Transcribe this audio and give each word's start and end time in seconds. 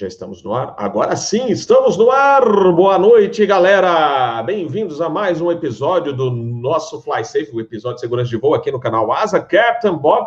Já 0.00 0.06
estamos 0.06 0.42
no 0.42 0.54
ar? 0.54 0.74
Agora 0.78 1.14
sim, 1.14 1.48
estamos 1.48 1.98
no 1.98 2.10
ar! 2.10 2.42
Boa 2.72 2.98
noite, 2.98 3.44
galera! 3.44 4.42
Bem-vindos 4.42 4.98
a 4.98 5.10
mais 5.10 5.42
um 5.42 5.52
episódio 5.52 6.10
do 6.10 6.30
nosso 6.30 7.02
Fly 7.02 7.22
Safe, 7.22 7.54
o 7.54 7.60
episódio 7.60 7.96
de 7.96 8.00
segurança 8.00 8.30
de 8.30 8.38
voo 8.38 8.54
aqui 8.54 8.72
no 8.72 8.80
canal 8.80 9.12
Asa 9.12 9.38
Captain 9.40 9.94
Bob, 9.94 10.26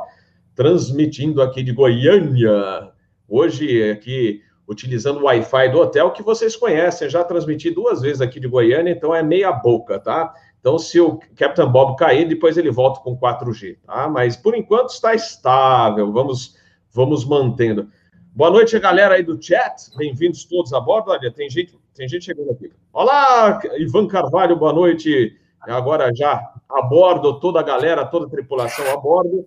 transmitindo 0.53 1.41
aqui 1.41 1.63
de 1.63 1.71
Goiânia. 1.71 2.91
Hoje, 3.27 3.89
aqui, 3.89 4.43
utilizando 4.67 5.21
o 5.21 5.23
Wi-Fi 5.23 5.69
do 5.69 5.79
hotel, 5.79 6.11
que 6.11 6.21
vocês 6.21 6.55
conhecem, 6.55 7.09
já 7.09 7.23
transmiti 7.23 7.71
duas 7.71 8.01
vezes 8.01 8.21
aqui 8.21 8.39
de 8.39 8.47
Goiânia, 8.47 8.91
então 8.91 9.15
é 9.15 9.23
meia 9.23 9.51
boca, 9.51 9.97
tá? 9.97 10.35
Então, 10.59 10.77
se 10.77 11.01
o 11.01 11.19
Captain 11.35 11.67
Bob 11.67 11.97
cair, 11.97 12.27
depois 12.27 12.57
ele 12.59 12.69
volta 12.69 12.99
com 12.99 13.17
4G, 13.17 13.77
tá? 13.83 14.07
Mas, 14.07 14.37
por 14.37 14.53
enquanto, 14.53 14.89
está 14.89 15.15
estável, 15.15 16.11
vamos, 16.11 16.55
vamos 16.91 17.25
mantendo. 17.25 17.89
Boa 18.35 18.49
noite, 18.49 18.79
galera 18.79 19.13
aí 19.13 19.21
do 19.21 19.39
chat. 19.39 19.95
Bem-vindos 19.95 20.43
todos 20.45 20.73
a 20.73 20.79
bordo. 20.79 21.11
Olha, 21.11 21.31
tem 21.31 21.47
gente, 21.47 21.77
tem 21.93 22.09
gente 22.09 22.25
chegando 22.25 22.49
aqui. 22.49 22.71
Olá, 22.91 23.61
Ivan 23.77 24.07
Carvalho, 24.07 24.55
boa 24.55 24.73
noite. 24.73 25.37
Agora 25.61 26.11
já 26.15 26.51
a 26.67 26.81
bordo, 26.81 27.39
toda 27.39 27.59
a 27.59 27.63
galera, 27.63 28.03
toda 28.03 28.25
a 28.25 28.29
tripulação 28.29 28.91
a 28.91 28.97
bordo. 28.97 29.45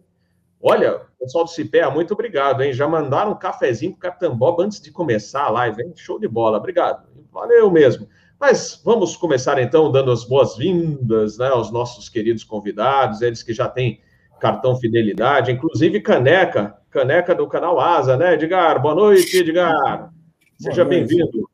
Olha, 0.62 1.00
pessoal 1.18 1.42
do 1.42 1.50
Cipé, 1.50 1.84
muito 1.90 2.14
obrigado, 2.14 2.62
hein? 2.62 2.72
Já 2.72 2.86
mandaram 2.86 3.32
um 3.32 3.36
cafezinho 3.36 3.90
para 3.90 3.98
o 3.98 4.02
Capitão 4.02 4.36
Bob 4.36 4.62
antes 4.62 4.80
de 4.80 4.92
começar 4.92 5.42
a 5.42 5.50
live, 5.50 5.82
hein? 5.82 5.92
Show 5.96 6.20
de 6.20 6.28
bola, 6.28 6.58
obrigado. 6.58 7.08
Valeu 7.32 7.68
mesmo. 7.68 8.08
Mas 8.38 8.80
vamos 8.84 9.16
começar 9.16 9.60
então 9.60 9.90
dando 9.90 10.12
as 10.12 10.22
boas-vindas 10.22 11.38
né, 11.38 11.48
aos 11.48 11.72
nossos 11.72 12.08
queridos 12.08 12.44
convidados, 12.44 13.20
eles 13.20 13.42
que 13.42 13.52
já 13.52 13.68
têm 13.68 14.00
cartão 14.38 14.76
fidelidade, 14.76 15.50
inclusive 15.50 16.00
caneca, 16.00 16.78
caneca 16.96 17.34
do 17.34 17.46
canal 17.46 17.78
Asa, 17.78 18.16
né, 18.16 18.32
Edgar? 18.32 18.80
Boa 18.80 18.94
noite, 18.94 19.36
Edgar. 19.36 20.10
Seja 20.58 20.82
bem-vindo. 20.82 21.46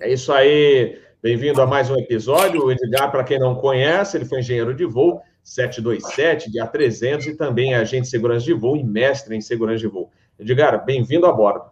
É 0.00 0.12
isso 0.12 0.32
aí. 0.32 0.98
Bem-vindo 1.22 1.62
a 1.62 1.66
mais 1.68 1.88
um 1.88 1.96
episódio. 1.96 2.64
O 2.64 2.72
Edgar, 2.72 3.12
para 3.12 3.22
quem 3.22 3.38
não 3.38 3.54
conhece, 3.54 4.16
ele 4.16 4.24
foi 4.24 4.40
engenheiro 4.40 4.74
de 4.74 4.84
voo 4.84 5.22
727, 5.44 6.50
de 6.50 6.58
A300 6.58 7.26
e 7.26 7.36
também 7.36 7.74
agente 7.74 8.02
de 8.02 8.08
segurança 8.08 8.44
de 8.44 8.52
voo 8.52 8.76
e 8.76 8.82
mestre 8.82 9.36
em 9.36 9.40
segurança 9.40 9.78
de 9.78 9.86
voo. 9.86 10.10
Edgar, 10.36 10.84
bem-vindo 10.84 11.26
a 11.26 11.32
bordo. 11.32 11.70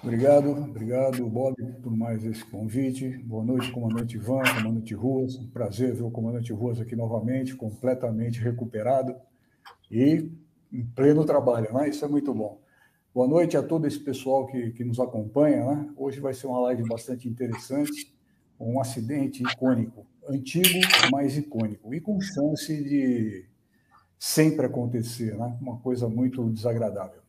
Obrigado, 0.00 0.50
obrigado, 0.50 1.28
Bob, 1.28 1.56
por 1.82 1.96
mais 1.96 2.24
esse 2.24 2.44
convite. 2.44 3.08
Boa 3.24 3.42
noite, 3.42 3.72
comandante 3.72 4.14
Ivan, 4.14 4.44
comandante 4.62 4.94
Ruas. 4.94 5.34
Um 5.34 5.48
prazer 5.48 5.94
ver 5.94 6.04
o 6.04 6.12
comandante 6.12 6.52
Ruas 6.52 6.80
aqui 6.80 6.94
novamente, 6.94 7.56
completamente 7.56 8.38
recuperado 8.38 9.16
e 9.90 10.30
em 10.74 10.84
pleno 10.84 11.24
trabalho, 11.24 11.72
né? 11.72 11.88
Isso 11.88 12.04
é 12.04 12.08
muito 12.08 12.34
bom. 12.34 12.60
Boa 13.14 13.28
noite 13.28 13.56
a 13.56 13.62
todo 13.62 13.86
esse 13.86 14.00
pessoal 14.00 14.44
que, 14.46 14.72
que 14.72 14.82
nos 14.82 14.98
acompanha, 14.98 15.64
né? 15.64 15.88
Hoje 15.96 16.18
vai 16.18 16.34
ser 16.34 16.48
uma 16.48 16.58
live 16.62 16.82
bastante 16.88 17.28
interessante, 17.28 18.12
um 18.58 18.80
acidente 18.80 19.40
icônico, 19.44 20.04
antigo, 20.28 20.80
mas 21.12 21.38
icônico, 21.38 21.94
e 21.94 22.00
com 22.00 22.20
chance 22.20 22.82
de 22.82 23.46
sempre 24.18 24.66
acontecer, 24.66 25.36
né? 25.36 25.56
Uma 25.60 25.78
coisa 25.78 26.08
muito 26.08 26.50
desagradável. 26.50 27.22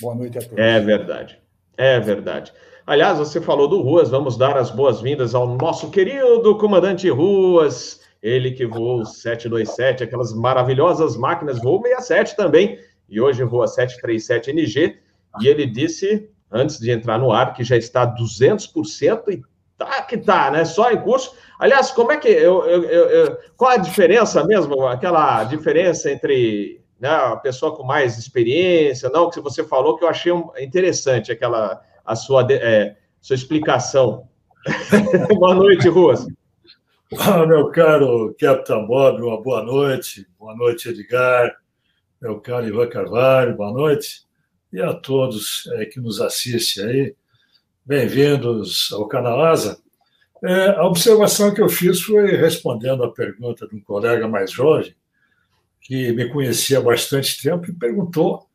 Boa 0.00 0.14
noite 0.14 0.38
a 0.38 0.40
todos. 0.40 0.58
É 0.58 0.78
verdade. 0.78 1.42
É 1.76 1.98
verdade. 1.98 2.52
Aliás, 2.86 3.18
você 3.18 3.40
falou 3.40 3.66
do 3.66 3.80
Ruas, 3.80 4.10
vamos 4.10 4.36
dar 4.36 4.56
as 4.56 4.70
boas-vindas 4.70 5.34
ao 5.34 5.56
nosso 5.56 5.90
querido 5.90 6.56
comandante 6.56 7.08
Ruas, 7.08 8.00
ele 8.22 8.52
que 8.52 8.64
voou 8.64 9.04
727, 9.04 10.04
aquelas 10.04 10.32
maravilhosas 10.32 11.16
máquinas, 11.16 11.60
voou 11.60 11.82
67 11.82 12.36
também, 12.36 12.78
e 13.12 13.20
hoje 13.20 13.44
voa 13.44 13.66
737NG, 13.66 14.96
e 15.40 15.46
ele 15.46 15.66
disse, 15.66 16.30
antes 16.50 16.78
de 16.78 16.90
entrar 16.90 17.18
no 17.18 17.30
ar, 17.30 17.52
que 17.52 17.62
já 17.62 17.76
está 17.76 18.06
200% 18.06 19.22
e 19.28 19.42
tá 19.76 20.02
que 20.02 20.16
tá, 20.16 20.50
né? 20.50 20.64
Só 20.64 20.90
em 20.90 21.00
curso. 21.00 21.36
Aliás, 21.58 21.90
como 21.90 22.10
é 22.10 22.16
que. 22.16 22.28
Eu, 22.28 22.64
eu, 22.64 22.84
eu, 22.84 23.38
qual 23.56 23.72
a 23.72 23.76
diferença 23.76 24.44
mesmo? 24.44 24.86
Aquela 24.86 25.44
diferença 25.44 26.10
entre 26.10 26.80
né, 26.98 27.10
a 27.10 27.36
pessoa 27.36 27.76
com 27.76 27.82
mais 27.82 28.16
experiência, 28.16 29.10
não, 29.10 29.28
que 29.28 29.40
você 29.40 29.62
falou 29.62 29.98
que 29.98 30.04
eu 30.04 30.08
achei 30.08 30.32
interessante 30.58 31.30
aquela 31.30 31.82
a 32.04 32.16
sua, 32.16 32.46
é, 32.50 32.96
sua 33.20 33.34
explicação. 33.34 34.26
boa 35.38 35.54
noite, 35.54 35.88
Ruas. 35.88 36.26
Ah, 37.18 37.44
meu 37.44 37.68
caro 37.70 38.34
Capitão 38.40 38.86
Bob, 38.86 39.20
uma 39.20 39.42
boa 39.42 39.62
noite. 39.62 40.26
Boa 40.38 40.54
noite, 40.56 40.88
Edgar. 40.88 41.61
Meu 42.22 42.38
caro 42.38 42.68
Ivan 42.68 42.88
Carvalho, 42.88 43.56
boa 43.56 43.72
noite. 43.72 44.24
E 44.72 44.80
a 44.80 44.94
todos 44.94 45.68
é, 45.72 45.86
que 45.86 45.98
nos 45.98 46.20
assistem 46.20 46.84
aí, 46.84 47.16
bem-vindos 47.84 48.92
ao 48.92 49.08
canal 49.08 49.44
Asa. 49.44 49.76
É, 50.44 50.68
a 50.68 50.86
observação 50.86 51.52
que 51.52 51.60
eu 51.60 51.68
fiz 51.68 52.00
foi 52.00 52.36
respondendo 52.36 53.02
a 53.02 53.10
pergunta 53.10 53.66
de 53.66 53.74
um 53.74 53.80
colega 53.80 54.28
mais 54.28 54.52
jovem, 54.52 54.94
que 55.80 56.12
me 56.12 56.28
conhecia 56.28 56.78
há 56.78 56.80
bastante 56.80 57.42
tempo 57.42 57.68
e 57.68 57.74
perguntou 57.74 58.46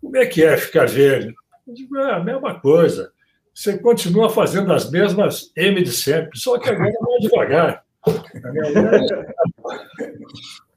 como 0.00 0.16
é 0.16 0.24
que 0.24 0.44
é 0.44 0.56
ficar 0.56 0.86
velho. 0.86 1.34
Eu 1.66 1.74
digo, 1.74 1.98
é 1.98 2.12
a 2.12 2.20
mesma 2.20 2.60
coisa. 2.60 3.10
Você 3.52 3.76
continua 3.76 4.30
fazendo 4.30 4.72
as 4.72 4.88
mesmas 4.88 5.50
M 5.56 5.82
de 5.82 5.90
sempre, 5.90 6.38
só 6.38 6.56
que 6.60 6.70
agora 6.70 6.92
mais 7.00 7.22
devagar. 7.22 7.84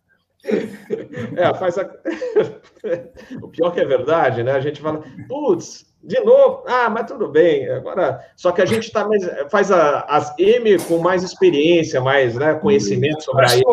É, 0.43 1.53
faz 1.53 1.77
a... 1.77 1.83
o 3.41 3.47
pior 3.47 3.71
que 3.71 3.79
é 3.79 3.85
verdade, 3.85 4.43
né? 4.43 4.51
A 4.51 4.59
gente 4.59 4.81
fala, 4.81 5.01
putz, 5.27 5.85
de 6.03 6.19
novo, 6.19 6.63
ah, 6.67 6.89
mas 6.89 7.07
tudo 7.07 7.29
bem. 7.29 7.69
Agora, 7.69 8.19
só 8.35 8.51
que 8.51 8.61
a 8.61 8.65
gente 8.65 8.91
tá 8.91 9.07
mais, 9.07 9.23
faz 9.49 9.71
a, 9.71 10.01
as 10.01 10.37
M 10.37 10.77
com 10.83 10.97
mais 10.97 11.23
experiência, 11.23 12.01
mais 12.01 12.35
né, 12.35 12.55
conhecimento 12.55 13.23
sobre 13.23 13.45
a 13.45 13.55
M. 13.55 13.63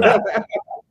Né? 0.00 0.14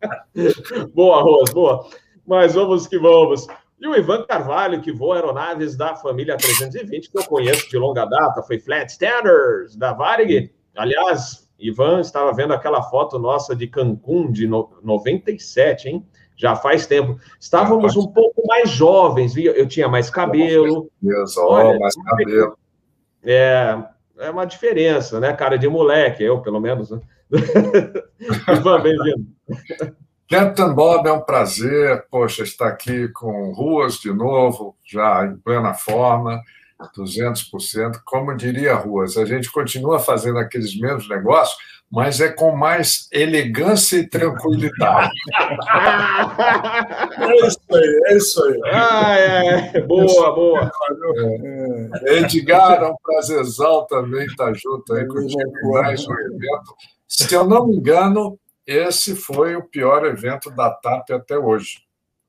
boa, 0.94 1.22
Rose, 1.24 1.52
boa. 1.52 1.88
Mas 2.26 2.54
vamos 2.54 2.88
que 2.88 3.00
vamos. 3.00 3.48
E 3.80 3.88
o 3.88 3.96
Ivan 3.96 4.24
Carvalho, 4.26 4.82
que 4.82 4.92
voa 4.92 5.16
aeronaves 5.16 5.76
da 5.76 5.96
família 5.96 6.38
320, 6.38 7.10
que 7.10 7.18
eu 7.18 7.26
conheço 7.26 7.68
de 7.70 7.78
longa 7.78 8.06
data, 8.06 8.44
foi 8.44 8.60
Flat 8.60 8.90
Standards, 8.90 9.76
da 9.76 9.92
Varig. 9.92 10.52
Aliás, 10.76 11.45
Ivan 11.60 12.02
estava 12.02 12.34
vendo 12.34 12.54
aquela 12.54 12.82
foto 12.82 13.18
nossa 13.18 13.56
de 13.56 13.68
Cancún 13.68 14.32
de 14.32 14.48
no, 14.48 14.70
97, 14.84 15.90
hein? 15.90 16.06
Já 16.36 16.56
faz 16.56 16.86
tempo. 16.86 17.18
Estávamos 17.40 17.96
um 17.96 18.08
pouco 18.08 18.46
mais 18.46 18.70
jovens, 18.70 19.34
viu? 19.34 19.54
Eu 19.54 19.68
tinha 19.68 19.88
mais 19.88 20.10
cabelo. 20.10 20.90
Deus, 21.02 21.38
Olha, 21.38 21.80
mais 21.80 21.96
cabelo. 21.96 22.58
É, 23.24 23.78
é 24.20 24.30
uma 24.30 24.46
diferença, 24.46 25.20
né? 25.20 25.32
Cara 25.34 25.58
de 25.58 25.68
moleque, 25.68 26.24
eu, 26.24 26.42
pelo 26.42 26.60
menos. 26.60 26.92
Né? 26.92 27.00
Ivan, 28.50 28.82
bem-vindo. 28.82 29.26
Captain 30.30 30.74
Bob, 30.74 31.08
é 31.08 31.12
um 31.14 31.22
prazer, 31.22 32.06
poxa, 32.10 32.44
estar 32.44 32.68
aqui 32.68 33.08
com 33.10 33.54
Ruas 33.54 34.00
de 34.00 34.12
novo, 34.12 34.76
já 34.84 35.26
em 35.26 35.38
plena 35.38 35.74
forma, 35.74 36.42
200%. 36.96 38.02
Como 38.04 38.36
diria 38.36 38.76
Ruas, 38.76 39.18
a 39.18 39.26
gente 39.26 39.52
continua 39.52 40.00
fazendo 40.00 40.40
aqueles 40.40 40.78
mesmos 40.80 41.08
negócios, 41.10 41.58
mas 41.92 42.20
é 42.20 42.30
com 42.30 42.56
mais 42.56 43.08
elegância 43.12 43.98
e 43.98 44.08
tranquilidade. 44.08 45.12
é 47.20 47.48
isso 47.48 47.60
aí, 47.72 48.02
é 48.06 48.18
isso 48.18 48.44
aí. 48.44 48.62
Ah, 48.66 49.18
é. 49.18 49.82
Boa, 49.82 50.36
boa. 50.36 50.72
É. 52.06 52.18
Edgar, 52.20 52.84
é 52.84 52.88
um 52.88 52.96
prazerzão 53.02 53.86
também 53.88 54.26
estar 54.26 54.54
junto 54.54 54.94
aí 54.94 55.08
contigo 55.08 55.72
mais 55.72 56.06
um 56.08 56.14
evento. 56.14 56.76
Se 57.08 57.34
eu 57.34 57.48
não 57.48 57.68
me 57.68 57.76
engano, 57.76 58.38
esse 58.66 59.16
foi 59.16 59.56
o 59.56 59.64
pior 59.64 60.06
evento 60.06 60.50
da 60.52 60.72
TAP 60.72 61.12
até 61.12 61.38
hoje, 61.38 61.80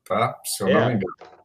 tá? 0.07 0.39
Se 0.45 0.63
eu 0.63 0.67
é. 0.67 0.73
não 0.73 0.87
me 0.87 0.93
engano. 0.95 1.36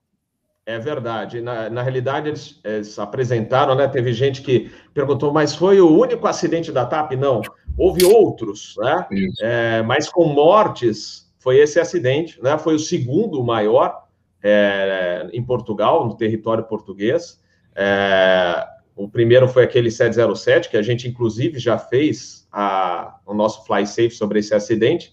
É 0.64 0.78
verdade. 0.78 1.40
Na, 1.40 1.68
na 1.68 1.82
realidade, 1.82 2.28
eles, 2.28 2.60
eles, 2.62 2.98
apresentaram, 2.98 3.74
né? 3.74 3.88
Teve 3.88 4.12
gente 4.12 4.42
que 4.42 4.70
perguntou, 4.94 5.32
mas 5.32 5.54
foi 5.54 5.80
o 5.80 5.90
único 5.90 6.26
acidente 6.26 6.70
da 6.70 6.86
TAP? 6.86 7.12
Não. 7.12 7.42
Houve 7.76 8.04
outros, 8.04 8.74
né? 8.78 9.06
É, 9.40 9.82
mas 9.82 10.08
com 10.08 10.26
mortes, 10.26 11.32
foi 11.38 11.58
esse 11.58 11.80
acidente, 11.80 12.40
né? 12.40 12.56
Foi 12.58 12.76
o 12.76 12.78
segundo 12.78 13.42
maior 13.42 14.06
é, 14.42 15.28
em 15.32 15.42
Portugal, 15.42 16.06
no 16.06 16.16
território 16.16 16.64
português. 16.64 17.40
É, 17.74 18.64
o 18.94 19.08
primeiro 19.08 19.48
foi 19.48 19.64
aquele 19.64 19.90
707, 19.90 20.68
que 20.68 20.76
a 20.76 20.82
gente, 20.82 21.08
inclusive, 21.08 21.58
já 21.58 21.76
fez 21.76 22.46
a, 22.52 23.16
o 23.26 23.34
nosso 23.34 23.64
Fly 23.66 23.84
Safe 23.84 24.10
sobre 24.12 24.38
esse 24.38 24.54
acidente 24.54 25.12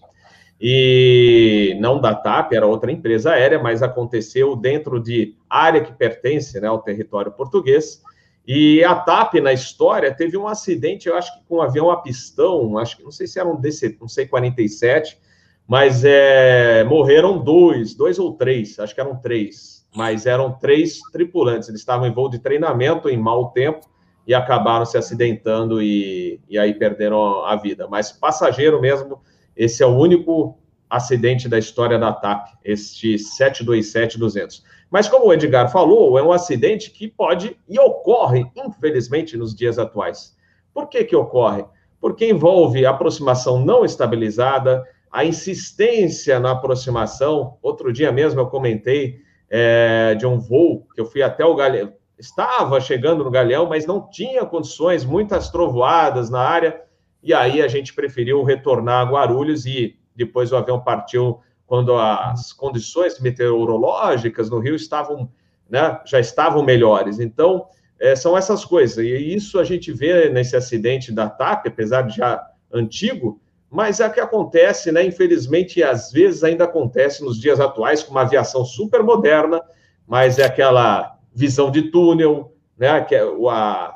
e 0.60 1.74
não 1.80 1.98
da 1.98 2.14
TAP, 2.14 2.52
era 2.52 2.66
outra 2.66 2.92
empresa 2.92 3.32
aérea, 3.32 3.58
mas 3.58 3.82
aconteceu 3.82 4.54
dentro 4.54 5.00
de 5.00 5.34
área 5.48 5.80
que 5.80 5.92
pertence 5.92 6.60
né, 6.60 6.68
ao 6.68 6.82
território 6.82 7.32
português. 7.32 8.02
E 8.46 8.84
a 8.84 8.94
TAP, 8.94 9.34
na 9.34 9.52
história, 9.52 10.12
teve 10.14 10.36
um 10.36 10.46
acidente, 10.46 11.08
eu 11.08 11.16
acho 11.16 11.32
que 11.32 11.44
com 11.46 11.56
um 11.56 11.62
avião 11.62 11.90
a 11.90 11.96
pistão, 11.96 12.76
acho 12.76 12.96
que 12.98 13.02
não 13.02 13.10
sei 13.10 13.26
se 13.26 13.38
era 13.38 13.48
um 13.48 13.58
DC, 13.58 13.96
não 13.98 14.08
sei, 14.08 14.26
47, 14.26 15.18
mas 15.66 16.04
é, 16.04 16.84
morreram 16.84 17.38
dois, 17.38 17.94
dois 17.94 18.18
ou 18.18 18.34
três, 18.34 18.78
acho 18.78 18.94
que 18.94 19.00
eram 19.00 19.16
três. 19.16 19.86
mas 19.94 20.26
eram 20.26 20.52
três 20.52 21.00
tripulantes. 21.12 21.68
Eles 21.68 21.80
estavam 21.80 22.06
em 22.06 22.12
voo 22.12 22.28
de 22.28 22.38
treinamento 22.38 23.08
em 23.08 23.16
mau 23.16 23.50
tempo 23.50 23.88
e 24.26 24.34
acabaram 24.34 24.84
se 24.84 24.98
acidentando 24.98 25.82
e, 25.82 26.40
e 26.48 26.58
aí 26.58 26.74
perderam 26.74 27.44
a 27.44 27.56
vida. 27.56 27.88
Mas 27.88 28.12
passageiro 28.12 28.80
mesmo, 28.80 29.20
esse 29.60 29.82
é 29.82 29.86
o 29.86 29.94
único 29.94 30.58
acidente 30.88 31.46
da 31.50 31.58
história 31.58 31.98
da 31.98 32.14
TAP, 32.14 32.48
este 32.64 33.16
727-200. 33.16 34.62
Mas 34.90 35.06
como 35.06 35.26
o 35.26 35.32
Edgar 35.34 35.70
falou, 35.70 36.18
é 36.18 36.22
um 36.22 36.32
acidente 36.32 36.90
que 36.90 37.06
pode 37.06 37.54
e 37.68 37.78
ocorre, 37.78 38.46
infelizmente, 38.56 39.36
nos 39.36 39.54
dias 39.54 39.78
atuais. 39.78 40.34
Por 40.72 40.88
que 40.88 41.04
que 41.04 41.14
ocorre? 41.14 41.66
Porque 42.00 42.26
envolve 42.26 42.86
aproximação 42.86 43.62
não 43.62 43.84
estabilizada, 43.84 44.82
a 45.12 45.26
insistência 45.26 46.40
na 46.40 46.52
aproximação. 46.52 47.58
Outro 47.60 47.92
dia 47.92 48.10
mesmo 48.10 48.40
eu 48.40 48.46
comentei 48.46 49.20
é, 49.50 50.14
de 50.14 50.26
um 50.26 50.38
voo 50.38 50.86
que 50.94 51.02
eu 51.02 51.04
fui 51.04 51.22
até 51.22 51.44
o 51.44 51.54
Galeão, 51.54 51.92
estava 52.18 52.80
chegando 52.80 53.22
no 53.22 53.30
Galeão, 53.30 53.68
mas 53.68 53.84
não 53.84 54.08
tinha 54.08 54.46
condições, 54.46 55.04
muitas 55.04 55.50
trovoadas 55.50 56.30
na 56.30 56.40
área, 56.40 56.80
e 57.22 57.34
aí 57.34 57.62
a 57.62 57.68
gente 57.68 57.94
preferiu 57.94 58.42
retornar 58.42 59.06
a 59.06 59.10
Guarulhos 59.10 59.66
e 59.66 59.98
depois 60.14 60.52
o 60.52 60.56
avião 60.56 60.80
partiu 60.80 61.40
quando 61.66 61.96
as 61.96 62.52
condições 62.52 63.20
meteorológicas 63.20 64.50
no 64.50 64.58
Rio 64.58 64.74
estavam, 64.74 65.30
né, 65.68 66.00
já 66.04 66.18
estavam 66.18 66.64
melhores. 66.64 67.20
Então, 67.20 67.66
é, 68.00 68.16
são 68.16 68.36
essas 68.36 68.64
coisas. 68.64 68.98
E 68.98 69.34
isso 69.34 69.58
a 69.58 69.64
gente 69.64 69.92
vê 69.92 70.28
nesse 70.30 70.56
acidente 70.56 71.12
da 71.12 71.28
TAP, 71.28 71.66
apesar 71.66 72.02
de 72.02 72.16
já 72.16 72.44
antigo, 72.72 73.40
mas 73.70 74.00
é 74.00 74.06
o 74.06 74.12
que 74.12 74.18
acontece, 74.18 74.90
né? 74.90 75.04
Infelizmente, 75.04 75.78
e 75.78 75.84
às 75.84 76.10
vezes 76.10 76.42
ainda 76.42 76.64
acontece 76.64 77.22
nos 77.22 77.38
dias 77.38 77.60
atuais 77.60 78.02
com 78.02 78.10
uma 78.10 78.22
aviação 78.22 78.64
super 78.64 79.02
moderna, 79.02 79.62
mas 80.06 80.38
é 80.38 80.44
aquela 80.44 81.16
visão 81.32 81.70
de 81.70 81.82
túnel, 81.90 82.52
né? 82.76 82.88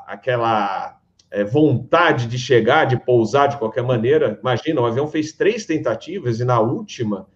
Aquela 0.07 0.94
é, 1.35 1.43
vontade 1.43 2.27
de 2.27 2.39
chegar, 2.39 2.85
de 2.85 2.97
pousar 2.97 3.49
de 3.49 3.57
qualquer 3.57 3.83
maneira. 3.83 4.39
Imagina, 4.39 4.79
o 4.79 4.85
avião 4.85 5.05
fez 5.05 5.33
três 5.33 5.65
tentativas 5.65 6.39
e 6.39 6.45
na 6.45 6.61
última 6.61 7.27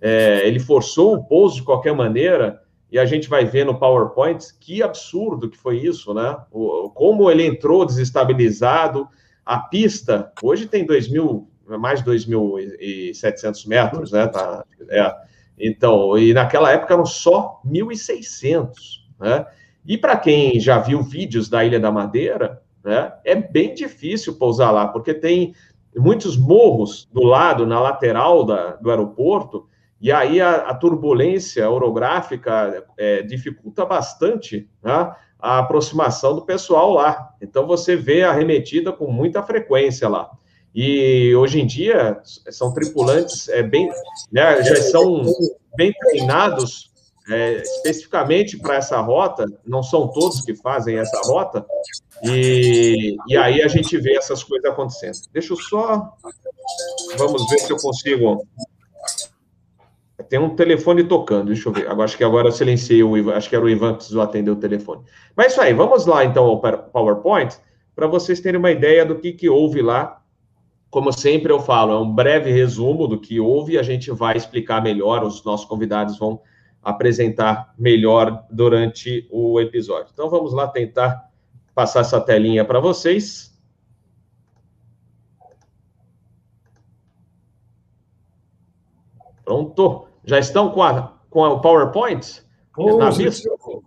é, 0.00 0.44
ele 0.44 0.58
forçou 0.58 1.14
o 1.14 1.24
pouso 1.24 1.54
de 1.54 1.62
qualquer 1.62 1.94
maneira, 1.94 2.60
e 2.90 2.98
a 2.98 3.04
gente 3.04 3.28
vai 3.28 3.44
ver 3.44 3.64
no 3.64 3.78
PowerPoint 3.78 4.44
que 4.58 4.82
absurdo 4.82 5.48
que 5.48 5.56
foi 5.56 5.78
isso, 5.78 6.12
né? 6.12 6.36
O, 6.50 6.90
como 6.90 7.30
ele 7.30 7.46
entrou 7.46 7.86
desestabilizado, 7.86 9.08
a 9.44 9.60
pista, 9.60 10.32
hoje 10.42 10.66
tem 10.66 10.84
2 10.84 11.08
mil, 11.08 11.48
mais 11.78 12.02
de 12.02 12.10
2.700 12.10 13.68
metros, 13.68 14.10
né? 14.10 14.26
Tá, 14.26 14.64
é. 14.90 15.14
Então, 15.56 16.18
e 16.18 16.34
naquela 16.34 16.72
época 16.72 16.94
eram 16.94 17.06
só 17.06 17.60
1.600, 17.64 18.72
né? 19.20 19.46
E 19.86 19.96
para 19.96 20.16
quem 20.16 20.58
já 20.58 20.80
viu 20.80 21.00
vídeos 21.00 21.48
da 21.48 21.64
Ilha 21.64 21.78
da 21.78 21.92
Madeira, 21.92 22.60
né, 22.86 23.12
é 23.24 23.34
bem 23.34 23.74
difícil 23.74 24.36
pousar 24.36 24.70
lá, 24.70 24.86
porque 24.86 25.12
tem 25.12 25.52
muitos 25.96 26.36
morros 26.36 27.08
do 27.12 27.24
lado, 27.24 27.66
na 27.66 27.80
lateral 27.80 28.44
da, 28.44 28.76
do 28.76 28.90
aeroporto, 28.90 29.66
e 30.00 30.12
aí 30.12 30.40
a, 30.40 30.68
a 30.68 30.74
turbulência 30.74 31.68
orográfica 31.68 32.84
é, 32.96 33.22
dificulta 33.22 33.84
bastante 33.84 34.70
né, 34.80 35.12
a 35.36 35.58
aproximação 35.58 36.36
do 36.36 36.42
pessoal 36.42 36.92
lá. 36.92 37.30
Então 37.42 37.66
você 37.66 37.96
vê 37.96 38.22
arremetida 38.22 38.92
com 38.92 39.10
muita 39.10 39.42
frequência 39.42 40.08
lá. 40.08 40.30
E 40.72 41.34
hoje 41.34 41.60
em 41.60 41.66
dia 41.66 42.20
são 42.24 42.72
tripulantes 42.72 43.48
é, 43.48 43.64
bem, 43.64 43.90
né, 44.30 44.62
já 44.62 44.76
são 44.76 45.24
bem 45.76 45.92
treinados 45.92 46.92
é, 47.28 47.62
especificamente 47.62 48.58
para 48.58 48.76
essa 48.76 49.00
rota. 49.00 49.46
Não 49.66 49.82
são 49.82 50.08
todos 50.08 50.40
que 50.42 50.54
fazem 50.54 50.98
essa 50.98 51.20
rota. 51.24 51.64
E, 52.22 53.16
e 53.28 53.36
aí 53.36 53.62
a 53.62 53.68
gente 53.68 53.96
vê 53.98 54.16
essas 54.16 54.42
coisas 54.42 54.70
acontecendo. 54.70 55.16
Deixa 55.32 55.52
eu 55.52 55.56
só, 55.56 56.14
vamos 57.16 57.48
ver 57.48 57.58
se 57.58 57.70
eu 57.70 57.76
consigo 57.76 58.46
tem 60.28 60.38
um 60.38 60.56
telefone 60.56 61.04
tocando, 61.04 61.46
deixa 61.46 61.68
eu 61.68 61.72
ver. 61.72 61.88
Agora, 61.88 62.04
acho 62.04 62.16
que 62.16 62.24
agora 62.24 62.48
eu 62.48 62.52
silenciei 62.52 63.02
o 63.02 63.16
Ivan, 63.16 63.34
acho 63.34 63.48
que 63.48 63.56
era 63.56 63.64
o 63.64 63.68
Ivan 63.68 63.92
que 63.92 63.98
precisou 63.98 64.22
atender 64.22 64.50
o 64.50 64.56
telefone. 64.56 65.02
Mas 65.36 65.52
isso 65.52 65.60
aí, 65.60 65.72
vamos 65.72 66.06
lá 66.06 66.24
então 66.24 66.44
ao 66.44 66.60
PowerPoint, 66.60 67.56
para 67.94 68.06
vocês 68.06 68.40
terem 68.40 68.58
uma 68.58 68.70
ideia 68.70 69.04
do 69.04 69.16
que, 69.16 69.32
que 69.32 69.48
houve 69.48 69.82
lá. 69.82 70.22
Como 70.90 71.12
sempre 71.12 71.52
eu 71.52 71.60
falo, 71.60 71.92
é 71.92 71.98
um 71.98 72.12
breve 72.12 72.50
resumo 72.50 73.06
do 73.06 73.20
que 73.20 73.38
houve 73.38 73.74
e 73.74 73.78
a 73.78 73.82
gente 73.82 74.10
vai 74.10 74.36
explicar 74.36 74.82
melhor, 74.82 75.22
os 75.22 75.44
nossos 75.44 75.66
convidados 75.66 76.18
vão 76.18 76.40
apresentar 76.86 77.74
melhor 77.76 78.46
durante 78.48 79.26
o 79.28 79.60
episódio. 79.60 80.10
Então 80.12 80.30
vamos 80.30 80.52
lá 80.52 80.68
tentar 80.68 81.28
passar 81.74 82.02
essa 82.02 82.20
telinha 82.20 82.64
para 82.64 82.78
vocês. 82.78 83.52
Pronto. 89.44 90.06
Já 90.24 90.38
estão 90.38 90.70
com, 90.70 90.80
a, 90.80 91.12
com 91.28 91.40
o 91.40 91.60
PowerPoint? 91.60 92.40
Oh, 92.78 92.98
na 92.98 93.10
vista? 93.10 93.48
Ó, 93.58 93.80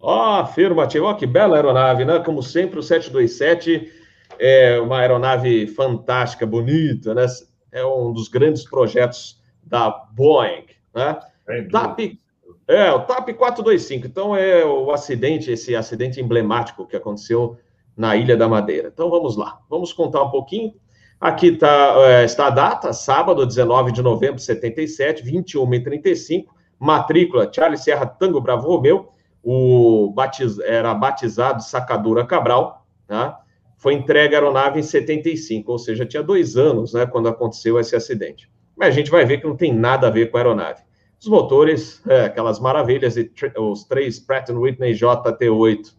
oh, 0.00 0.40
afirmativo. 0.40 1.04
Ó, 1.04 1.10
oh, 1.10 1.14
que 1.14 1.26
bela 1.26 1.56
aeronave, 1.56 2.06
né? 2.06 2.20
Como 2.20 2.42
sempre, 2.42 2.78
o 2.78 2.82
727 2.82 3.92
é 4.38 4.80
uma 4.80 5.00
aeronave 5.00 5.66
fantástica, 5.66 6.46
bonita, 6.46 7.14
né? 7.14 7.26
É 7.70 7.84
um 7.84 8.14
dos 8.14 8.28
grandes 8.28 8.64
projetos 8.64 9.42
da 9.62 9.90
Boeing, 9.90 10.64
né? 10.94 11.20
É, 11.48 11.62
TAP, 11.62 12.18
é, 12.68 12.90
o 12.92 13.00
TAP 13.00 13.30
425. 13.34 14.06
Então, 14.06 14.36
é 14.36 14.64
o 14.64 14.90
acidente, 14.90 15.50
esse 15.50 15.74
acidente 15.74 16.20
emblemático 16.20 16.86
que 16.86 16.96
aconteceu 16.96 17.56
na 17.96 18.16
Ilha 18.16 18.36
da 18.36 18.48
Madeira. 18.48 18.90
Então, 18.92 19.08
vamos 19.08 19.36
lá. 19.36 19.60
Vamos 19.68 19.92
contar 19.92 20.22
um 20.22 20.30
pouquinho 20.30 20.74
Aqui 21.20 21.52
tá, 21.52 21.94
é, 22.08 22.24
está 22.24 22.48
a 22.48 22.50
data, 22.50 22.92
sábado, 22.92 23.46
19 23.46 23.90
de 23.90 24.02
novembro 24.02 24.36
de 24.36 24.42
77, 24.42 25.22
21 25.22 25.74
e 25.74 25.80
35, 25.82 26.54
matrícula 26.78 27.50
Charles 27.50 27.82
Serra 27.82 28.04
Tango 28.04 28.38
Bravo 28.38 28.68
Romeu, 28.68 29.08
o 29.42 30.12
batiz, 30.14 30.58
era 30.58 30.92
batizado 30.92 31.62
Sacadura 31.62 32.26
Cabral, 32.26 32.86
tá? 33.06 33.40
foi 33.78 33.94
entregue 33.94 34.34
a 34.34 34.38
aeronave 34.38 34.78
em 34.78 34.82
75, 34.82 35.72
ou 35.72 35.78
seja, 35.78 36.04
tinha 36.04 36.22
dois 36.22 36.56
anos 36.56 36.92
né, 36.92 37.06
quando 37.06 37.28
aconteceu 37.28 37.80
esse 37.80 37.96
acidente. 37.96 38.50
Mas 38.76 38.88
a 38.88 38.90
gente 38.90 39.10
vai 39.10 39.24
ver 39.24 39.40
que 39.40 39.46
não 39.46 39.56
tem 39.56 39.72
nada 39.72 40.08
a 40.08 40.10
ver 40.10 40.30
com 40.30 40.36
a 40.36 40.40
aeronave. 40.40 40.82
Os 41.20 41.28
motores, 41.28 42.02
é, 42.06 42.26
aquelas 42.26 42.60
maravilhas, 42.60 43.16
os 43.58 43.84
três 43.84 44.18
Pratt 44.18 44.50
Whitney 44.50 44.92
JT8. 44.92 45.94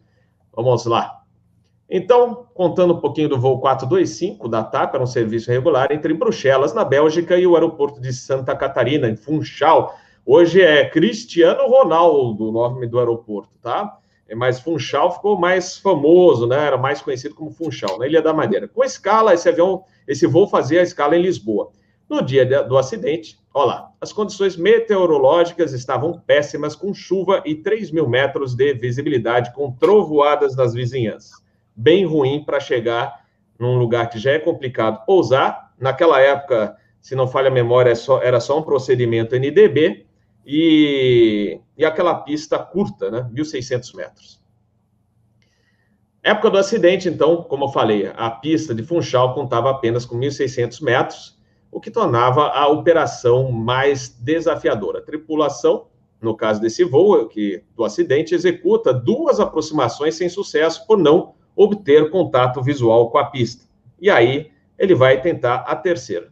Vamos 0.55 0.85
lá. 0.85 1.17
Então, 1.89 2.45
contando 2.53 2.93
um 2.93 2.99
pouquinho 2.99 3.29
do 3.29 3.39
voo 3.39 3.59
425 3.59 4.49
da 4.49 4.63
TAP, 4.63 4.93
era 4.93 5.03
um 5.03 5.07
serviço 5.07 5.49
regular 5.49 5.91
entre 5.91 6.13
Bruxelas, 6.13 6.73
na 6.73 6.83
Bélgica, 6.83 7.37
e 7.37 7.47
o 7.47 7.55
aeroporto 7.55 8.01
de 8.01 8.11
Santa 8.11 8.55
Catarina, 8.55 9.07
em 9.07 9.15
Funchal. 9.15 9.95
Hoje 10.25 10.61
é 10.61 10.89
Cristiano 10.89 11.65
Ronaldo 11.67 12.49
o 12.49 12.51
nome 12.51 12.87
do 12.87 12.99
aeroporto, 12.99 13.57
tá? 13.61 13.97
É, 14.27 14.35
mas 14.35 14.59
Funchal 14.59 15.13
ficou 15.13 15.39
mais 15.39 15.77
famoso, 15.77 16.45
né? 16.45 16.67
Era 16.67 16.77
mais 16.77 17.01
conhecido 17.01 17.33
como 17.33 17.51
Funchal, 17.51 17.97
na 17.97 18.05
Ilha 18.05 18.21
da 18.21 18.33
Madeira. 18.33 18.67
Com 18.67 18.83
escala, 18.83 19.33
esse 19.33 19.47
avião, 19.47 19.85
esse 20.05 20.27
voo 20.27 20.47
fazia 20.47 20.81
a 20.81 20.83
escala 20.83 21.15
em 21.15 21.21
Lisboa. 21.21 21.71
No 22.09 22.21
dia 22.21 22.63
do 22.63 22.77
acidente, 22.77 23.39
olha 23.57 23.67
lá, 23.67 23.91
as 23.99 24.13
condições 24.13 24.55
meteorológicas 24.55 25.73
estavam 25.73 26.19
péssimas, 26.25 26.75
com 26.75 26.93
chuva 26.93 27.41
e 27.45 27.55
3 27.55 27.91
mil 27.91 28.07
metros 28.07 28.55
de 28.55 28.73
visibilidade, 28.73 29.53
com 29.53 29.71
trovoadas 29.71 30.55
nas 30.55 30.73
vizinhanças 30.73 31.45
bem 31.77 32.05
ruim 32.05 32.43
para 32.43 32.59
chegar 32.59 33.23
num 33.59 33.77
lugar 33.77 34.09
que 34.09 34.17
já 34.17 34.31
é 34.31 34.39
complicado 34.39 35.05
pousar. 35.05 35.71
Naquela 35.79 36.19
época, 36.19 36.75
se 36.99 37.15
não 37.15 37.27
falha 37.27 37.49
a 37.49 37.51
memória, 37.51 37.91
é 37.91 38.27
era 38.27 38.39
só 38.39 38.57
um 38.57 38.63
procedimento 38.63 39.35
NDB 39.35 40.07
e, 40.43 41.59
e 41.77 41.85
aquela 41.85 42.15
pista 42.15 42.57
curta, 42.57 43.11
né, 43.11 43.29
1.600 43.31 43.95
metros. 43.95 44.41
Época 46.23 46.49
do 46.49 46.57
acidente, 46.57 47.07
então, 47.07 47.43
como 47.43 47.65
eu 47.65 47.69
falei, 47.69 48.11
a 48.17 48.29
pista 48.29 48.73
de 48.73 48.83
Funchal 48.83 49.33
contava 49.33 49.69
apenas 49.69 50.03
com 50.03 50.17
1.600 50.17 50.81
metros, 50.81 51.36
o 51.71 51.79
que 51.79 51.91
tornava 51.91 52.47
a 52.49 52.67
operação 52.67 53.51
mais 53.51 54.09
desafiadora. 54.09 54.99
A 54.99 55.01
tripulação, 55.01 55.87
no 56.21 56.35
caso 56.35 56.61
desse 56.61 56.83
voo, 56.83 57.27
que 57.27 57.63
do 57.75 57.83
acidente, 57.83 58.33
executa 58.33 58.93
duas 58.93 59.39
aproximações 59.39 60.15
sem 60.15 60.29
sucesso 60.29 60.85
por 60.87 60.97
não 60.97 61.33
obter 61.55 62.09
contato 62.09 62.61
visual 62.61 63.09
com 63.09 63.17
a 63.17 63.25
pista. 63.25 63.65
E 63.99 64.09
aí 64.09 64.51
ele 64.77 64.93
vai 64.93 65.21
tentar 65.21 65.65
a 65.67 65.75
terceira. 65.75 66.31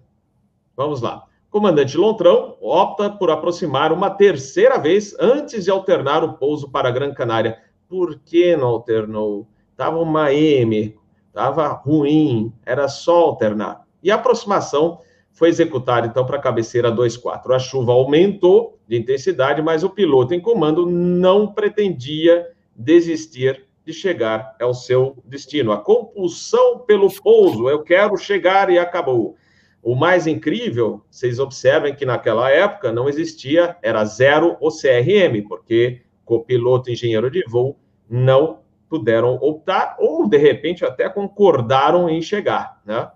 Vamos 0.75 1.01
lá. 1.01 1.25
Comandante 1.49 1.97
Lontrão 1.97 2.57
opta 2.59 3.09
por 3.09 3.31
aproximar 3.31 3.93
uma 3.93 4.09
terceira 4.09 4.77
vez 4.77 5.15
antes 5.19 5.63
de 5.63 5.71
alternar 5.71 6.23
o 6.23 6.33
pouso 6.33 6.69
para 6.69 6.91
Gran 6.91 7.13
Canária. 7.13 7.59
Por 7.87 8.19
que 8.19 8.55
não 8.57 8.67
alternou? 8.67 9.47
Estava 9.71 9.97
uma 9.97 10.33
M, 10.33 10.97
estava 11.27 11.67
ruim, 11.67 12.53
era 12.65 12.87
só 12.87 13.21
alternar. 13.21 13.85
E 14.03 14.11
a 14.11 14.15
aproximação 14.15 14.99
foi 15.35 15.49
executado 15.49 16.07
então 16.07 16.25
para 16.25 16.37
a 16.37 16.41
cabeceira 16.41 16.89
2.4. 16.89 17.53
A 17.53 17.59
chuva 17.59 17.91
aumentou 17.91 18.79
de 18.87 18.97
intensidade, 18.97 19.61
mas 19.61 19.83
o 19.83 19.89
piloto 19.89 20.33
em 20.33 20.39
comando 20.39 20.85
não 20.85 21.53
pretendia 21.53 22.47
desistir 22.73 23.65
de 23.85 23.93
chegar 23.93 24.55
ao 24.59 24.73
seu 24.73 25.17
destino. 25.25 25.73
A 25.73 25.77
compulsão 25.77 26.79
pelo 26.79 27.13
pouso, 27.21 27.69
eu 27.69 27.83
quero 27.83 28.17
chegar 28.17 28.69
e 28.69 28.79
acabou. 28.79 29.35
O 29.83 29.93
mais 29.93 30.25
incrível, 30.25 31.05
vocês 31.11 31.37
observem 31.37 31.93
que 31.93 32.05
naquela 32.05 32.49
época 32.49 32.91
não 32.91 33.07
existia, 33.07 33.77
era 33.83 34.03
zero 34.05 34.55
o 34.61 34.69
CRM, 34.69 35.45
porque 35.47 36.01
copiloto 36.23 36.89
e 36.89 36.93
engenheiro 36.93 37.29
de 37.29 37.43
voo 37.47 37.77
não 38.09 38.61
puderam 38.89 39.35
optar, 39.35 39.97
ou 39.99 40.27
de 40.27 40.37
repente 40.37 40.85
até 40.85 41.09
concordaram 41.09 42.09
em 42.09 42.21
chegar, 42.21 42.81
né? 42.85 43.11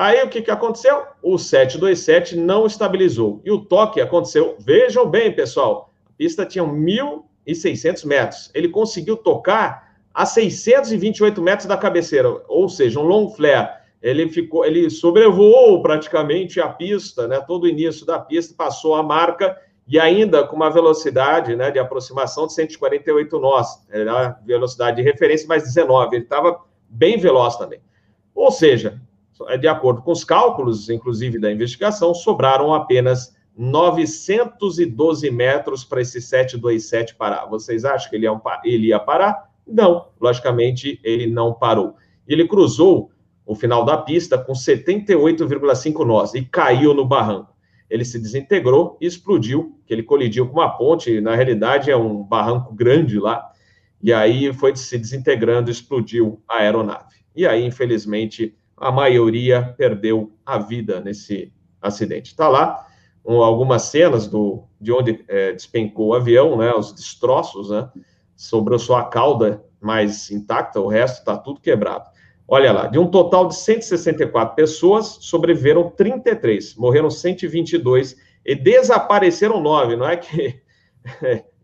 Aí 0.00 0.22
o 0.22 0.30
que, 0.30 0.40
que 0.40 0.50
aconteceu? 0.50 1.02
O 1.22 1.36
727 1.36 2.34
não 2.34 2.64
estabilizou. 2.64 3.42
E 3.44 3.50
o 3.50 3.66
toque 3.66 4.00
aconteceu. 4.00 4.56
Vejam 4.58 5.04
bem, 5.04 5.30
pessoal, 5.30 5.92
a 6.06 6.12
pista 6.16 6.46
tinha 6.46 6.64
1.600 6.64 8.06
metros. 8.06 8.50
Ele 8.54 8.70
conseguiu 8.70 9.14
tocar 9.14 9.94
a 10.14 10.24
628 10.24 11.42
metros 11.42 11.68
da 11.68 11.76
cabeceira, 11.76 12.34
ou 12.48 12.66
seja, 12.66 12.98
um 12.98 13.02
long 13.02 13.28
flare 13.28 13.68
ele 14.00 14.26
ficou, 14.30 14.64
ele 14.64 14.88
sobrevoou 14.88 15.82
praticamente 15.82 16.62
a 16.62 16.68
pista, 16.70 17.28
né? 17.28 17.38
Todo 17.46 17.64
o 17.64 17.68
início 17.68 18.06
da 18.06 18.18
pista 18.18 18.54
passou 18.56 18.94
a 18.94 19.02
marca 19.02 19.54
e 19.86 20.00
ainda 20.00 20.46
com 20.46 20.56
uma 20.56 20.70
velocidade, 20.70 21.54
né, 21.54 21.70
de 21.70 21.78
aproximação 21.78 22.46
de 22.46 22.54
148 22.54 23.38
nós, 23.38 23.86
era 23.90 24.28
a 24.28 24.30
velocidade 24.46 24.96
de 24.96 25.02
referência 25.02 25.46
mais 25.46 25.64
19, 25.64 26.16
ele 26.16 26.24
estava 26.24 26.58
bem 26.88 27.18
veloz 27.18 27.56
também. 27.56 27.80
Ou 28.34 28.50
seja, 28.50 28.98
de 29.58 29.68
acordo 29.68 30.02
com 30.02 30.12
os 30.12 30.24
cálculos, 30.24 30.90
inclusive 30.90 31.38
da 31.38 31.50
investigação, 31.50 32.14
sobraram 32.14 32.74
apenas 32.74 33.34
912 33.56 35.30
metros 35.30 35.84
para 35.84 36.00
esse 36.00 36.20
727 36.20 37.14
parar. 37.14 37.46
Vocês 37.46 37.84
acham 37.84 38.08
que 38.08 38.16
ele 38.16 38.26
ia, 38.26 38.40
ele 38.64 38.86
ia 38.88 38.98
parar? 38.98 39.50
Não, 39.66 40.08
logicamente 40.20 41.00
ele 41.02 41.26
não 41.26 41.52
parou. 41.52 41.94
Ele 42.26 42.46
cruzou 42.46 43.10
o 43.44 43.54
final 43.54 43.84
da 43.84 43.96
pista 43.96 44.38
com 44.38 44.52
78,5 44.52 46.04
nós 46.06 46.34
e 46.34 46.44
caiu 46.44 46.94
no 46.94 47.04
barranco. 47.04 47.52
Ele 47.90 48.04
se 48.04 48.18
desintegrou 48.18 48.96
e 49.00 49.06
explodiu, 49.06 49.76
que 49.84 49.92
ele 49.92 50.04
colidiu 50.04 50.46
com 50.46 50.60
uma 50.60 50.70
ponte, 50.70 51.20
na 51.20 51.34
realidade 51.34 51.90
é 51.90 51.96
um 51.96 52.22
barranco 52.22 52.72
grande 52.72 53.18
lá, 53.18 53.50
e 54.00 54.12
aí 54.12 54.52
foi 54.52 54.74
se 54.76 54.96
desintegrando, 54.96 55.70
explodiu 55.70 56.40
a 56.48 56.58
aeronave. 56.58 57.16
E 57.34 57.46
aí, 57.46 57.64
infelizmente, 57.64 58.54
a 58.80 58.90
maioria 58.90 59.74
perdeu 59.76 60.32
a 60.44 60.58
vida 60.58 61.00
nesse 61.00 61.52
acidente. 61.80 62.30
Está 62.30 62.48
lá 62.48 62.86
um, 63.24 63.42
algumas 63.42 63.82
cenas 63.82 64.26
do, 64.26 64.64
de 64.80 64.90
onde 64.90 65.22
é, 65.28 65.52
despencou 65.52 66.08
o 66.08 66.14
avião, 66.14 66.56
né, 66.56 66.72
os 66.72 66.92
destroços, 66.92 67.70
né, 67.70 67.88
sobrou 68.34 68.78
só 68.78 68.96
a 68.96 69.04
cauda 69.04 69.62
mais 69.80 70.30
intacta, 70.30 70.80
o 70.80 70.88
resto 70.88 71.18
está 71.18 71.36
tudo 71.36 71.60
quebrado. 71.60 72.08
Olha 72.48 72.72
lá, 72.72 72.86
de 72.86 72.98
um 72.98 73.06
total 73.06 73.46
de 73.46 73.54
164 73.54 74.56
pessoas, 74.56 75.18
sobreviveram 75.20 75.90
33, 75.90 76.74
morreram 76.74 77.10
122 77.10 78.16
e 78.44 78.54
desapareceram 78.56 79.60
nove. 79.60 79.94
Não 79.94 80.08
é 80.08 80.16
que. 80.16 80.60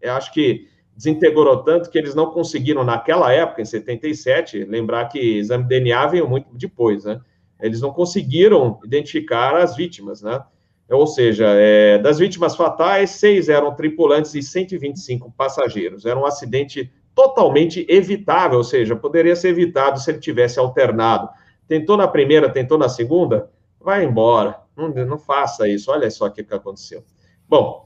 eu 0.00 0.12
acho 0.14 0.32
que 0.32 0.68
desintegrou 0.96 1.62
tanto 1.62 1.90
que 1.90 1.98
eles 1.98 2.14
não 2.14 2.30
conseguiram, 2.30 2.82
naquela 2.82 3.30
época, 3.32 3.60
em 3.60 3.66
77, 3.66 4.64
lembrar 4.64 5.06
que 5.06 5.18
exame 5.18 5.64
de 5.64 5.68
DNA 5.68 6.06
veio 6.06 6.28
muito 6.28 6.48
depois, 6.54 7.04
né? 7.04 7.20
Eles 7.60 7.80
não 7.80 7.92
conseguiram 7.92 8.80
identificar 8.84 9.56
as 9.56 9.76
vítimas, 9.76 10.22
né? 10.22 10.42
Ou 10.88 11.06
seja, 11.06 11.46
é, 11.48 11.98
das 11.98 12.18
vítimas 12.18 12.54
fatais, 12.54 13.10
seis 13.10 13.48
eram 13.48 13.74
tripulantes 13.74 14.34
e 14.34 14.42
125 14.42 15.32
passageiros. 15.36 16.06
Era 16.06 16.18
um 16.18 16.24
acidente 16.24 16.90
totalmente 17.14 17.84
evitável, 17.88 18.58
ou 18.58 18.64
seja, 18.64 18.94
poderia 18.94 19.34
ser 19.34 19.48
evitado 19.48 19.98
se 19.98 20.10
ele 20.10 20.18
tivesse 20.18 20.58
alternado. 20.58 21.28
Tentou 21.66 21.96
na 21.96 22.06
primeira, 22.06 22.48
tentou 22.48 22.78
na 22.78 22.88
segunda, 22.88 23.50
vai 23.80 24.04
embora. 24.04 24.60
Não, 24.76 24.88
não 24.88 25.18
faça 25.18 25.68
isso. 25.68 25.90
Olha 25.90 26.10
só 26.10 26.26
o 26.26 26.30
que, 26.30 26.44
que 26.44 26.54
aconteceu. 26.54 27.02
Bom, 27.48 27.85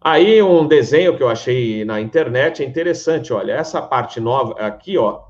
aí 0.00 0.42
um 0.42 0.66
desenho 0.66 1.16
que 1.16 1.22
eu 1.22 1.28
achei 1.28 1.84
na 1.84 2.00
internet 2.00 2.62
é 2.62 2.66
interessante. 2.66 3.32
Olha, 3.32 3.52
essa 3.52 3.80
parte 3.80 4.20
nova 4.20 4.54
aqui, 4.54 4.96
ó, 4.98 5.22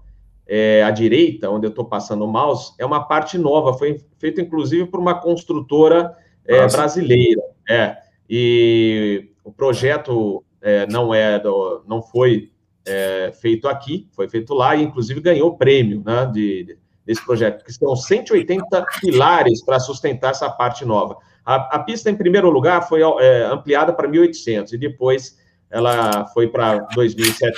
é, 0.46 0.82
à 0.82 0.90
direita, 0.90 1.50
onde 1.50 1.66
eu 1.66 1.70
estou 1.70 1.84
passando 1.84 2.25
o 2.25 2.28
mouse, 2.28 2.72
é 2.78 2.87
uma 2.87 3.04
parte 3.04 3.37
nova. 3.37 3.75
Foi 3.75 4.00
feita 4.18 4.40
inclusive 4.40 4.87
por 4.87 5.00
uma 5.00 5.20
construtora 5.20 6.16
é, 6.44 6.66
brasileira. 6.66 7.42
É, 7.68 7.96
e 8.28 9.30
o 9.44 9.52
projeto 9.52 10.44
é, 10.60 10.87
não 10.87 11.14
é 11.14 11.38
do, 11.38 11.82
não 11.87 12.02
foi 12.02 12.50
é, 12.87 13.32
feito 13.32 13.68
aqui, 13.68 14.08
foi 14.12 14.28
feito 14.28 14.54
lá 14.54 14.75
e, 14.75 14.82
inclusive, 14.82 15.20
ganhou 15.20 15.56
prêmio 15.56 16.02
né, 16.04 16.26
de, 16.32 16.78
desse 17.04 17.25
projeto, 17.25 17.64
que 17.64 17.72
são 17.72 17.94
180 17.94 18.87
pilares 19.00 19.62
para 19.64 19.78
sustentar 19.78 20.30
essa 20.30 20.50
parte 20.50 20.84
nova. 20.84 21.16
A, 21.49 21.76
a, 21.76 21.78
pista, 21.78 22.11
em 22.11 22.14
primeiro 22.14 22.50
lugar, 22.50 22.87
foi 22.87 23.00
é, 23.00 23.45
ampliada 23.47 23.90
para 23.90 24.07
1.800 24.07 24.75
e 24.75 24.76
depois 24.76 25.38
ela 25.71 26.26
foi 26.26 26.47
para 26.47 26.87
2.700. 26.88 27.52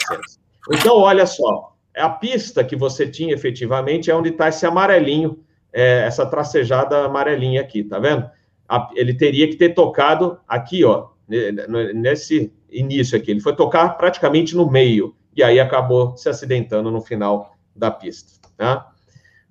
Então, 0.70 0.99
olha 0.99 1.26
só, 1.26 1.75
a 1.97 2.09
pista 2.09 2.62
que 2.62 2.76
você 2.76 3.04
tinha 3.04 3.35
efetivamente 3.35 4.09
é 4.09 4.14
onde 4.14 4.28
está 4.28 4.49
esse 4.49 4.64
amarelinho, 4.64 5.42
é, 5.73 6.04
essa 6.06 6.25
tracejada 6.25 7.04
amarelinha 7.04 7.61
aqui, 7.61 7.82
tá 7.82 7.99
vendo? 7.99 8.30
A, 8.68 8.88
ele 8.94 9.12
teria 9.12 9.49
que 9.49 9.56
ter 9.56 9.70
tocado 9.70 10.38
aqui, 10.47 10.85
ó, 10.85 11.09
nesse 11.92 12.52
início 12.70 13.18
aqui. 13.18 13.32
Ele 13.32 13.40
foi 13.40 13.56
tocar 13.56 13.97
praticamente 13.97 14.54
no 14.54 14.70
meio 14.70 15.16
e 15.35 15.42
aí 15.42 15.59
acabou 15.59 16.16
se 16.16 16.28
acidentando 16.28 16.92
no 16.92 17.00
final 17.00 17.56
da 17.75 17.90
pista. 17.90 18.38
Né? 18.56 18.73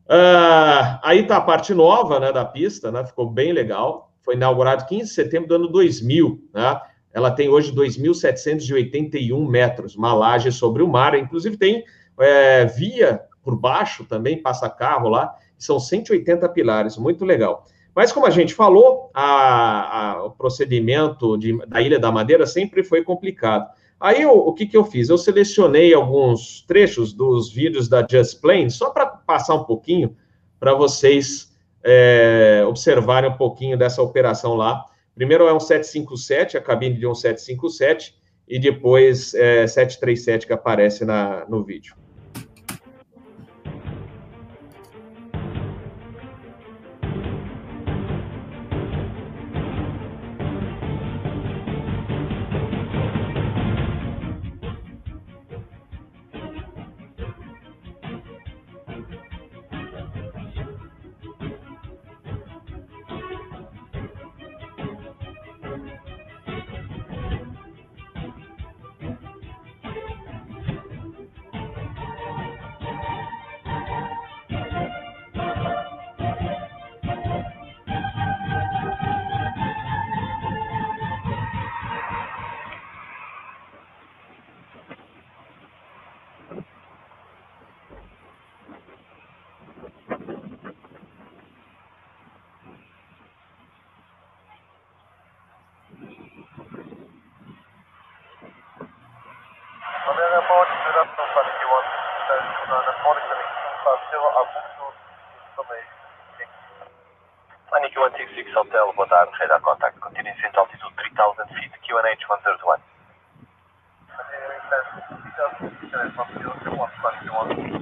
Uh, 0.06 1.00
aí 1.04 1.20
está 1.20 1.36
a 1.36 1.42
parte 1.42 1.74
nova 1.74 2.22
né, 2.22 2.32
da 2.32 2.46
pista, 2.46 2.90
né, 2.90 3.06
ficou 3.06 3.30
bem 3.30 3.52
legal. 3.52 4.09
Foi 4.22 4.36
inaugurado 4.36 4.86
15 4.86 5.04
de 5.04 5.10
setembro 5.10 5.48
do 5.48 5.56
ano 5.56 5.68
2000. 5.68 6.50
Né? 6.54 6.82
Ela 7.14 7.32
tem 7.32 7.50
hoje 7.50 7.74
2.781 7.74 9.50
metros, 9.50 9.96
uma 9.96 10.14
laje 10.14 10.52
sobre 10.52 10.84
o 10.84 10.88
mar. 10.88 11.18
Inclusive 11.18 11.58
tem 11.58 11.84
é, 12.20 12.66
via 12.66 13.22
por 13.42 13.56
baixo 13.56 14.06
também, 14.06 14.42
passa 14.42 14.70
carro 14.70 15.10
lá. 15.10 15.34
São 15.58 15.80
180 15.80 16.48
pilares, 16.50 16.98
muito 16.98 17.26
legal. 17.26 17.66
Mas 17.96 18.12
como 18.12 18.26
a 18.26 18.30
gente 18.30 18.54
falou, 18.54 19.10
a, 19.14 20.12
a, 20.12 20.26
o 20.26 20.32
procedimento 20.32 21.38
de, 21.38 21.58
da 21.68 21.82
Ilha 21.82 22.00
da 22.00 22.12
Madeira 22.12 22.46
sempre 22.46 22.84
foi 22.84 23.04
complicado. 23.04 23.68
Aí 24.00 24.22
eu, 24.22 24.32
o 24.32 24.54
que, 24.54 24.66
que 24.66 24.78
eu 24.78 24.86
fiz? 24.86 25.10
Eu 25.10 25.18
selecionei 25.18 25.94
alguns 25.94 26.62
trechos 26.62 27.12
dos 27.12 27.52
vídeos 27.52 27.90
da 27.90 28.06
Just 28.10 28.40
Plane, 28.40 28.72
só 28.72 28.92
para 28.92 29.06
passar 29.06 29.56
um 29.56 29.66
pouquinho, 29.66 30.16
para 30.58 30.74
vocês 30.74 31.49
é, 31.84 32.64
observarem 32.68 33.30
um 33.30 33.38
pouquinho 33.38 33.78
dessa 33.78 34.02
operação 34.02 34.56
lá. 34.56 34.86
Primeiro 35.16 35.48
é 35.48 35.54
um 35.54 35.60
757, 35.60 36.58
a 36.58 36.62
cabine 36.62 36.98
de 36.98 37.06
um 37.08 37.16
757, 37.16 38.16
e 38.48 38.60
depois 38.60 39.34
é, 39.34 39.68
737 39.68 40.48
que 40.48 40.54
aparece 40.54 41.06
na, 41.06 41.46
no 41.48 41.64
vídeo. 41.64 41.96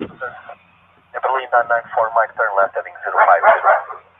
In 0.07 1.19
994, 1.19 2.15
Mike, 2.15 2.31
turn 2.39 2.47
left, 2.55 2.75
heading 2.75 2.95
050. 3.03 4.16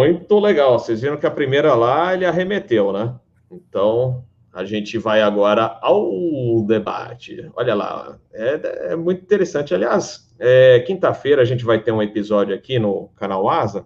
Muito 0.00 0.38
legal. 0.38 0.78
Vocês 0.78 1.02
viram 1.02 1.18
que 1.18 1.26
a 1.26 1.30
primeira 1.30 1.74
lá 1.74 2.14
ele 2.14 2.24
arremeteu, 2.24 2.90
né? 2.90 3.14
Então 3.50 4.24
a 4.50 4.64
gente 4.64 4.96
vai 4.96 5.20
agora 5.20 5.78
ao 5.82 6.62
debate. 6.66 7.50
Olha 7.54 7.74
lá, 7.74 8.18
é, 8.32 8.92
é 8.92 8.96
muito 8.96 9.22
interessante. 9.22 9.74
Aliás, 9.74 10.26
é, 10.38 10.80
quinta-feira 10.86 11.42
a 11.42 11.44
gente 11.44 11.66
vai 11.66 11.82
ter 11.82 11.92
um 11.92 12.02
episódio 12.02 12.54
aqui 12.54 12.78
no 12.78 13.08
canal 13.08 13.46
Asa 13.46 13.84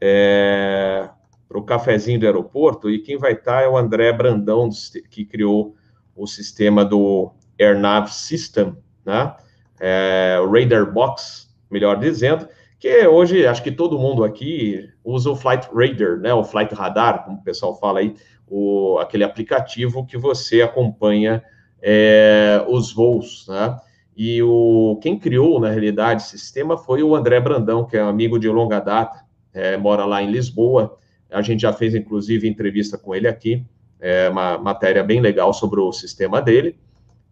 é, 0.00 1.08
para 1.48 1.58
o 1.58 1.64
cafezinho 1.64 2.20
do 2.20 2.26
aeroporto 2.26 2.88
e 2.88 3.00
quem 3.00 3.18
vai 3.18 3.32
estar 3.32 3.64
é 3.64 3.68
o 3.68 3.76
André 3.76 4.12
Brandão 4.12 4.70
que 5.10 5.24
criou 5.24 5.74
o 6.14 6.28
sistema 6.28 6.84
do 6.84 7.32
AirNav 7.58 8.08
System, 8.12 8.76
né? 9.04 9.34
É, 9.80 10.38
Radar 10.48 10.88
Box, 10.92 11.52
melhor 11.68 11.98
dizendo 11.98 12.46
que 12.78 13.06
hoje 13.06 13.46
acho 13.46 13.62
que 13.62 13.72
todo 13.72 13.98
mundo 13.98 14.24
aqui 14.24 14.88
usa 15.04 15.30
o 15.30 15.36
Flight 15.36 15.68
Radar, 15.72 16.18
né, 16.18 16.34
o 16.34 16.44
Flight 16.44 16.74
Radar, 16.74 17.24
como 17.24 17.38
o 17.38 17.42
pessoal 17.42 17.78
fala 17.78 18.00
aí, 18.00 18.14
o, 18.46 18.98
aquele 18.98 19.24
aplicativo 19.24 20.06
que 20.06 20.16
você 20.16 20.62
acompanha 20.62 21.42
é, 21.82 22.64
os 22.68 22.92
voos, 22.92 23.46
né? 23.48 23.78
E 24.16 24.42
o, 24.42 24.98
quem 25.02 25.18
criou, 25.18 25.60
na 25.60 25.70
realidade, 25.70 26.22
esse 26.22 26.38
sistema 26.38 26.78
foi 26.78 27.02
o 27.02 27.14
André 27.14 27.38
Brandão, 27.38 27.84
que 27.84 27.98
é 27.98 28.02
um 28.02 28.08
amigo 28.08 28.38
de 28.38 28.48
longa 28.48 28.80
data, 28.80 29.22
é, 29.52 29.76
mora 29.76 30.06
lá 30.06 30.22
em 30.22 30.30
Lisboa. 30.30 30.96
A 31.30 31.42
gente 31.42 31.60
já 31.60 31.72
fez, 31.72 31.94
inclusive, 31.94 32.48
entrevista 32.48 32.96
com 32.96 33.14
ele 33.14 33.28
aqui, 33.28 33.66
é, 34.00 34.28
uma 34.30 34.56
matéria 34.56 35.04
bem 35.04 35.20
legal 35.20 35.52
sobre 35.52 35.80
o 35.80 35.92
sistema 35.92 36.40
dele. 36.40 36.78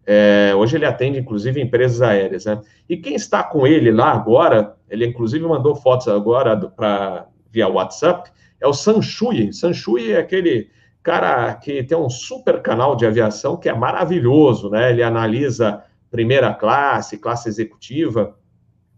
É, 0.05 0.53
hoje 0.55 0.77
ele 0.77 0.85
atende, 0.85 1.19
inclusive, 1.19 1.59
empresas 1.59 2.01
aéreas, 2.01 2.45
né? 2.45 2.61
E 2.87 2.95
quem 2.95 3.15
está 3.15 3.43
com 3.43 3.65
ele 3.65 3.91
lá 3.91 4.11
agora, 4.11 4.75
ele 4.89 5.05
inclusive 5.05 5.43
mandou 5.45 5.75
fotos 5.75 6.07
agora 6.07 6.55
para 6.55 7.27
via 7.51 7.67
WhatsApp, 7.67 8.29
é 8.61 8.67
o 8.67 8.73
Sanshui. 8.73 9.51
Sanshui 9.51 10.11
é 10.11 10.19
aquele 10.19 10.69
cara 11.01 11.53
que 11.55 11.83
tem 11.83 11.97
um 11.97 12.09
super 12.09 12.61
canal 12.61 12.95
de 12.95 13.05
aviação 13.05 13.57
que 13.57 13.69
é 13.69 13.73
maravilhoso, 13.73 14.69
né? 14.69 14.91
Ele 14.91 15.01
analisa 15.01 15.83
primeira 16.11 16.53
classe, 16.53 17.17
classe 17.17 17.49
executiva 17.49 18.37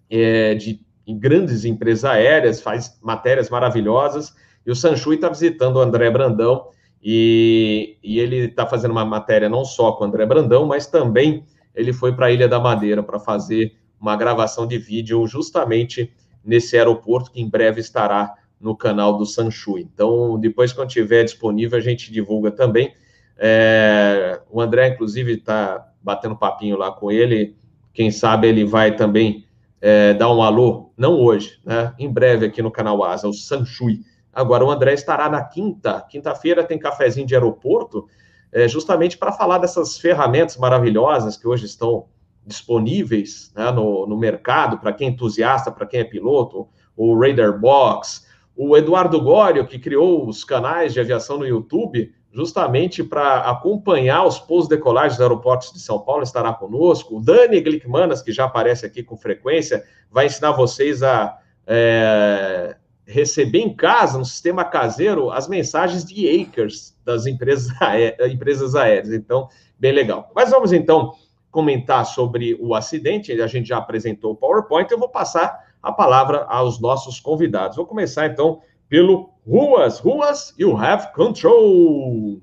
é, 0.10 0.56
de 0.56 0.86
em 1.06 1.18
grandes 1.18 1.64
empresas 1.64 2.04
aéreas, 2.04 2.62
faz 2.62 3.00
matérias 3.02 3.50
maravilhosas. 3.50 4.36
E 4.66 4.72
o 4.72 4.76
Sanshui 4.76 5.16
está 5.16 5.30
visitando 5.30 5.78
o 5.78 5.80
André 5.80 6.12
Brandão 6.12 6.68
e, 7.02 7.98
e 8.04 8.20
ele 8.20 8.46
está 8.46 8.66
fazendo 8.66 8.92
uma 8.92 9.06
matéria 9.06 9.50
não 9.50 9.64
só 9.64 9.92
com 9.94 10.04
o 10.04 10.08
André 10.08 10.26
Brandão, 10.26 10.66
mas 10.66 10.88
também 10.88 11.46
ele 11.76 11.94
foi 11.94 12.14
para 12.14 12.28
a 12.28 12.32
Ilha 12.32 12.48
da 12.48 12.60
Madeira 12.60 13.04
para 13.04 13.20
fazer 13.20 13.76
uma 14.00 14.16
gravação 14.16 14.66
de 14.68 14.78
vídeo 14.78 15.26
justamente 15.28 16.12
nesse 16.44 16.78
aeroporto 16.78 17.32
que 17.32 17.42
em 17.42 17.50
breve 17.50 17.82
estará 17.82 18.36
no 18.60 18.76
canal 18.76 19.18
do 19.18 19.26
Sanshui. 19.26 19.82
Então, 19.82 20.40
depois, 20.40 20.74
quando 20.74 20.90
tiver 20.90 21.24
disponível, 21.24 21.78
a 21.78 21.82
gente 21.82 22.12
divulga 22.12 22.50
também. 22.52 22.94
É, 23.38 24.42
o 24.50 24.60
André, 24.60 24.90
inclusive, 24.90 25.34
está 25.34 25.92
batendo 26.02 26.36
papinho 26.36 26.78
lá 26.78 26.92
com 26.92 27.12
ele. 27.12 27.56
Quem 27.94 28.10
sabe 28.10 28.48
ele 28.48 28.66
vai 28.66 28.96
também 28.96 29.46
é, 29.80 30.14
dar 30.14 30.34
um 30.34 30.42
alô, 30.42 30.92
não 30.98 31.14
hoje, 31.20 31.60
né? 31.64 31.94
Em 32.00 32.12
breve 32.12 32.46
aqui 32.46 32.62
no 32.62 32.72
canal 32.72 33.04
Asa, 33.04 33.28
o 33.28 33.34
Sanshui. 33.34 34.02
Agora, 34.38 34.64
o 34.64 34.70
André 34.70 34.94
estará 34.94 35.28
na 35.28 35.44
quinta. 35.44 36.06
Quinta-feira 36.08 36.64
tem 36.64 36.78
cafezinho 36.78 37.26
de 37.26 37.34
aeroporto, 37.34 38.08
é, 38.52 38.68
justamente 38.68 39.18
para 39.18 39.32
falar 39.32 39.58
dessas 39.58 39.98
ferramentas 39.98 40.58
maravilhosas 40.58 41.36
que 41.36 41.48
hoje 41.48 41.66
estão 41.66 42.06
disponíveis 42.46 43.52
né, 43.56 43.72
no, 43.72 44.06
no 44.06 44.16
mercado, 44.16 44.78
para 44.78 44.94
quem 44.94 45.08
é 45.08 45.12
entusiasta, 45.12 45.72
para 45.72 45.88
quem 45.88 46.02
é 46.02 46.04
piloto, 46.04 46.68
o 46.96 47.20
Radar 47.20 47.60
Box, 47.60 48.28
o 48.56 48.78
Eduardo 48.78 49.20
Gório, 49.20 49.66
que 49.66 49.80
criou 49.80 50.28
os 50.28 50.44
canais 50.44 50.94
de 50.94 51.00
aviação 51.00 51.40
no 51.40 51.48
YouTube, 51.48 52.14
justamente 52.32 53.04
para 53.04 53.40
acompanhar 53.40 54.24
os 54.24 54.38
pousos 54.38 54.70
decolagens 54.70 55.14
dos 55.14 55.22
aeroportos 55.22 55.74
de 55.74 55.80
São 55.80 55.98
Paulo, 55.98 56.22
estará 56.22 56.54
conosco. 56.54 57.18
O 57.18 57.20
Dani 57.20 57.60
Glickmanas, 57.60 58.22
que 58.22 58.32
já 58.32 58.46
aparece 58.46 58.86
aqui 58.86 59.02
com 59.02 59.18
frequência, 59.18 59.84
vai 60.12 60.28
ensinar 60.28 60.52
vocês 60.52 61.02
a 61.02 61.40
é, 61.66 62.78
receber 63.08 63.60
em 63.60 63.74
casa, 63.74 64.18
no 64.18 64.26
sistema 64.26 64.66
caseiro, 64.66 65.32
as 65.32 65.48
mensagens 65.48 66.04
de 66.04 66.42
acres 66.42 66.96
das 67.06 67.26
empresas, 67.26 67.72
aé 67.82 68.16
empresas 68.28 68.76
aéreas. 68.76 69.14
Então, 69.14 69.48
bem 69.80 69.94
legal. 69.94 70.30
Mas 70.36 70.52
vamos 70.52 70.74
então 70.74 71.14
comentar 71.50 72.06
sobre 72.06 72.56
o 72.60 72.76
acidente. 72.76 73.32
A 73.42 73.48
gente 73.48 73.70
já 73.70 73.78
apresentou 73.78 74.34
o 74.34 74.36
PowerPoint. 74.36 74.92
Eu 74.92 75.00
vou 75.00 75.10
passar 75.10 75.66
a 75.82 75.92
palavra 75.92 76.44
aos 76.50 76.80
nossos 76.80 77.20
convidados. 77.20 77.78
Vou 77.78 77.86
começar 77.86 78.28
então 78.28 78.62
pelo 78.90 79.30
Ruas. 79.46 80.00
Ruas, 80.00 80.54
you 80.60 80.76
have 80.78 81.14
control. 81.14 82.42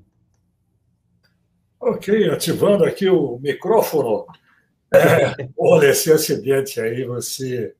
Ok, 1.79 2.29
ativando 2.31 2.83
aqui 2.83 3.07
o 3.07 3.37
microfone. 3.37 4.25
É, 4.91 5.47
olha 5.57 5.89
esse 5.89 6.11
acidente 6.11 6.79
aí, 6.81 7.03
você 7.03 7.75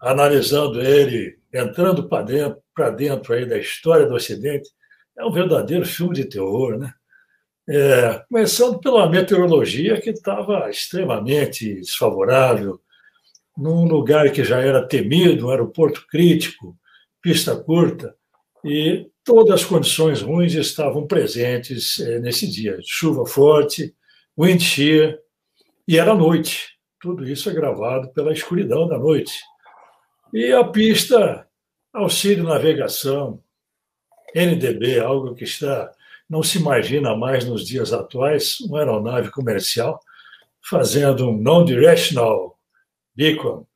analisando 0.00 0.80
ele 0.80 1.38
entrando 1.56 2.08
para 2.08 2.22
dentro, 2.22 2.62
dentro 2.96 3.32
aí 3.34 3.46
da 3.46 3.58
história 3.58 4.06
do 4.06 4.14
Ocidente, 4.14 4.68
é 5.18 5.24
um 5.24 5.32
verdadeiro 5.32 5.86
filme 5.86 6.14
de 6.14 6.24
terror, 6.26 6.78
né? 6.78 6.92
É, 7.68 8.22
começando 8.28 8.78
pela 8.78 9.08
meteorologia 9.08 10.00
que 10.00 10.10
estava 10.10 10.70
extremamente 10.70 11.74
desfavorável, 11.74 12.80
num 13.56 13.84
lugar 13.86 14.30
que 14.30 14.44
já 14.44 14.60
era 14.60 14.86
temido, 14.86 15.46
um 15.46 15.50
aeroporto 15.50 16.06
crítico, 16.08 16.76
pista 17.20 17.56
curta, 17.56 18.14
e 18.64 19.08
todas 19.24 19.62
as 19.62 19.64
condições 19.64 20.22
ruins 20.22 20.54
estavam 20.54 21.06
presentes 21.06 21.98
é, 21.98 22.20
nesse 22.20 22.46
dia. 22.48 22.78
Chuva 22.84 23.26
forte, 23.26 23.94
wind 24.38 24.60
shear, 24.60 25.18
e 25.88 25.98
era 25.98 26.14
noite. 26.14 26.76
Tudo 27.00 27.26
isso 27.26 27.48
é 27.48 27.54
gravado 27.54 28.12
pela 28.12 28.32
escuridão 28.32 28.86
da 28.86 28.98
noite. 28.98 29.32
E 30.38 30.52
a 30.52 30.62
pista 30.62 31.48
auxílio 31.94 32.44
navegação, 32.44 33.42
NDB, 34.34 35.00
algo 35.00 35.34
que 35.34 35.44
está 35.44 35.90
não 36.28 36.42
se 36.42 36.58
imagina 36.58 37.16
mais 37.16 37.46
nos 37.46 37.66
dias 37.66 37.90
atuais, 37.90 38.60
uma 38.60 38.80
aeronave 38.80 39.30
comercial 39.30 39.98
fazendo 40.60 41.30
um 41.30 41.38
non-directional 41.38 42.54
beacon, 43.14 43.66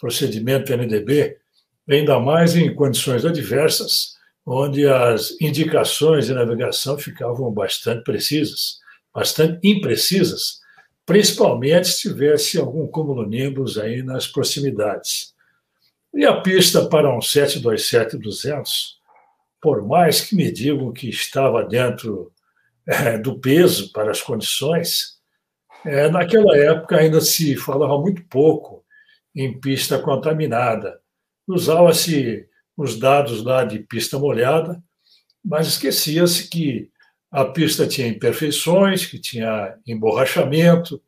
procedimento 0.00 0.72
NDB, 0.76 1.38
ainda 1.88 2.18
mais 2.18 2.56
em 2.56 2.74
condições 2.74 3.24
adversas, 3.24 4.16
onde 4.44 4.88
as 4.88 5.40
indicações 5.40 6.26
de 6.26 6.34
navegação 6.34 6.98
ficavam 6.98 7.52
bastante 7.52 8.02
precisas, 8.02 8.80
bastante 9.14 9.60
imprecisas, 9.62 10.58
principalmente 11.06 11.86
se 11.86 12.08
tivesse 12.08 12.58
algum 12.58 12.88
cúmulo 12.88 13.24
nimbus 13.24 13.78
aí 13.78 14.02
nas 14.02 14.26
proximidades. 14.26 15.38
E 16.12 16.24
a 16.24 16.40
pista 16.40 16.88
para 16.88 17.08
um 17.08 17.20
727-200, 17.20 18.68
por 19.60 19.86
mais 19.86 20.20
que 20.20 20.34
me 20.34 20.50
digam 20.50 20.92
que 20.92 21.08
estava 21.08 21.62
dentro 21.62 22.32
é, 22.86 23.16
do 23.18 23.38
peso 23.38 23.92
para 23.92 24.10
as 24.10 24.20
condições, 24.20 25.20
é, 25.84 26.08
naquela 26.08 26.56
época 26.56 26.96
ainda 26.96 27.20
se 27.20 27.56
falava 27.56 27.98
muito 27.98 28.24
pouco 28.24 28.84
em 29.34 29.58
pista 29.60 29.98
contaminada. 29.98 31.00
Usava-se 31.46 32.46
os 32.76 32.98
dados 32.98 33.42
lá 33.44 33.64
de 33.64 33.78
pista 33.78 34.18
molhada, 34.18 34.82
mas 35.44 35.68
esquecia-se 35.68 36.48
que 36.48 36.90
a 37.30 37.44
pista 37.44 37.86
tinha 37.86 38.08
imperfeições, 38.08 39.06
que 39.06 39.18
tinha 39.18 39.76
emborrachamento, 39.86 41.00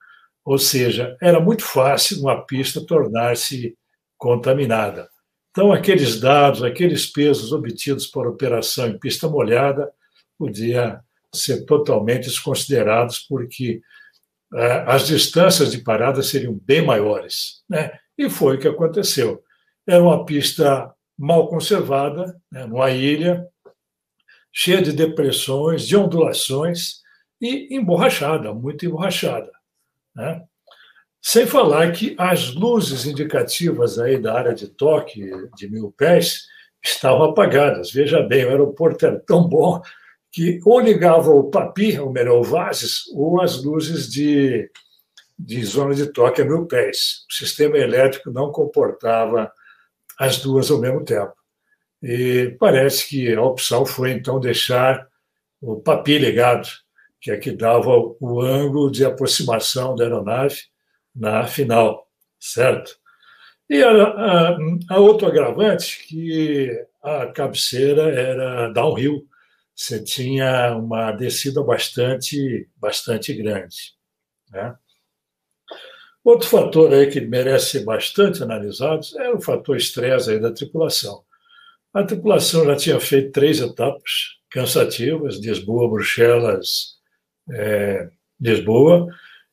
ou 0.45 0.59
seja, 0.59 1.17
era 1.21 1.41
muito 1.41 1.65
fácil 1.65 2.21
uma 2.21 2.45
pista 2.47 2.85
tornar-se 2.85 3.77
contaminada. 4.23 5.11
Então, 5.51 5.73
aqueles 5.73 6.21
dados, 6.21 6.63
aqueles 6.63 7.07
pesos 7.07 7.53
obtidos 7.53 8.07
por 8.07 8.29
operação 8.29 8.87
em 8.87 8.97
pista 8.97 9.29
molhada, 9.29 9.93
podia 10.39 11.01
ser 11.35 11.65
totalmente 11.65 12.29
desconsiderados, 12.29 13.19
porque 13.19 13.83
é, 14.55 14.85
as 14.87 15.09
distâncias 15.09 15.73
de 15.73 15.79
parada 15.79 16.23
seriam 16.23 16.55
bem 16.55 16.87
maiores. 16.87 17.65
Né? 17.69 17.99
E 18.17 18.31
foi 18.31 18.57
o 18.57 18.61
que 18.61 18.69
aconteceu. 18.69 19.43
Era 19.85 20.01
uma 20.01 20.25
pista 20.25 20.95
mal 21.19 21.49
conservada, 21.49 22.41
né, 22.51 22.65
numa 22.65 22.91
ilha, 22.91 23.45
cheia 24.53 24.81
de 24.81 24.93
depressões, 24.93 25.85
de 25.85 25.97
ondulações 25.97 27.01
e 27.41 27.75
emborrachada, 27.75 28.55
muito 28.55 28.87
emborrachada. 28.87 29.51
Né? 30.15 30.45
Sem 31.25 31.47
falar 31.47 31.93
que 31.93 32.17
as 32.19 32.53
luzes 32.53 33.07
indicativas 33.07 33.97
aí 33.97 34.19
da 34.19 34.35
área 34.35 34.53
de 34.53 34.67
toque 34.67 35.31
de 35.57 35.71
mil 35.71 35.93
pés 35.93 36.49
estavam 36.83 37.23
apagadas. 37.23 37.93
Veja 37.93 38.21
bem, 38.21 38.45
o 38.45 38.49
aeroporto 38.49 39.07
era 39.07 39.21
tão 39.21 39.49
bom 39.49 39.81
que 40.33 40.59
ou 40.65 40.81
ligava 40.81 41.31
o 41.31 41.49
papi, 41.49 41.97
ou 41.97 42.11
melhor, 42.11 42.41
o 42.41 42.43
vases, 42.43 43.07
ou 43.15 43.41
as 43.41 43.63
luzes 43.63 44.11
de, 44.11 44.69
de 45.39 45.65
zona 45.65 45.95
de 45.95 46.07
toque 46.07 46.43
a 46.43 46.45
mil 46.45 46.67
pés. 46.67 47.25
O 47.31 47.35
sistema 47.35 47.79
elétrico 47.79 48.33
não 48.33 48.51
comportava 48.51 49.53
as 50.19 50.39
duas 50.39 50.73
ao 50.73 50.81
mesmo 50.81 51.05
tempo. 51.05 51.35
E 52.03 52.57
parece 52.59 53.09
que 53.09 53.33
a 53.33 53.43
opção 53.43 53.87
foi, 53.87 54.11
então, 54.11 54.41
deixar 54.41 55.07
o 55.61 55.77
papi 55.77 56.19
ligado, 56.19 56.67
que 57.21 57.31
é 57.31 57.37
que 57.37 57.53
dava 57.53 57.91
o 58.19 58.41
ângulo 58.41 58.91
de 58.91 59.05
aproximação 59.05 59.95
da 59.95 60.03
aeronave 60.03 60.72
na 61.15 61.47
final, 61.47 62.09
certo? 62.39 62.97
E 63.69 63.83
a, 63.83 63.91
a, 63.91 64.57
a 64.91 64.99
outro 64.99 65.27
agravante, 65.27 66.07
que 66.07 66.71
a 67.03 67.27
cabeceira 67.27 68.03
era 68.03 68.69
downhill, 68.73 69.27
você 69.75 70.03
tinha 70.03 70.77
uma 70.77 71.13
descida 71.13 71.63
bastante, 71.63 72.69
bastante 72.77 73.33
grande. 73.35 73.95
Né? 74.51 74.75
Outro 76.25 76.49
fator 76.49 76.93
aí 76.93 77.11
que 77.11 77.21
merece 77.21 77.79
ser 77.79 77.85
bastante 77.85 78.43
analisado 78.43 79.01
é 79.19 79.31
o 79.31 79.41
fator 79.41 79.77
estresse 79.77 80.39
da 80.39 80.53
tripulação. 80.53 81.25
A 81.93 82.05
tripulação 82.05 82.65
já 82.65 82.77
tinha 82.77 83.01
feito 83.01 83.33
três 83.33 83.61
etapas 83.61 84.39
cansativas, 84.51 85.37
Lisboa, 85.37 85.91
Bruxelas, 85.91 86.99
é, 87.53 88.09
Lisboa, 88.41 89.09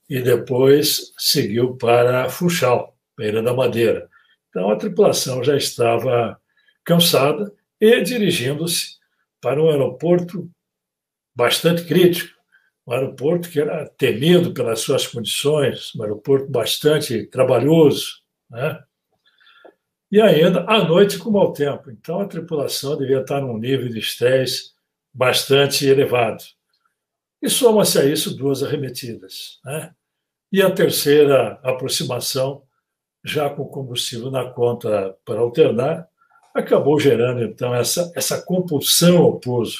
e 0.09 0.21
depois 0.21 1.13
seguiu 1.17 1.75
para 1.77 2.29
Funchal, 2.29 2.97
Beira 3.15 3.43
da 3.43 3.53
Madeira. 3.53 4.09
Então 4.49 4.71
a 4.71 4.75
tripulação 4.75 5.43
já 5.43 5.55
estava 5.55 6.39
cansada 6.83 7.53
e 7.79 8.01
dirigindo-se 8.01 8.97
para 9.39 9.61
um 9.61 9.69
aeroporto 9.69 10.49
bastante 11.35 11.83
crítico, 11.83 12.33
um 12.87 12.91
aeroporto 12.91 13.49
que 13.49 13.59
era 13.59 13.87
temido 13.87 14.53
pelas 14.53 14.79
suas 14.79 15.05
condições, 15.05 15.93
um 15.95 16.01
aeroporto 16.01 16.49
bastante 16.49 17.27
trabalhoso, 17.27 18.23
né? 18.49 18.83
E 20.11 20.19
ainda 20.19 20.65
à 20.67 20.83
noite 20.83 21.19
com 21.19 21.29
mau 21.29 21.53
tempo. 21.53 21.91
Então 21.91 22.19
a 22.19 22.27
tripulação 22.27 22.97
devia 22.97 23.21
estar 23.21 23.41
num 23.41 23.59
nível 23.59 23.87
de 23.89 23.99
estresse 23.99 24.71
bastante 25.13 25.85
elevado. 25.85 26.43
E 27.41 27.47
soma-se 27.47 27.99
a 27.99 28.05
isso 28.05 28.35
duas 28.35 28.63
arremetidas. 28.63 29.59
Né? 29.63 29.93
E 30.51 30.61
a 30.61 30.71
terceira 30.71 31.59
aproximação, 31.63 32.63
já 33.23 33.49
com 33.49 33.65
combustível 33.65 34.31
na 34.31 34.49
conta 34.49 35.15
para 35.23 35.39
alternar, 35.39 36.07
acabou 36.55 36.99
gerando 36.99 37.43
então 37.43 37.73
essa, 37.75 38.11
essa 38.15 38.41
compulsão 38.41 39.17
ao 39.17 39.39
pouso, 39.39 39.77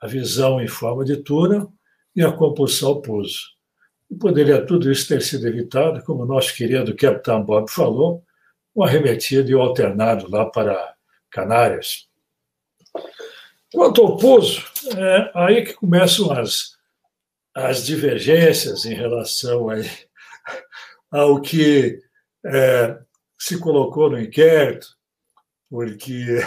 a 0.00 0.06
visão 0.06 0.60
em 0.60 0.68
forma 0.68 1.04
de 1.04 1.16
túnel 1.16 1.72
e 2.14 2.22
a 2.22 2.30
compulsão 2.30 2.90
ao 2.90 3.00
pouso. 3.00 3.40
E 4.10 4.14
poderia 4.14 4.64
tudo 4.64 4.92
isso 4.92 5.08
ter 5.08 5.22
sido 5.22 5.48
evitado, 5.48 6.02
como 6.04 6.22
o 6.22 6.26
nosso 6.26 6.54
querido 6.54 6.94
Capitão 6.94 7.42
Bob 7.42 7.68
falou, 7.70 8.22
com 8.74 8.84
a 8.84 8.88
remetida 8.88 9.50
e 9.50 9.54
alternado 9.54 10.30
lá 10.30 10.44
para 10.44 10.94
Canárias. 11.30 12.06
Quanto 13.72 14.02
ao 14.02 14.16
pouso, 14.16 14.62
é 14.96 15.30
aí 15.34 15.64
que 15.64 15.74
começam 15.74 16.30
as, 16.30 16.75
as 17.56 17.86
divergências 17.86 18.84
em 18.84 18.92
relação 18.92 19.70
aí 19.70 19.88
ao 21.10 21.40
que 21.40 21.98
é, 22.44 22.98
se 23.38 23.58
colocou 23.58 24.10
no 24.10 24.20
inquérito, 24.20 24.86
porque 25.70 26.38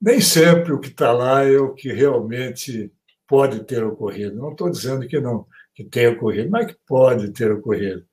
nem 0.00 0.20
sempre 0.20 0.72
o 0.72 0.78
que 0.78 0.88
está 0.88 1.10
lá 1.12 1.42
é 1.42 1.58
o 1.58 1.74
que 1.74 1.92
realmente 1.92 2.92
pode 3.26 3.64
ter 3.64 3.82
ocorrido. 3.82 4.36
Não 4.36 4.52
estou 4.52 4.70
dizendo 4.70 5.08
que 5.08 5.20
não 5.20 5.44
que 5.74 5.82
tenha 5.82 6.10
ocorrido, 6.12 6.50
mas 6.50 6.66
que 6.66 6.78
pode 6.86 7.32
ter 7.32 7.50
ocorrido. 7.50 8.06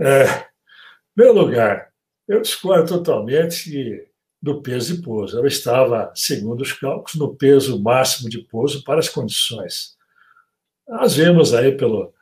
É, 0.00 0.46
em 1.18 1.32
lugar, 1.32 1.92
eu 2.26 2.40
discordo 2.40 2.88
totalmente 2.88 4.08
do 4.40 4.62
peso 4.62 4.96
de 4.96 5.02
pouso. 5.02 5.36
Ela 5.36 5.48
estava, 5.48 6.12
segundo 6.14 6.62
os 6.62 6.72
cálculos, 6.72 7.14
no 7.16 7.36
peso 7.36 7.82
máximo 7.82 8.30
de 8.30 8.38
pouso 8.38 8.82
para 8.84 9.00
as 9.00 9.08
condições. 9.08 9.95
Nós 10.88 11.16
vemos 11.16 11.52
aí 11.52 11.72
pelo, 11.72 12.12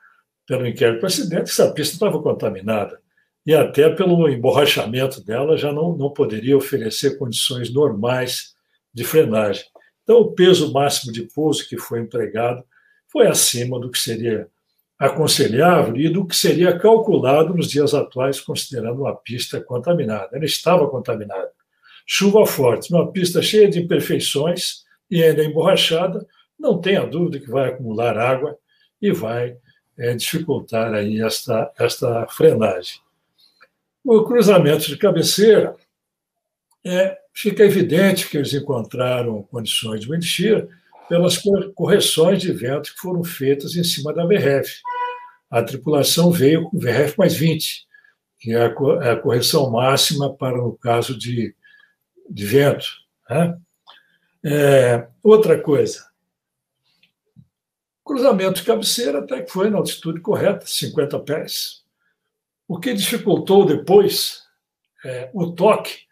pelo 0.47 0.67
inquérito 0.67 1.01
precedente 1.01 1.45
que 1.45 1.51
essa 1.51 1.73
pista 1.73 1.95
estava 1.95 2.21
contaminada 2.23 2.99
e 3.47 3.55
até 3.55 3.91
pelo 3.91 4.29
emborrachamento 4.29 5.23
dela 5.23 5.57
já 5.57 5.73
não, 5.73 5.97
não 5.97 6.11
poderia 6.11 6.57
oferecer 6.57 7.19
condições 7.19 7.73
normais 7.73 8.55
de 8.93 9.05
frenagem. 9.05 9.65
Então, 10.03 10.19
o 10.19 10.33
peso 10.33 10.73
máximo 10.73 11.13
de 11.13 11.23
pouso 11.23 11.69
que 11.69 11.77
foi 11.77 12.01
empregado 12.01 12.65
foi 13.11 13.27
acima 13.27 13.79
do 13.79 13.91
que 13.91 13.99
seria 13.99 14.49
aconselhável 14.99 15.97
e 15.97 16.09
do 16.09 16.27
que 16.27 16.37
seria 16.37 16.79
calculado 16.79 17.55
nos 17.55 17.69
dias 17.69 17.95
atuais, 17.95 18.41
considerando 18.41 19.03
uma 19.03 19.15
pista 19.15 19.61
contaminada. 19.61 20.31
Ela 20.33 20.45
estava 20.45 20.89
contaminada. 20.89 21.51
Chuva 22.07 22.47
forte, 22.47 22.93
uma 22.93 23.11
pista 23.11 23.43
cheia 23.43 23.69
de 23.69 23.81
imperfeições 23.81 24.85
e 25.11 25.23
ainda 25.23 25.45
emborrachada, 25.45 26.27
não 26.59 26.81
tenha 26.81 27.07
dúvida 27.07 27.41
que 27.41 27.51
vai 27.51 27.69
acumular 27.69 28.17
água 28.17 28.57
e 29.01 29.11
vai 29.13 29.57
é, 29.99 30.15
dificultar 30.15 30.93
aí 30.95 31.21
esta, 31.21 31.73
esta 31.79 32.27
frenagem. 32.29 33.01
O 34.05 34.23
cruzamento 34.25 34.87
de 34.87 34.97
cabeceira, 34.97 35.77
é, 36.85 37.19
fica 37.33 37.65
evidente 37.65 38.29
que 38.29 38.37
eles 38.37 38.53
encontraram 38.53 39.43
condições 39.45 40.03
de 40.03 40.23
shear 40.23 40.67
pelas 41.09 41.39
correções 41.75 42.41
de 42.41 42.53
vento 42.53 42.93
que 42.93 43.01
foram 43.01 43.25
feitas 43.25 43.77
em 43.77 43.85
cima 43.85 44.13
da 44.13 44.25
VRF. 44.25 44.81
A 45.51 45.63
tripulação 45.63 46.31
veio 46.31 46.69
com 46.69 46.79
VRF 46.79 47.19
mais 47.19 47.35
20, 47.35 47.87
que 48.39 48.53
é 48.53 48.65
a 48.65 49.17
correção 49.17 49.71
máxima 49.71 50.35
para 50.35 50.63
o 50.63 50.77
caso 50.77 51.17
de, 51.17 51.55
de 52.29 52.47
vento. 52.47 52.87
Né? 53.29 53.59
É, 54.45 55.09
outra 55.23 55.59
coisa, 55.61 56.05
cruzamento 58.05 58.61
de 58.61 58.67
cabeceira 58.67 59.21
até 59.21 59.43
que 59.43 59.51
foi 59.51 59.71
na 59.71 59.79
altitude 59.79 60.21
correta, 60.21 60.67
50 60.67 61.19
pés. 61.21 61.83
O 62.69 62.79
que 62.79 62.93
dificultou 62.93 63.65
depois 63.65 64.43
é, 65.05 65.31
o 65.33 65.53
toque, 65.53 66.05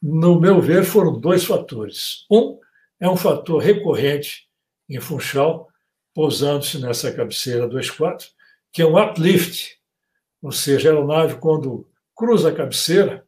no 0.00 0.40
meu 0.40 0.60
ver, 0.60 0.84
foram 0.84 1.18
dois 1.18 1.44
fatores. 1.44 2.26
Um 2.30 2.58
é 3.00 3.08
um 3.08 3.16
fator 3.16 3.60
recorrente 3.60 4.48
em 4.88 5.00
Funchal, 5.00 5.68
pousando-se 6.14 6.78
nessa 6.78 7.12
cabeceira 7.12 7.68
2.4, 7.68 8.28
que 8.72 8.82
é 8.82 8.86
um 8.86 9.00
uplift, 9.00 9.78
ou 10.42 10.52
seja, 10.52 10.88
a 10.88 10.92
aeronave, 10.92 11.36
quando 11.36 11.86
cruza 12.14 12.50
a 12.50 12.54
cabeceira, 12.54 13.26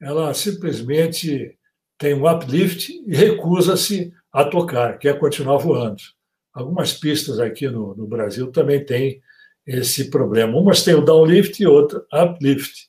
ela 0.00 0.32
simplesmente 0.34 1.56
tem 1.96 2.14
um 2.14 2.28
uplift 2.28 2.92
e 3.06 3.14
recusa-se 3.14 4.12
a 4.32 4.44
tocar, 4.44 4.98
quer 4.98 5.18
continuar 5.18 5.58
voando. 5.58 6.02
Algumas 6.58 6.92
pistas 6.92 7.38
aqui 7.38 7.68
no, 7.68 7.94
no 7.94 8.06
Brasil 8.06 8.50
também 8.50 8.84
têm 8.84 9.22
esse 9.66 10.10
problema. 10.10 10.58
Umas 10.58 10.82
têm 10.82 10.94
o 10.94 11.04
downlift 11.04 11.62
e 11.62 11.66
outra 11.66 12.04
uplift. 12.12 12.88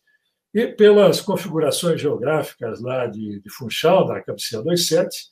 E 0.54 0.68
pelas 0.68 1.22
configurações 1.22 2.02
geográficas 2.02 2.82
lá 2.82 3.06
de, 3.06 3.40
de 3.40 3.50
Funchal, 3.52 4.08
da 4.08 4.22
cabeceira 4.22 4.64
27, 4.64 5.28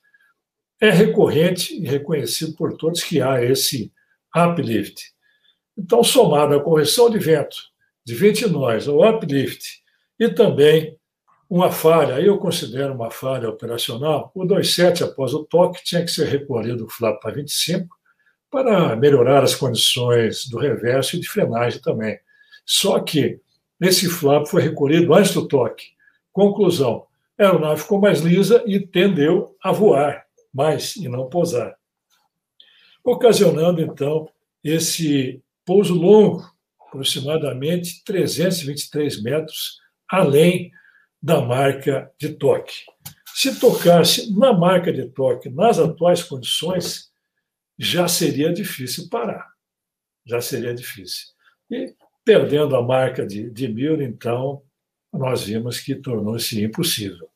é 0.79 0.91
recorrente 0.91 1.73
e 1.73 1.87
reconhecido 1.87 2.53
por 2.55 2.77
todos 2.77 3.03
que 3.03 3.19
há 3.19 3.43
esse 3.43 3.91
uplift. 4.35 5.01
Então, 5.75 6.03
somado 6.03 6.55
à 6.55 6.63
correção 6.63 7.09
de 7.09 7.17
vento 7.17 7.57
de 8.05 8.13
20 8.13 8.47
nós 8.49 8.87
ao 8.87 9.01
uplift 9.09 9.81
e 10.19 10.29
também 10.29 10.97
uma 11.49 11.71
falha, 11.71 12.19
eu 12.21 12.37
considero 12.37 12.93
uma 12.93 13.09
falha 13.09 13.49
operacional, 13.49 14.31
o 14.35 14.45
27 14.45 15.03
após 15.03 15.33
o 15.33 15.45
toque 15.45 15.83
tinha 15.83 16.03
que 16.03 16.11
ser 16.11 16.27
recolhido 16.27 16.85
o 16.85 16.89
flap 16.89 17.21
para 17.21 17.33
25 17.33 17.96
para 18.49 18.95
melhorar 18.95 19.43
as 19.43 19.55
condições 19.55 20.47
do 20.47 20.57
reverso 20.57 21.15
e 21.15 21.19
de 21.19 21.27
frenagem 21.27 21.81
também. 21.81 22.19
Só 22.65 22.99
que 22.99 23.39
esse 23.79 24.09
flap 24.09 24.47
foi 24.47 24.61
recolhido 24.61 25.13
antes 25.13 25.33
do 25.33 25.47
toque. 25.47 25.85
Conclusão: 26.31 27.05
a 27.37 27.43
aeronave 27.43 27.81
ficou 27.81 27.99
mais 27.99 28.21
lisa 28.21 28.63
e 28.65 28.79
tendeu 28.79 29.55
a 29.63 29.71
voar 29.71 30.25
mais 30.53 30.95
e 30.95 31.07
não 31.07 31.29
pousar, 31.29 31.75
ocasionando 33.03 33.79
então 33.79 34.27
esse 34.63 35.39
pouso 35.63 35.93
longo, 35.93 36.43
aproximadamente 36.79 38.03
323 38.03 39.21
metros 39.21 39.79
além 40.09 40.71
da 41.21 41.41
marca 41.41 42.11
de 42.19 42.29
toque. 42.29 42.73
Se 43.35 43.59
tocasse 43.59 44.33
na 44.35 44.51
marca 44.51 44.91
de 44.91 45.07
toque 45.09 45.49
nas 45.49 45.77
atuais 45.77 46.23
condições, 46.23 47.06
já 47.77 48.07
seria 48.07 48.51
difícil 48.51 49.07
parar. 49.09 49.53
Já 50.25 50.41
seria 50.41 50.73
difícil. 50.73 51.27
E 51.69 51.93
perdendo 52.25 52.75
a 52.75 52.81
marca 52.81 53.25
de, 53.25 53.49
de 53.49 53.67
mil, 53.67 54.01
então, 54.01 54.61
nós 55.13 55.43
vimos 55.43 55.79
que 55.79 55.95
tornou-se 55.95 56.61
impossível. 56.61 57.29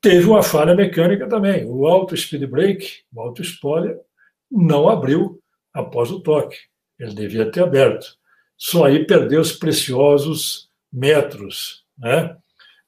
Teve 0.00 0.26
uma 0.26 0.42
falha 0.42 0.74
mecânica 0.74 1.28
também. 1.28 1.64
O 1.64 1.86
auto 1.86 2.16
speed 2.16 2.44
brake, 2.46 3.02
o 3.12 3.20
auto 3.20 3.42
spoiler, 3.42 4.00
não 4.50 4.88
abriu 4.88 5.40
após 5.72 6.10
o 6.10 6.20
toque. 6.20 6.58
Ele 6.98 7.14
devia 7.14 7.50
ter 7.50 7.62
aberto. 7.62 8.16
Só 8.56 8.86
aí 8.86 9.06
perdeu 9.06 9.40
os 9.40 9.52
preciosos 9.52 10.70
metros, 10.92 11.84
né? 11.98 12.36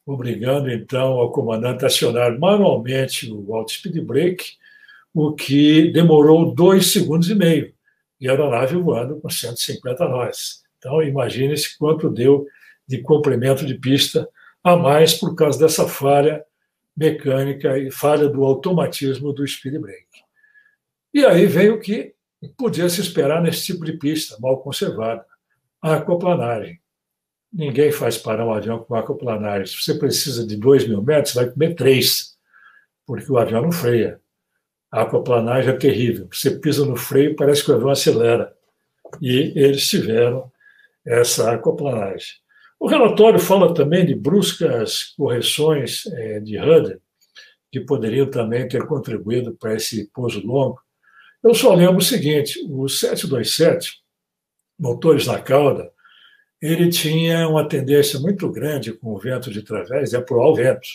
obrigando 0.07 0.71
então 0.71 1.15
ao 1.15 1.33
comandante 1.33 1.85
a 1.85 1.87
acionar 1.87 2.39
manualmente 2.39 3.31
o 3.33 3.55
auto 3.55 3.73
speed 3.73 3.99
brake, 4.05 4.57
o 5.15 5.33
que 5.33 5.93
demorou 5.93 6.53
dois 6.53 6.93
segundos 6.93 7.31
e 7.31 7.35
meio, 7.37 7.73
e 8.21 8.29
a 8.29 8.33
aeronave 8.33 8.77
voando 8.77 9.21
com 9.21 9.31
150 9.31 10.09
nós. 10.09 10.65
Então, 10.77 11.01
imagine-se 11.01 11.79
quanto 11.79 12.11
deu 12.11 12.47
de 12.87 13.01
comprimento 13.01 13.65
de 13.65 13.75
pista 13.75 14.29
a 14.63 14.77
mais 14.77 15.15
por 15.15 15.35
causa 15.37 15.59
dessa 15.59 15.89
falha 15.89 16.45
mecânica 16.97 17.79
e 17.79 17.91
falha 17.91 18.29
do 18.29 18.45
automatismo 18.45 19.33
do 19.33 19.47
speed 19.47 19.81
brake. 19.81 20.25
E 21.13 21.25
aí 21.25 21.47
vem 21.47 21.71
o 21.71 21.81
que 21.81 22.15
podia 22.57 22.89
se 22.89 23.01
esperar 23.01 23.41
nesse 23.41 23.65
tipo 23.65 23.85
de 23.85 23.93
pista 23.95 24.37
mal 24.41 24.61
conservada, 24.63 25.25
a 25.81 25.95
aquaplanagem. 25.95 26.81
Ninguém 27.53 27.93
faz 27.93 28.19
parar 28.19 28.45
um 28.45 28.53
avião 28.53 28.81
com 28.81 28.95
aquaplanagem. 28.97 29.67
Se 29.67 29.81
você 29.81 29.95
precisa 29.95 30.47
de 30.47 30.57
2 30.57 30.89
mil 30.89 31.03
metros, 31.03 31.35
vai 31.35 31.49
comer 31.49 31.75
3, 31.75 32.37
porque 33.07 33.31
o 33.31 33.39
avião 33.39 33.63
não 33.63 33.71
freia. 33.71 34.21
A 34.95 35.03
aquaplanagem 35.03 35.75
é 35.75 35.77
terrível. 35.77 36.29
Você 36.31 36.53
pisa 36.53 36.87
no 36.87 36.95
freio, 36.95 37.35
parece 37.35 37.65
que 37.65 37.73
o 37.73 37.75
avião 37.75 37.91
acelera. 37.91 38.55
E 39.21 39.53
eles 39.57 39.89
tiveram 39.89 40.53
essa 41.05 41.51
aquaplanagem. 41.51 42.29
O 42.79 42.87
relatório 42.87 43.41
fala 43.41 43.75
também 43.75 44.07
de 44.07 44.15
bruscas 44.15 45.13
correções 45.17 46.07
é, 46.07 46.39
de 46.39 46.57
rudder, 46.57 47.01
que 47.73 47.81
poderiam 47.81 48.31
também 48.31 48.69
ter 48.69 48.87
contribuído 48.87 49.57
para 49.57 49.75
esse 49.75 50.09
pouso 50.13 50.47
longo. 50.47 50.81
Eu 51.43 51.55
só 51.55 51.75
lembro 51.75 51.97
o 51.97 52.01
seguinte: 52.01 52.65
o 52.71 52.89
727, 52.89 54.01
motores 54.79 55.27
na 55.27 55.41
cauda, 55.41 55.91
ele 56.63 56.89
tinha 56.89 57.49
uma 57.49 57.69
tendência 57.69 58.21
muito 58.21 58.49
grande 58.49 58.93
com 58.93 59.13
o 59.13 59.19
vento 59.19 59.51
de 59.51 59.61
través 59.61 60.11
de 60.11 60.17
apurar 60.17 60.47
o 60.47 60.55
vento. 60.55 60.87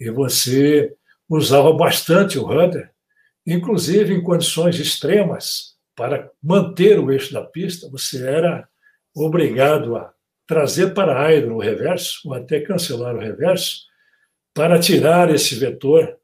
E 0.00 0.10
você 0.10 0.96
usava 1.28 1.70
bastante 1.74 2.38
o 2.38 2.46
rudder, 2.46 2.90
inclusive 3.52 4.14
em 4.14 4.22
condições 4.22 4.78
extremas, 4.78 5.76
para 5.94 6.30
manter 6.42 6.98
o 6.98 7.10
eixo 7.10 7.32
da 7.32 7.42
pista, 7.42 7.88
você 7.90 8.26
era 8.26 8.68
obrigado 9.14 9.96
a 9.96 10.12
trazer 10.46 10.94
para 10.94 11.26
aero 11.26 11.56
o 11.56 11.60
reverso, 11.60 12.20
ou 12.24 12.34
até 12.34 12.60
cancelar 12.60 13.14
o 13.14 13.20
reverso, 13.20 13.82
para 14.54 14.78
tirar 14.78 15.32
esse 15.32 15.54
vetor 15.54 16.16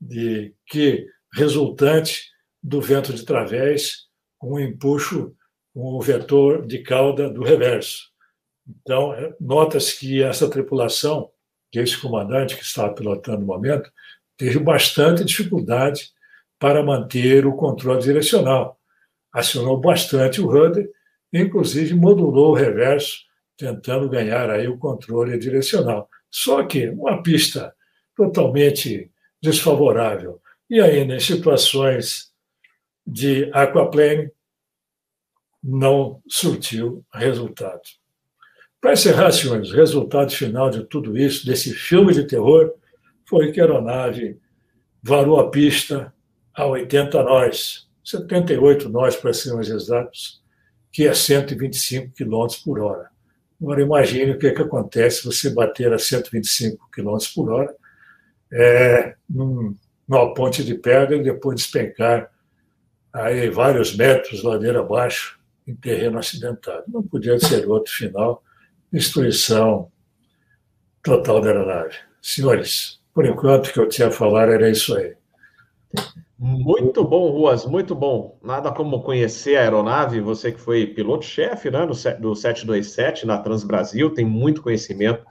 de 0.00 0.54
que 0.66 1.06
resultante 1.32 2.30
do 2.62 2.80
vento 2.80 3.12
de 3.12 3.24
través 3.24 4.06
com 4.38 4.60
empuxo 4.60 5.34
com 5.74 5.94
o 5.94 6.00
vetor 6.00 6.66
de 6.66 6.78
cauda 6.80 7.30
do 7.30 7.42
reverso. 7.42 8.08
Então, 8.66 9.14
é, 9.14 9.34
nota-se 9.40 9.98
que 9.98 10.22
essa 10.22 10.50
tripulação, 10.50 11.30
que 11.70 11.78
esse 11.78 11.98
comandante 11.98 12.56
que 12.56 12.62
estava 12.62 12.94
pilotando 12.94 13.40
no 13.40 13.46
momento, 13.46 13.90
teve 14.36 14.58
bastante 14.58 15.24
dificuldade 15.24 16.10
para 16.58 16.82
manter 16.82 17.46
o 17.46 17.54
controle 17.54 18.00
direcional. 18.00 18.78
Acionou 19.32 19.78
bastante 19.80 20.40
o 20.40 20.46
rudder, 20.46 20.90
inclusive 21.32 21.94
modulou 21.94 22.50
o 22.50 22.54
reverso 22.54 23.28
tentando 23.56 24.08
ganhar 24.08 24.48
aí 24.50 24.68
o 24.68 24.78
controle 24.78 25.36
direcional. 25.36 26.08
Só 26.30 26.64
que 26.64 26.88
uma 26.88 27.22
pista 27.22 27.74
totalmente 28.16 29.10
desfavorável 29.42 30.40
e 30.70 30.80
ainda 30.80 31.16
em 31.16 31.20
situações 31.20 32.32
de 33.06 33.50
aquaplane 33.52 34.30
não 35.62 36.22
surtiu 36.28 37.04
resultado. 37.12 37.80
Para 38.80 38.92
encerrar, 38.92 39.32
senhores, 39.32 39.72
o 39.72 39.76
resultado 39.76 40.30
final 40.30 40.70
de 40.70 40.84
tudo 40.84 41.18
isso, 41.18 41.44
desse 41.44 41.74
filme 41.74 42.12
de 42.12 42.26
terror, 42.26 42.72
foi 43.28 43.50
que 43.50 43.60
a 43.60 43.64
aeronave 43.64 44.38
varou 45.02 45.40
a 45.40 45.50
pista 45.50 46.14
a 46.58 46.66
80 46.66 47.22
nós, 47.22 47.88
78 48.04 48.88
nós 48.88 49.14
para 49.14 49.32
sermos 49.32 49.70
exatos, 49.70 50.42
que 50.90 51.06
é 51.06 51.14
125 51.14 52.12
km 52.16 52.46
por 52.64 52.80
hora. 52.80 53.10
Agora, 53.62 53.80
imagine 53.80 54.32
o 54.32 54.38
que, 54.38 54.48
é 54.48 54.52
que 54.52 54.62
acontece 54.62 55.18
se 55.18 55.26
você 55.26 55.50
bater 55.50 55.92
a 55.92 55.98
125 55.98 56.90
km 56.90 57.16
por 57.32 57.52
hora 57.52 57.74
é, 58.52 59.14
num, 59.30 59.76
numa 60.06 60.34
ponte 60.34 60.64
de 60.64 60.74
pedra 60.74 61.16
e 61.16 61.22
depois 61.22 61.60
despencar 61.60 62.28
aí 63.12 63.48
vários 63.48 63.94
metros 63.94 64.42
ladeira 64.42 64.80
abaixo 64.80 65.38
em 65.64 65.76
terreno 65.76 66.18
acidentado. 66.18 66.84
Não 66.88 67.04
podia 67.04 67.38
ser 67.38 67.68
outro 67.68 67.92
final, 67.92 68.42
destruição 68.92 69.92
total 71.04 71.40
da 71.40 71.50
aeronave. 71.50 71.94
Senhores, 72.20 73.00
por 73.14 73.26
enquanto 73.26 73.68
o 73.68 73.72
que 73.72 73.78
eu 73.78 73.88
tinha 73.88 74.08
a 74.08 74.12
falar 74.12 74.48
era 74.48 74.68
isso 74.68 74.96
aí. 74.96 75.14
Muito 76.40 77.02
bom, 77.02 77.30
Ruas, 77.32 77.66
muito 77.66 77.96
bom. 77.96 78.38
Nada 78.40 78.70
como 78.70 79.02
conhecer 79.02 79.56
a 79.56 79.62
aeronave, 79.62 80.20
você 80.20 80.52
que 80.52 80.60
foi 80.60 80.86
piloto-chefe 80.86 81.68
né, 81.68 81.84
do 81.84 82.36
727 82.36 83.26
na 83.26 83.38
Transbrasil, 83.38 84.14
tem 84.14 84.24
muito 84.24 84.62
conhecimento 84.62 85.26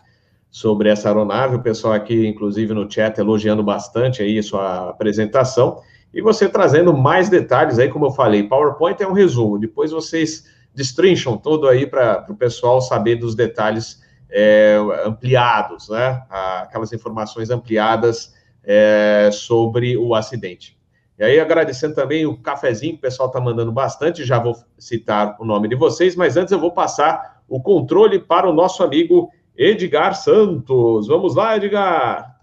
sobre 0.52 0.90
essa 0.90 1.08
aeronave. 1.08 1.56
O 1.56 1.62
pessoal 1.62 1.94
aqui, 1.94 2.28
inclusive 2.28 2.74
no 2.74 2.92
chat, 2.92 3.18
elogiando 3.20 3.64
bastante 3.64 4.22
aí 4.22 4.44
sua 4.44 4.90
apresentação. 4.90 5.82
E 6.14 6.22
você 6.22 6.50
trazendo 6.50 6.94
mais 6.94 7.30
detalhes 7.30 7.80
aí, 7.80 7.88
como 7.88 8.08
eu 8.08 8.12
falei, 8.12 8.44
PowerPoint 8.44 9.02
é 9.02 9.08
um 9.08 9.14
resumo, 9.14 9.58
depois 9.58 9.92
vocês 9.92 10.44
destrincham 10.76 11.38
todo 11.38 11.70
aí 11.70 11.88
para 11.88 12.26
o 12.30 12.36
pessoal 12.36 12.82
saber 12.82 13.16
dos 13.16 13.34
detalhes 13.34 14.02
é, 14.30 14.78
ampliados, 15.06 15.88
né? 15.88 16.22
Aquelas 16.30 16.92
informações 16.92 17.50
ampliadas 17.50 18.34
é, 18.62 19.30
sobre 19.32 19.96
o 19.96 20.14
acidente. 20.14 20.77
E 21.18 21.24
aí, 21.24 21.40
agradecendo 21.40 21.96
também 21.96 22.26
o 22.28 22.38
cafezinho 22.38 22.94
que 22.94 23.00
o 23.00 23.02
pessoal 23.02 23.28
está 23.28 23.42
mandando 23.42 23.72
bastante, 23.72 24.24
já 24.24 24.38
vou 24.38 24.56
citar 24.78 25.36
o 25.40 25.46
nome 25.46 25.68
de 25.68 25.76
vocês, 25.76 26.16
mas 26.16 26.38
antes 26.38 26.52
eu 26.52 26.60
vou 26.60 26.72
passar 26.72 27.42
o 27.48 27.60
controle 27.60 28.20
para 28.20 28.48
o 28.48 28.54
nosso 28.54 28.84
amigo 28.84 29.32
Edgar 29.56 30.14
Santos. 30.16 31.08
Vamos 31.08 31.36
lá, 31.36 31.58
Edgar. 31.58 32.40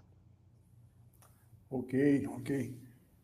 Ok, 1.69 2.27
ok. 2.27 2.75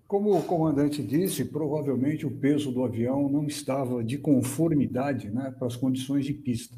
Como 0.07 0.37
o 0.37 0.43
comandante 0.43 1.03
disse, 1.03 1.45
provavelmente 1.45 2.25
o 2.25 2.31
peso 2.31 2.71
do 2.71 2.83
avião 2.83 3.27
não 3.29 3.45
estava 3.45 4.03
de 4.03 4.17
conformidade 4.17 5.29
né, 5.29 5.53
para 5.57 5.67
as 5.67 5.75
condições 5.75 6.25
de 6.25 6.33
pista. 6.33 6.77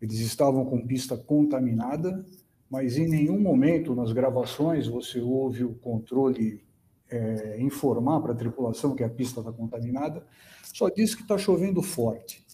Eles 0.00 0.20
estavam 0.20 0.64
com 0.64 0.86
pista 0.86 1.16
contaminada, 1.16 2.24
mas 2.70 2.96
em 2.96 3.08
nenhum 3.08 3.38
momento 3.38 3.94
nas 3.94 4.12
gravações 4.12 4.86
você 4.86 5.20
ouve 5.20 5.64
o 5.64 5.74
controle 5.74 6.62
é, 7.10 7.60
informar 7.60 8.20
para 8.20 8.32
a 8.32 8.36
tripulação 8.36 8.94
que 8.94 9.04
a 9.04 9.08
pista 9.08 9.40
está 9.40 9.52
contaminada, 9.52 10.24
só 10.72 10.88
diz 10.88 11.14
que 11.14 11.22
está 11.22 11.36
chovendo 11.36 11.82
forte. 11.82 12.44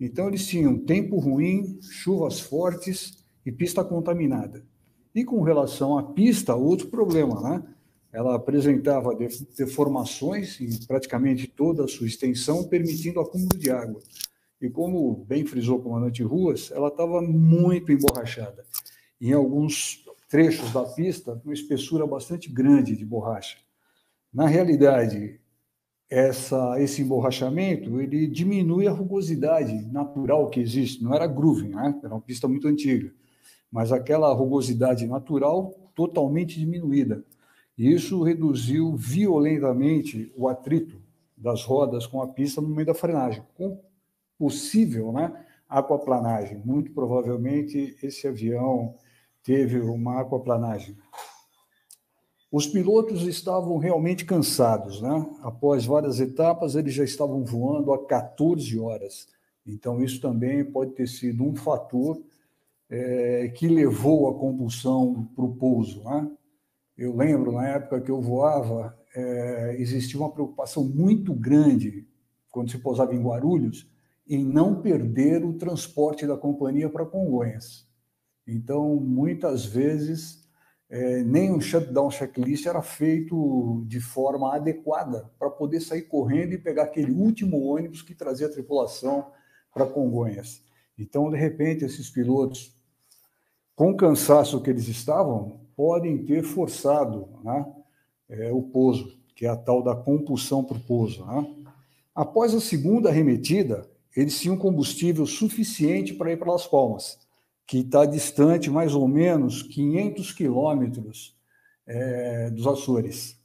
Então, 0.00 0.28
eles 0.28 0.46
tinham 0.46 0.78
tempo 0.78 1.18
ruim, 1.18 1.78
chuvas 1.82 2.40
fortes 2.40 3.24
e 3.44 3.52
pista 3.52 3.84
contaminada. 3.84 4.64
E 5.14 5.24
com 5.24 5.42
relação 5.42 5.98
à 5.98 6.02
pista, 6.02 6.54
outro 6.54 6.88
problema, 6.88 7.40
né? 7.40 7.62
Ela 8.12 8.34
apresentava 8.34 9.16
deformações 9.56 10.60
em 10.60 10.84
praticamente 10.86 11.46
toda 11.46 11.84
a 11.84 11.88
sua 11.88 12.06
extensão, 12.06 12.64
permitindo 12.64 13.20
acúmulo 13.20 13.56
de 13.56 13.70
água. 13.70 14.00
E 14.60 14.68
como 14.68 15.24
bem 15.24 15.46
frisou 15.46 15.78
o 15.78 15.82
comandante 15.82 16.22
Ruas, 16.22 16.70
ela 16.72 16.88
estava 16.88 17.22
muito 17.22 17.92
emborrachada. 17.92 18.64
Em 19.20 19.32
alguns 19.32 20.04
trechos 20.28 20.72
da 20.72 20.84
pista, 20.84 21.40
uma 21.44 21.54
espessura 21.54 22.06
bastante 22.06 22.48
grande 22.50 22.96
de 22.96 23.04
borracha. 23.04 23.58
Na 24.32 24.46
realidade, 24.46 25.40
essa, 26.08 26.80
esse 26.80 27.02
emborrachamento 27.02 28.00
ele 28.00 28.26
diminui 28.26 28.86
a 28.86 28.92
rugosidade 28.92 29.72
natural 29.92 30.48
que 30.50 30.60
existe. 30.60 31.02
Não 31.02 31.14
era 31.14 31.26
grooving, 31.26 31.70
né? 31.70 31.98
era 32.02 32.14
uma 32.14 32.20
pista 32.20 32.48
muito 32.48 32.66
antiga, 32.66 33.12
mas 33.70 33.92
aquela 33.92 34.32
rugosidade 34.32 35.06
natural 35.06 35.70
totalmente 35.94 36.58
diminuída. 36.58 37.24
E 37.78 37.92
isso 37.92 38.22
reduziu 38.22 38.94
violentamente 38.96 40.32
o 40.36 40.48
atrito 40.48 41.00
das 41.36 41.64
rodas 41.64 42.06
com 42.06 42.20
a 42.20 42.28
pista 42.28 42.60
no 42.60 42.68
meio 42.68 42.86
da 42.86 42.94
frenagem, 42.94 43.42
com 43.54 43.80
possível 44.38 45.12
né, 45.12 45.32
aquaplanagem. 45.68 46.60
Muito 46.64 46.92
provavelmente 46.92 47.96
esse 48.02 48.26
avião 48.26 48.94
teve 49.42 49.80
uma 49.80 50.20
aquaplanagem. 50.20 50.96
Os 52.50 52.66
pilotos 52.66 53.22
estavam 53.22 53.78
realmente 53.78 54.24
cansados, 54.24 55.00
né? 55.00 55.26
Após 55.40 55.86
várias 55.86 56.18
etapas, 56.18 56.74
eles 56.74 56.92
já 56.92 57.04
estavam 57.04 57.44
voando 57.44 57.92
há 57.92 58.06
14 58.06 58.76
horas. 58.78 59.28
Então, 59.64 60.02
isso 60.02 60.20
também 60.20 60.64
pode 60.64 60.92
ter 60.92 61.06
sido 61.06 61.44
um 61.44 61.54
fator 61.54 62.20
é, 62.88 63.52
que 63.54 63.68
levou 63.68 64.28
a 64.28 64.34
combustão 64.38 65.28
para 65.36 65.44
o 65.44 65.54
pouso. 65.54 66.02
Né? 66.02 66.28
Eu 66.98 67.16
lembro, 67.16 67.52
na 67.52 67.68
época 67.68 68.00
que 68.00 68.10
eu 68.10 68.20
voava, 68.20 68.98
é, 69.14 69.76
existia 69.78 70.18
uma 70.18 70.32
preocupação 70.32 70.84
muito 70.84 71.32
grande, 71.32 72.06
quando 72.50 72.70
se 72.70 72.78
pousava 72.78 73.14
em 73.14 73.22
Guarulhos, 73.22 73.88
em 74.28 74.44
não 74.44 74.80
perder 74.80 75.44
o 75.44 75.54
transporte 75.54 76.26
da 76.26 76.36
companhia 76.36 76.88
para 76.88 77.06
Congonhas. 77.06 77.88
Então, 78.46 78.96
muitas 78.96 79.64
vezes, 79.64 80.39
é, 80.90 81.22
nem 81.22 81.52
um 81.52 81.60
shutdown 81.60 82.10
checklist 82.10 82.66
era 82.66 82.82
feito 82.82 83.84
de 83.86 84.00
forma 84.00 84.56
adequada 84.56 85.30
para 85.38 85.48
poder 85.48 85.80
sair 85.80 86.02
correndo 86.02 86.52
e 86.52 86.58
pegar 86.58 86.82
aquele 86.82 87.12
último 87.12 87.62
ônibus 87.62 88.02
que 88.02 88.12
trazia 88.12 88.48
a 88.48 88.50
tripulação 88.50 89.30
para 89.72 89.86
Congonhas. 89.86 90.64
Então, 90.98 91.30
de 91.30 91.36
repente, 91.36 91.84
esses 91.84 92.10
pilotos, 92.10 92.74
com 93.76 93.92
o 93.92 93.96
cansaço 93.96 94.60
que 94.60 94.68
eles 94.68 94.88
estavam, 94.88 95.60
podem 95.76 96.24
ter 96.24 96.42
forçado 96.42 97.28
né, 97.44 97.72
é, 98.28 98.52
o 98.52 98.60
pouso, 98.60 99.16
que 99.36 99.46
é 99.46 99.48
a 99.48 99.56
tal 99.56 99.84
da 99.84 99.94
compulsão 99.94 100.64
para 100.64 100.76
o 100.76 100.80
pouso. 100.80 101.24
Né? 101.24 101.54
Após 102.12 102.52
a 102.52 102.60
segunda 102.60 103.10
arremetida, 103.10 103.88
eles 104.14 104.40
tinham 104.40 104.56
combustível 104.56 105.24
suficiente 105.24 106.12
para 106.12 106.32
ir 106.32 106.36
para 106.36 106.50
Las 106.50 106.66
Palmas 106.66 107.29
que 107.70 107.78
está 107.78 108.04
distante 108.04 108.68
mais 108.68 108.96
ou 108.96 109.06
menos 109.06 109.62
500 109.62 110.32
quilômetros 110.32 111.36
é, 111.86 112.50
dos 112.50 112.66
Açores. 112.66 113.40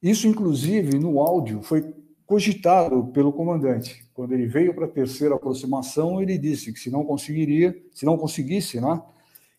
Isso, 0.00 0.28
inclusive, 0.28 1.00
no 1.00 1.20
áudio, 1.20 1.60
foi 1.64 1.92
cogitado 2.24 3.08
pelo 3.08 3.32
comandante. 3.32 4.08
Quando 4.14 4.34
ele 4.34 4.46
veio 4.46 4.72
para 4.72 4.84
a 4.84 4.88
terceira 4.88 5.34
aproximação, 5.34 6.22
ele 6.22 6.38
disse 6.38 6.72
que 6.72 6.78
se 6.78 6.92
não 6.92 7.04
conseguiria, 7.04 7.76
se 7.92 8.06
não 8.06 8.16
conseguisse, 8.16 8.80
né, 8.80 9.02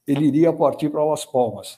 ele 0.08 0.28
iria 0.28 0.54
partir 0.54 0.89
para 0.89 1.04
Las 1.04 1.26
Palmas. 1.26 1.78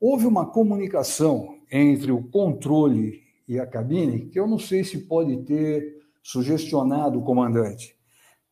Houve 0.00 0.24
uma 0.24 0.46
comunicação 0.46 1.58
entre 1.70 2.10
o 2.10 2.22
controle 2.22 3.20
e 3.46 3.60
a 3.60 3.66
cabine 3.66 4.30
que 4.30 4.40
eu 4.40 4.46
não 4.46 4.58
sei 4.58 4.82
se 4.82 4.96
pode 5.00 5.36
ter 5.42 5.98
sugestionado 6.22 7.18
o 7.18 7.22
comandante 7.22 7.94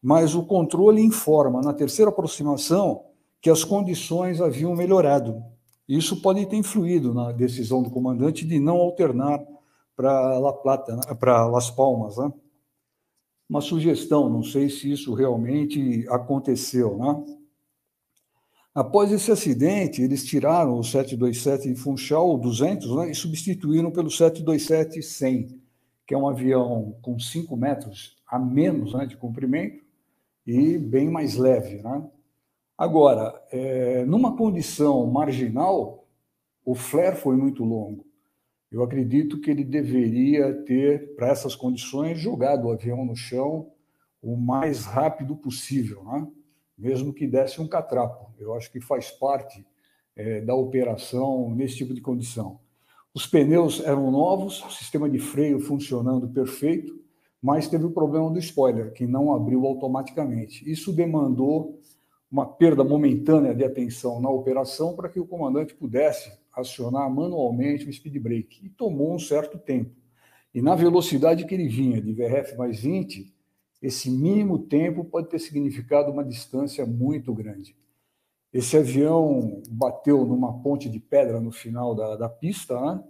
mas 0.02 0.34
o 0.34 0.44
controle 0.44 1.00
informa 1.00 1.60
na 1.60 1.72
terceira 1.72 2.10
aproximação 2.10 3.04
que 3.40 3.48
as 3.48 3.62
condições 3.62 4.40
haviam 4.40 4.74
melhorado. 4.74 5.42
Isso 5.88 6.20
pode 6.20 6.44
ter 6.46 6.56
influído 6.56 7.14
na 7.14 7.30
decisão 7.32 7.82
do 7.82 7.90
comandante 7.90 8.46
de 8.46 8.58
não 8.58 8.78
alternar 8.78 9.40
para 9.94 10.38
La 10.38 10.52
Plata, 10.52 10.96
né, 10.96 11.14
para 11.14 11.46
Las 11.46 11.70
Palmas, 11.70 12.16
né? 12.16 12.32
Uma 13.48 13.60
sugestão, 13.60 14.30
não 14.30 14.42
sei 14.42 14.70
se 14.70 14.90
isso 14.90 15.12
realmente 15.12 16.06
aconteceu, 16.08 16.96
né? 16.96 17.24
Após 18.74 19.12
esse 19.12 19.30
acidente, 19.30 20.00
eles 20.00 20.24
tiraram 20.24 20.78
o 20.78 20.82
727 20.82 21.74
Funchal 21.74 22.38
200 22.38 22.96
né, 22.96 23.10
e 23.10 23.14
substituíram 23.14 23.90
pelo 23.90 24.08
727-100, 24.08 25.58
que 26.06 26.14
é 26.14 26.16
um 26.16 26.26
avião 26.26 26.96
com 27.02 27.18
5 27.18 27.54
metros 27.54 28.16
a 28.26 28.38
menos 28.38 28.94
né, 28.94 29.04
de 29.04 29.14
comprimento, 29.14 29.81
e 30.46 30.78
bem 30.78 31.08
mais 31.08 31.36
leve. 31.36 31.82
Né? 31.82 32.08
Agora, 32.76 33.40
é, 33.50 34.04
numa 34.04 34.36
condição 34.36 35.06
marginal, 35.06 36.06
o 36.64 36.74
flare 36.74 37.16
foi 37.16 37.36
muito 37.36 37.64
longo. 37.64 38.06
Eu 38.70 38.82
acredito 38.82 39.40
que 39.40 39.50
ele 39.50 39.64
deveria 39.64 40.54
ter, 40.64 41.14
para 41.14 41.28
essas 41.28 41.54
condições, 41.54 42.18
jogado 42.18 42.66
o 42.66 42.72
avião 42.72 43.04
no 43.04 43.14
chão 43.14 43.70
o 44.22 44.36
mais 44.36 44.84
rápido 44.84 45.34
possível, 45.34 46.04
né? 46.04 46.26
mesmo 46.78 47.12
que 47.12 47.26
desse 47.26 47.60
um 47.60 47.66
catrapo. 47.66 48.32
Eu 48.38 48.54
acho 48.54 48.70
que 48.70 48.80
faz 48.80 49.10
parte 49.10 49.66
é, 50.14 50.40
da 50.40 50.54
operação 50.54 51.50
nesse 51.54 51.76
tipo 51.76 51.92
de 51.92 52.00
condição. 52.00 52.60
Os 53.12 53.26
pneus 53.26 53.80
eram 53.80 54.10
novos, 54.10 54.64
o 54.64 54.70
sistema 54.70 55.10
de 55.10 55.18
freio 55.18 55.60
funcionando 55.60 56.28
perfeito, 56.28 57.01
mas 57.42 57.66
teve 57.66 57.84
o 57.84 57.90
problema 57.90 58.30
do 58.30 58.38
spoiler, 58.38 58.92
que 58.92 59.06
não 59.06 59.34
abriu 59.34 59.66
automaticamente. 59.66 60.70
Isso 60.70 60.92
demandou 60.92 61.80
uma 62.30 62.46
perda 62.46 62.84
momentânea 62.84 63.54
de 63.54 63.64
atenção 63.64 64.20
na 64.20 64.30
operação 64.30 64.94
para 64.94 65.08
que 65.08 65.18
o 65.18 65.26
comandante 65.26 65.74
pudesse 65.74 66.32
acionar 66.52 67.10
manualmente 67.10 67.88
o 67.88 67.92
speed 67.92 68.16
brake. 68.22 68.64
E 68.64 68.68
tomou 68.68 69.14
um 69.14 69.18
certo 69.18 69.58
tempo. 69.58 69.90
E 70.54 70.62
na 70.62 70.74
velocidade 70.74 71.44
que 71.44 71.54
ele 71.54 71.68
vinha, 71.68 72.00
de 72.00 72.12
VRF 72.12 72.56
mais 72.56 72.80
20, 72.80 73.34
esse 73.82 74.08
mínimo 74.10 74.60
tempo 74.60 75.04
pode 75.04 75.28
ter 75.28 75.40
significado 75.40 76.12
uma 76.12 76.24
distância 76.24 76.86
muito 76.86 77.34
grande. 77.34 77.76
Esse 78.52 78.76
avião 78.76 79.62
bateu 79.68 80.24
numa 80.24 80.60
ponte 80.62 80.88
de 80.88 81.00
pedra 81.00 81.40
no 81.40 81.50
final 81.50 81.94
da, 81.94 82.16
da 82.16 82.28
pista, 82.28 82.78
né? 82.80 83.02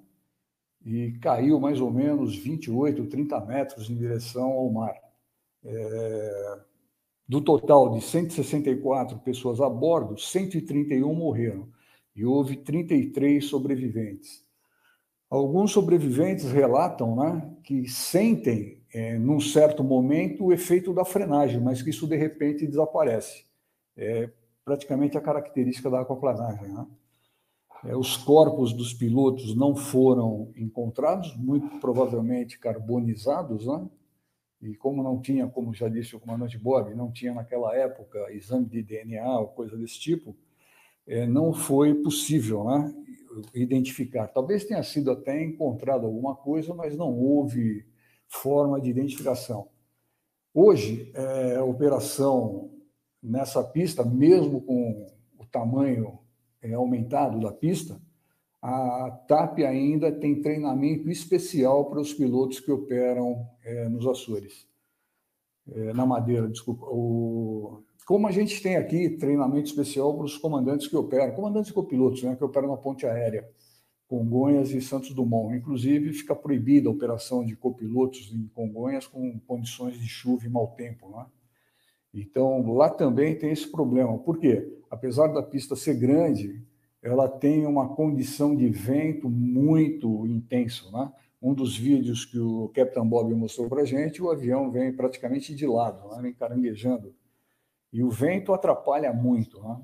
E 0.85 1.13
caiu 1.21 1.61
mais 1.61 1.81
ou 1.81 1.91
menos 1.91 2.37
28, 2.37 3.07
30 3.07 3.41
metros 3.47 3.89
em 3.89 3.97
direção 3.97 4.51
ao 4.51 4.71
mar. 4.71 4.95
É, 5.65 6.61
do 7.29 7.41
total 7.41 7.91
de 7.93 8.01
164 8.01 9.19
pessoas 9.21 9.61
a 9.61 9.69
bordo, 9.69 10.19
131 10.19 11.15
morreram 11.15 11.69
e 12.15 12.25
houve 12.25 12.57
33 12.57 13.45
sobreviventes. 13.45 14.45
Alguns 15.31 15.73
sobreviventes 15.73 16.53
relatam 16.53 17.17
né, 17.17 17.51
que 17.65 17.89
sentem, 17.89 18.83
é, 18.93 19.19
num 19.19 19.41
certo 19.41 19.83
momento, 19.83 20.45
o 20.45 20.53
efeito 20.53 20.93
da 20.93 21.07
frenagem, 21.07 21.59
mas 21.59 21.81
que 21.81 21.89
isso 21.89 22.07
de 22.07 22.17
repente 22.17 22.67
desaparece. 22.67 23.47
É 23.97 24.31
praticamente 24.65 25.17
a 25.17 25.23
característica 25.23 25.89
da 25.89 26.01
aquaplanagem. 26.03 26.69
Né? 26.69 26.87
É, 27.85 27.97
os 27.97 28.17
corpos 28.17 28.73
dos 28.73 28.95
pilotos 28.95 29.57
não 29.57 29.75
foram 29.75 30.53
encontrados, 30.57 31.37
muito 31.37 31.81
provavelmente 31.81 32.59
carbonizados, 32.59 33.67
né? 33.67 33.89
E 34.61 34.77
como 34.77 35.03
não 35.03 35.21
tinha, 35.21 35.49
como 35.49 35.75
já 35.75 35.89
disse 35.89 36.15
o 36.15 36.21
comandante 36.21 36.57
Bob, 36.57 36.95
não 36.95 37.11
tinha 37.11 37.35
naquela 37.35 37.75
época 37.77 38.33
exame 38.33 38.67
de 38.67 38.81
DNA 38.81 39.41
ou 39.41 39.49
coisa 39.49 39.77
desse 39.77 39.99
tipo, 39.99 40.37
é, 41.05 41.27
não 41.27 41.53
foi 41.53 41.95
possível 41.95 42.63
né, 42.65 42.95
identificar. 43.53 44.29
Talvez 44.29 44.65
tenha 44.65 44.83
sido 44.85 45.11
até 45.11 45.43
encontrado 45.43 46.07
alguma 46.07 46.37
coisa, 46.37 46.73
mas 46.73 46.97
não 46.97 47.13
houve 47.13 47.85
forma 48.29 48.81
de 48.81 48.91
identificação. 48.91 49.69
Hoje, 50.55 51.11
é, 51.15 51.57
a 51.57 51.65
operação 51.65 52.71
nessa 53.21 53.65
pista, 53.65 54.05
mesmo 54.05 54.61
com 54.61 55.07
o 55.39 55.47
tamanho 55.47 56.22
é, 56.63 56.73
aumentado 56.75 57.41
da 57.41 57.53
pista, 57.53 58.01
a 58.61 59.11
TAP 59.27 59.59
ainda 59.61 60.13
tem 60.13 60.41
treinamento 60.41 61.11
especial 61.11 61.87
para 61.91 62.01
os 62.01 62.15
pilotos 62.15 62.61
que 62.61 62.71
operam 62.71 63.47
é, 63.65 63.89
nos 63.89 64.07
Açores, 64.07 64.69
é, 65.69 65.93
na 65.93 66.07
Madeira, 66.07 66.49
desculpa. 66.49 66.87
O, 66.87 67.83
como 68.07 68.29
a 68.29 68.31
gente 68.31 68.63
tem 68.63 68.77
aqui 68.77 69.11
treinamento 69.11 69.69
especial 69.69 70.15
para 70.15 70.25
os 70.25 70.39
comandantes 70.39 70.87
que 70.87 70.97
operam, 70.97 71.35
comandantes 71.35 71.71
e 71.71 71.75
copilotos, 71.75 72.23
né, 72.23 72.37
que 72.37 72.45
operam 72.45 72.69
na 72.69 72.77
ponte 72.77 73.05
aérea, 73.05 73.49
Congonhas 74.13 74.73
e 74.73 74.81
Santos 74.83 75.15
Dumont. 75.15 75.57
Inclusive, 75.57 76.13
fica 76.13 76.37
proibida 76.37 76.89
a 76.89 76.93
operação 76.93 77.45
de 77.45 77.57
copilotos 77.57 78.31
em 78.31 78.47
Congonhas 78.49 79.07
com 79.07 79.41
condições 79.41 79.99
de 79.99 80.07
chuva 80.07 80.45
e 80.45 80.51
mau 80.51 80.69
tempo. 80.77 81.09
Né? 81.09 81.25
Então, 82.13 82.73
lá 82.75 82.91
também 82.91 83.39
tem 83.39 83.51
esse 83.51 83.71
problema. 83.71 84.19
Por 84.19 84.39
quê? 84.39 84.71
Apesar 84.91 85.29
da 85.29 85.43
pista 85.43 85.75
ser 85.75 85.95
grande, 85.95 86.63
ela 87.03 87.29
tem 87.29 87.67
uma 87.67 87.95
condição 87.95 88.55
de 88.55 88.69
vento 88.69 89.31
muito 89.31 90.27
intenso. 90.27 90.93
Né? 90.93 91.11
Um 91.41 91.55
dos 91.55 91.77
vídeos 91.77 92.25
que 92.25 92.39
o 92.39 92.69
Capitão 92.75 93.09
Bob 93.09 93.35
mostrou 93.35 93.69
para 93.69 93.83
a 93.83 93.85
gente, 93.87 94.23
o 94.23 94.31
avião 94.31 94.71
vem 94.71 94.93
praticamente 94.93 95.55
de 95.55 95.67
lado, 95.67 96.09
né? 96.15 96.23
vem 96.23 96.35
caranguejando. 96.35 97.15
E 97.93 98.03
o 98.03 98.11
vento 98.11 98.53
atrapalha 98.53 99.13
muito. 99.13 99.61
Né? 99.63 99.81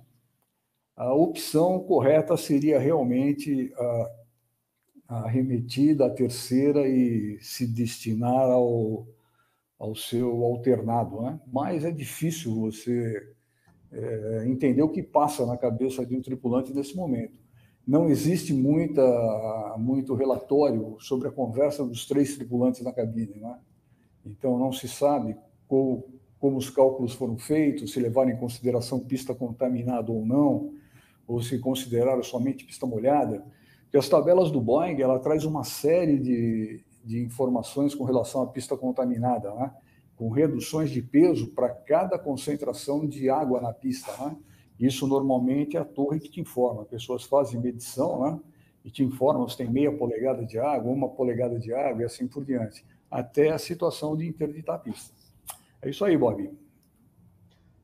A 0.95 1.15
opção 1.15 1.81
correta 1.81 2.37
seria 2.37 2.79
realmente 2.79 3.73
a, 3.77 4.11
a 5.09 5.29
remetida 5.29 6.07
à 6.07 6.11
terceira 6.11 6.87
e 6.87 7.39
se 7.41 7.67
destinar 7.67 8.51
ao, 8.51 9.07
ao 9.79 9.95
seu 9.95 10.43
alternado. 10.45 11.21
Né? 11.23 11.41
Mas 11.53 11.85
é 11.85 11.91
difícil 11.91 12.55
você 12.55 13.35
é, 13.93 14.45
entender 14.47 14.83
o 14.83 14.89
que 14.89 15.03
passa 15.03 15.47
na 15.47 15.57
cabeça 15.57 16.05
de 16.05 16.17
um 16.17 16.21
tripulante 16.21 16.75
nesse 16.75 16.97
momento. 16.97 17.39
Não 17.87 18.11
existe 18.11 18.53
muita, 18.53 19.77
muito 19.79 20.15
relatório 20.15 20.97
sobre 21.01 21.29
a 21.29 21.31
conversa 21.31 21.85
dos 21.85 22.07
três 22.07 22.37
tripulantes 22.37 22.83
na 22.83 22.93
cabine. 22.93 23.41
Né? 23.41 23.59
Então, 24.27 24.59
não 24.59 24.73
se 24.73 24.87
sabe 24.87 25.37
como, 25.67 26.05
como 26.39 26.59
os 26.59 26.69
cálculos 26.69 27.15
foram 27.15 27.39
feitos, 27.39 27.93
se 27.93 28.01
levaram 28.01 28.31
em 28.31 28.37
consideração 28.37 29.01
pista 29.01 29.35
contaminada 29.35 30.13
ou 30.13 30.27
não, 30.27 30.75
ou 31.27 31.41
se 31.41 31.59
consideraram 31.59 32.23
somente 32.23 32.67
pista 32.67 32.87
molhada. 32.87 33.43
Porque 33.85 33.97
as 33.97 34.09
tabelas 34.09 34.51
do 34.51 34.61
Boeing 34.61 35.01
ela 35.01 35.19
traz 35.19 35.47
uma 35.47 35.65
série 35.65 36.19
de, 36.19 36.85
de 37.05 37.23
informações 37.23 37.95
com 37.95 38.05
relação 38.05 38.43
à 38.43 38.47
pista 38.47 38.77
contaminada. 38.77 39.53
Né? 39.55 39.73
com 40.19 40.29
reduções 40.29 40.91
de 40.91 41.01
peso 41.01 41.47
para 41.55 41.69
cada 41.69 42.19
concentração 42.19 43.07
de 43.07 43.31
água 43.31 43.61
na 43.61 43.73
pista. 43.73 44.11
Né? 44.19 44.37
Isso 44.81 45.07
normalmente 45.07 45.77
é 45.77 45.81
a 45.81 45.85
torre 45.85 46.19
que 46.19 46.29
te 46.29 46.41
informa. 46.41 46.85
Pessoas 46.85 47.23
fazem 47.23 47.61
medição 47.61 48.23
né? 48.23 48.41
e 48.85 48.91
te 48.91 49.05
informam 49.05 49.49
se 49.49 49.57
tem 49.57 49.71
meia 49.71 49.93
polegada 49.97 50.45
de 50.45 50.59
água, 50.59 50.93
uma 50.93 51.09
polegada 51.09 51.57
de 51.57 51.73
água 51.73 52.03
e 52.03 52.05
assim 52.05 52.27
por 52.27 52.45
diante, 52.45 52.85
até 53.09 53.51
a 53.51 53.59
situação 53.59 54.17
de 54.17 54.27
interditar 54.27 54.75
a 54.75 54.79
pista. 54.81 55.15
É 55.81 55.89
isso 55.89 56.05
aí, 56.05 56.17
Bob. 56.17 56.53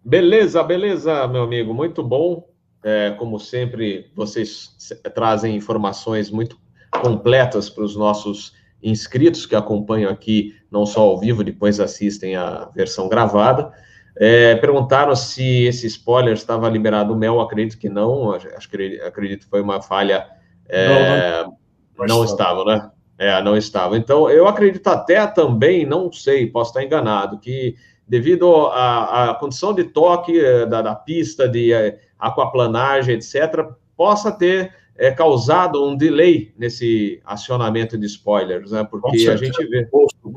Beleza, 0.04 0.60
beleza, 0.64 1.28
meu 1.28 1.44
amigo, 1.44 1.72
muito 1.72 2.02
bom. 2.02 2.48
É, 2.82 3.12
como 3.12 3.38
sempre, 3.38 4.10
vocês 4.14 4.76
trazem 5.14 5.56
informações 5.56 6.30
muito 6.30 6.58
completas 7.00 7.70
para 7.70 7.84
os 7.84 7.96
nossos 7.96 8.52
inscritos 8.84 9.46
que 9.46 9.56
acompanham 9.56 10.10
aqui, 10.10 10.54
não 10.70 10.84
só 10.84 11.00
ao 11.00 11.18
vivo, 11.18 11.42
depois 11.42 11.80
assistem 11.80 12.36
a 12.36 12.68
versão 12.74 13.08
gravada. 13.08 13.72
É, 14.16 14.54
perguntaram 14.56 15.16
se 15.16 15.64
esse 15.64 15.86
spoiler 15.88 16.34
estava 16.34 16.68
liberado 16.68 17.12
o 17.12 17.16
mel, 17.16 17.40
acredito 17.40 17.78
que 17.78 17.88
não, 17.88 18.32
acho 18.32 18.68
que 18.68 19.00
acredito 19.00 19.44
que 19.44 19.50
foi 19.50 19.60
uma 19.60 19.82
falha. 19.82 20.26
É, 20.68 21.42
não, 21.42 21.56
não, 21.98 22.16
não 22.18 22.24
estava, 22.24 22.64
né? 22.64 22.90
É, 23.18 23.42
não 23.42 23.56
estava. 23.56 23.96
Então, 23.96 24.28
eu 24.30 24.46
acredito 24.46 24.86
até 24.88 25.26
também, 25.26 25.86
não 25.86 26.12
sei, 26.12 26.46
posso 26.46 26.70
estar 26.70 26.84
enganado, 26.84 27.38
que 27.38 27.76
devido 28.06 28.66
à, 28.66 29.36
condição 29.40 29.72
de 29.72 29.84
toque 29.84 30.38
é, 30.38 30.66
da, 30.66 30.82
da 30.82 30.94
pista, 30.94 31.48
de 31.48 31.72
é, 31.72 31.98
aquaplanagem, 32.18 33.14
etc., 33.16 33.66
possa 33.96 34.30
ter 34.30 34.74
é 34.96 35.10
causado 35.10 35.84
um 35.84 35.96
delay 35.96 36.52
nesse 36.56 37.20
acionamento 37.24 37.98
de 37.98 38.06
spoilers, 38.06 38.70
né? 38.70 38.84
Porque 38.84 39.28
a 39.28 39.36
gente 39.36 39.64
vê. 39.66 39.88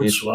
Isso. 0.01 0.27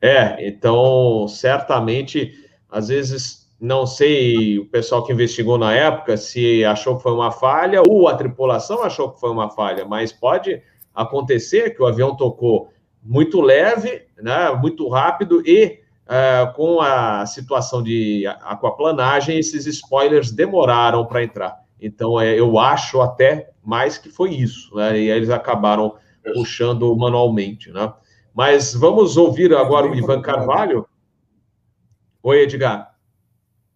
É, 0.00 0.46
então, 0.46 1.26
certamente, 1.28 2.32
às 2.68 2.88
vezes, 2.88 3.42
não 3.58 3.86
sei 3.86 4.58
o 4.58 4.66
pessoal 4.66 5.04
que 5.04 5.12
investigou 5.12 5.56
na 5.56 5.72
época 5.72 6.16
se 6.16 6.64
achou 6.64 6.96
que 6.96 7.02
foi 7.02 7.12
uma 7.12 7.30
falha 7.30 7.80
ou 7.88 8.08
a 8.08 8.14
tripulação 8.14 8.82
achou 8.82 9.12
que 9.12 9.20
foi 9.20 9.30
uma 9.30 9.48
falha, 9.50 9.84
mas 9.84 10.12
pode 10.12 10.60
acontecer 10.94 11.70
que 11.70 11.80
o 11.80 11.86
avião 11.86 12.16
tocou 12.16 12.70
muito 13.02 13.40
leve, 13.40 14.02
né, 14.20 14.50
muito 14.60 14.88
rápido 14.88 15.42
e 15.46 15.80
uh, 16.06 16.52
com 16.54 16.80
a 16.80 17.24
situação 17.26 17.82
de 17.82 18.26
aquaplanagem, 18.26 19.38
esses 19.38 19.66
spoilers 19.66 20.30
demoraram 20.30 21.06
para 21.06 21.22
entrar. 21.22 21.61
Então, 21.82 22.18
é, 22.20 22.38
eu 22.38 22.60
acho 22.60 23.00
até 23.00 23.50
mais 23.60 23.98
que 23.98 24.08
foi 24.08 24.30
isso, 24.30 24.76
né? 24.76 24.98
E 25.00 25.10
eles 25.10 25.30
acabaram 25.30 25.96
puxando 26.32 26.94
manualmente, 26.96 27.72
né? 27.72 27.92
Mas 28.32 28.72
vamos 28.72 29.16
ouvir 29.16 29.52
agora 29.52 29.90
o 29.90 29.94
Ivan 29.94 30.22
Carvalho. 30.22 30.86
Oi, 32.22 32.42
Edgar. 32.42 32.96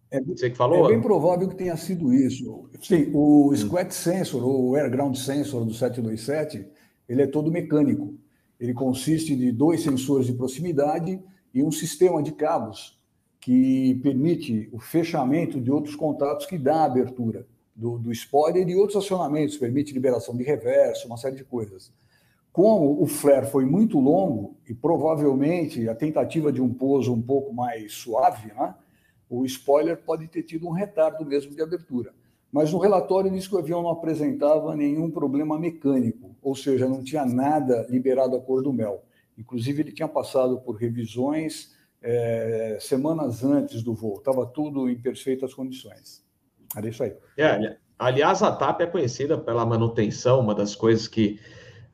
É, 0.09 0.21
Você 0.21 0.49
que 0.49 0.55
falou? 0.55 0.85
É 0.85 0.93
bem 0.93 1.01
provável 1.01 1.49
que 1.49 1.55
tenha 1.55 1.75
sido 1.75 2.13
isso. 2.13 2.69
Sim, 2.81 3.11
o 3.13 3.49
hum. 3.49 3.55
Squat 3.55 3.91
Sensor, 3.91 4.41
ou 4.41 4.75
Air 4.77 4.89
Ground 4.89 5.17
Sensor 5.17 5.65
do 5.65 5.73
727, 5.73 6.65
ele 7.09 7.21
é 7.21 7.27
todo 7.27 7.51
mecânico. 7.51 8.17
Ele 8.57 8.73
consiste 8.73 9.35
de 9.35 9.51
dois 9.51 9.83
sensores 9.83 10.25
de 10.25 10.33
proximidade 10.33 11.21
e 11.53 11.61
um 11.61 11.71
sistema 11.71 12.23
de 12.23 12.31
cabos 12.31 12.97
que 13.41 13.95
permite 14.01 14.69
o 14.71 14.79
fechamento 14.79 15.59
de 15.59 15.69
outros 15.69 15.95
contatos 15.95 16.45
que 16.45 16.57
dá 16.57 16.85
abertura 16.85 17.45
do, 17.77 17.99
do 17.99 18.11
spoiler 18.11 18.67
e 18.67 18.75
outros 18.75 18.97
acionamentos, 18.97 19.55
permite 19.55 19.93
liberação 19.93 20.35
de 20.35 20.43
reverso, 20.43 21.05
uma 21.05 21.15
série 21.15 21.35
de 21.35 21.43
coisas. 21.43 21.93
Como 22.51 22.99
o 22.99 23.05
flare 23.05 23.45
foi 23.45 23.65
muito 23.65 23.99
longo 23.99 24.57
e 24.67 24.73
provavelmente 24.73 25.87
a 25.87 25.93
tentativa 25.93 26.51
de 26.51 26.59
um 26.59 26.73
pouso 26.73 27.13
um 27.13 27.21
pouco 27.21 27.53
mais 27.53 27.93
suave, 27.93 28.51
né, 28.51 28.73
o 29.29 29.45
spoiler 29.45 29.95
pode 29.97 30.27
ter 30.27 30.41
tido 30.41 30.67
um 30.67 30.71
retardo 30.71 31.23
mesmo 31.23 31.53
de 31.53 31.61
abertura. 31.61 32.15
Mas 32.51 32.73
no 32.73 32.79
relatório 32.79 33.29
diz 33.29 33.47
que 33.47 33.53
o 33.53 33.59
avião 33.59 33.83
não 33.83 33.91
apresentava 33.91 34.75
nenhum 34.75 35.11
problema 35.11 35.59
mecânico, 35.59 36.35
ou 36.41 36.55
seja, 36.55 36.89
não 36.89 37.03
tinha 37.03 37.25
nada 37.25 37.85
liberado 37.89 38.35
a 38.35 38.41
cor 38.41 38.63
do 38.63 38.73
mel. 38.73 39.03
Inclusive, 39.37 39.83
ele 39.83 39.91
tinha 39.91 40.07
passado 40.07 40.59
por 40.61 40.77
revisões 40.77 41.75
é, 42.01 42.77
semanas 42.81 43.43
antes 43.43 43.83
do 43.83 43.93
voo, 43.93 44.17
estava 44.17 44.45
tudo 44.47 44.89
em 44.89 44.99
perfeitas 44.99 45.53
condições. 45.53 46.25
Era 46.75 46.89
isso 46.89 47.03
aí. 47.03 47.13
É, 47.37 47.77
aliás, 47.97 48.41
a 48.43 48.51
TAP 48.51 48.81
é 48.81 48.85
conhecida 48.85 49.37
pela 49.37 49.65
manutenção, 49.65 50.39
uma 50.39 50.53
das 50.53 50.75
coisas 50.75 51.07
que 51.07 51.39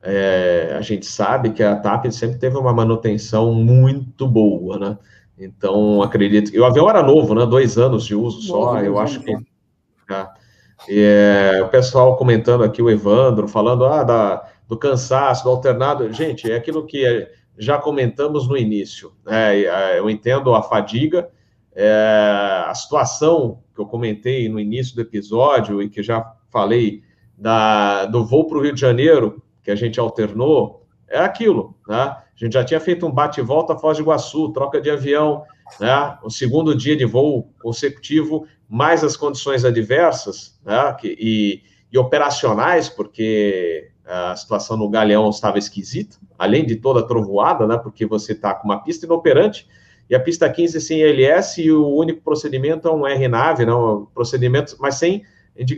é, 0.02 0.74
a 0.76 0.82
gente 0.82 1.06
sabe 1.06 1.50
que 1.50 1.62
a 1.62 1.76
TAP 1.76 2.06
sempre 2.10 2.38
teve 2.38 2.56
uma 2.56 2.72
manutenção 2.72 3.54
muito 3.54 4.28
boa, 4.28 4.78
né? 4.78 4.98
Então, 5.38 6.02
acredito 6.02 6.52
que 6.52 6.60
o 6.60 6.64
avião 6.64 6.88
era 6.88 7.02
novo, 7.02 7.34
né? 7.34 7.46
Dois 7.46 7.78
anos 7.78 8.04
de 8.04 8.14
uso 8.14 8.42
só, 8.42 8.78
eu 8.80 8.98
acho 8.98 9.20
que. 9.20 9.32
É. 9.32 10.44
É, 10.88 11.62
o 11.62 11.68
pessoal 11.68 12.16
comentando 12.16 12.62
aqui, 12.62 12.82
o 12.82 12.90
Evandro, 12.90 13.48
falando 13.48 13.86
ah, 13.86 14.02
da, 14.02 14.48
do 14.68 14.76
cansaço, 14.76 15.44
do 15.44 15.50
alternado. 15.50 16.12
Gente, 16.12 16.50
é 16.50 16.56
aquilo 16.56 16.84
que 16.84 17.26
já 17.56 17.78
comentamos 17.78 18.46
no 18.46 18.56
início. 18.56 19.12
Né? 19.24 19.62
É, 19.62 19.98
eu 19.98 20.10
entendo 20.10 20.54
a 20.54 20.62
fadiga, 20.62 21.30
é, 21.74 22.64
a 22.66 22.74
situação 22.74 23.63
que 23.74 23.80
eu 23.80 23.86
comentei 23.86 24.48
no 24.48 24.60
início 24.60 24.94
do 24.94 25.00
episódio 25.00 25.82
e 25.82 25.88
que 25.88 26.02
já 26.02 26.34
falei 26.50 27.02
da, 27.36 28.06
do 28.06 28.24
voo 28.24 28.46
para 28.46 28.58
o 28.58 28.62
Rio 28.62 28.74
de 28.74 28.80
Janeiro, 28.80 29.42
que 29.62 29.70
a 29.70 29.74
gente 29.74 29.98
alternou, 29.98 30.86
é 31.08 31.18
aquilo, 31.18 31.76
né? 31.88 31.96
A 31.96 32.24
gente 32.36 32.52
já 32.52 32.64
tinha 32.64 32.80
feito 32.80 33.06
um 33.06 33.10
bate-volta 33.10 33.76
Foz 33.76 33.96
do 33.96 34.02
Iguaçu, 34.02 34.52
troca 34.52 34.80
de 34.80 34.90
avião, 34.90 35.44
né? 35.80 36.18
O 36.22 36.30
segundo 36.30 36.74
dia 36.74 36.96
de 36.96 37.04
voo 37.04 37.50
consecutivo, 37.62 38.46
mais 38.68 39.04
as 39.04 39.16
condições 39.16 39.64
adversas, 39.64 40.58
né? 40.64 40.94
Que, 40.98 41.16
e, 41.18 41.62
e 41.92 41.98
operacionais, 41.98 42.88
porque 42.88 43.90
a 44.04 44.36
situação 44.36 44.76
no 44.76 44.88
Galeão 44.88 45.30
estava 45.30 45.58
esquisita, 45.58 46.16
além 46.38 46.66
de 46.66 46.76
toda 46.76 47.00
a 47.00 47.04
trovoada, 47.04 47.66
né? 47.66 47.78
Porque 47.78 48.04
você 48.04 48.32
está 48.32 48.54
com 48.54 48.68
uma 48.68 48.82
pista 48.82 49.06
inoperante, 49.06 49.66
e 50.08 50.14
a 50.14 50.20
pista 50.20 50.48
15 50.48 50.80
sem 50.80 51.00
ILS 51.00 51.58
e 51.58 51.72
o 51.72 51.86
único 51.88 52.20
procedimento 52.20 52.86
é 52.86 52.92
um 52.92 53.06
RNAV, 53.06 53.64
não, 53.64 54.06
procedimento, 54.14 54.76
mas 54.78 54.96
sem 54.96 55.24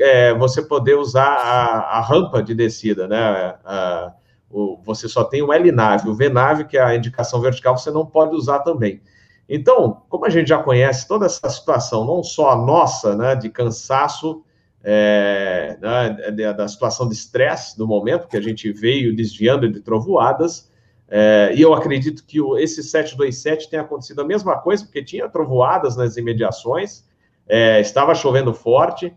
é, 0.01 0.35
você 0.35 0.63
poder 0.63 0.97
usar 0.97 1.27
a, 1.27 1.99
a, 1.99 2.01
rampa 2.01 2.43
de 2.43 2.55
descida, 2.55 3.07
né? 3.07 3.57
A, 3.65 4.13
o, 4.51 4.81
você 4.83 5.09
só 5.09 5.23
tem 5.25 5.43
o 5.43 5.53
LNAV, 5.53 6.09
o 6.09 6.15
VNAV, 6.15 6.65
que 6.65 6.79
é 6.79 6.83
a 6.83 6.95
indicação 6.95 7.41
vertical, 7.41 7.77
você 7.77 7.91
não 7.91 8.07
pode 8.07 8.35
usar 8.35 8.61
também. 8.61 9.01
Então, 9.49 10.03
como 10.09 10.25
a 10.25 10.31
gente 10.31 10.49
já 10.49 10.59
conhece 10.59 11.07
toda 11.07 11.27
essa 11.27 11.49
situação, 11.49 12.05
não 12.05 12.23
só 12.23 12.51
a 12.51 12.57
nossa, 12.57 13.15
né, 13.15 13.37
de 13.37 13.49
cansaço, 13.49 14.43
é, 14.83 15.77
né, 15.81 16.53
da 16.53 16.67
situação 16.67 17.09
de 17.09 17.15
estresse 17.15 17.77
do 17.77 17.87
momento, 17.87 18.29
que 18.29 18.37
a 18.37 18.41
gente 18.41 18.73
veio 18.73 19.15
desviando 19.15 19.71
de 19.71 19.81
trovoadas, 19.81 20.71
é, 21.09 21.53
e 21.55 21.63
eu 21.63 21.73
acredito 21.73 22.25
que 22.25 22.41
o, 22.41 22.59
esse 22.59 22.83
727 22.83 23.71
tenha 23.71 23.83
acontecido 23.83 24.21
a 24.21 24.25
mesma 24.25 24.59
coisa, 24.59 24.85
porque 24.85 25.03
tinha 25.03 25.29
trovoadas 25.29 25.97
nas 25.97 26.17
imediações, 26.17 27.05
é, 27.49 27.81
estava 27.81 28.15
chovendo 28.15 28.53
forte. 28.53 29.15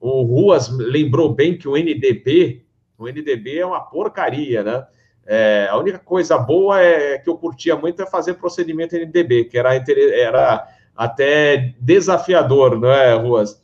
O 0.00 0.22
Ruas 0.22 0.68
lembrou 0.68 1.34
bem 1.34 1.56
que 1.56 1.68
o 1.68 1.76
NDB, 1.76 2.64
o 2.96 3.08
NDB 3.08 3.58
é 3.58 3.66
uma 3.66 3.80
porcaria, 3.80 4.62
né? 4.62 4.86
É, 5.24 5.68
a 5.70 5.76
única 5.78 5.98
coisa 5.98 6.36
boa 6.36 6.80
é 6.80 7.16
que 7.18 7.30
eu 7.30 7.36
curtia 7.36 7.76
muito 7.76 8.02
é 8.02 8.06
fazer 8.06 8.34
procedimento 8.34 8.96
NDB, 8.96 9.44
que 9.44 9.56
era, 9.56 9.72
era 9.74 10.66
até 10.96 11.74
desafiador, 11.80 12.78
não 12.78 12.90
é, 12.90 13.14
Ruas? 13.14 13.60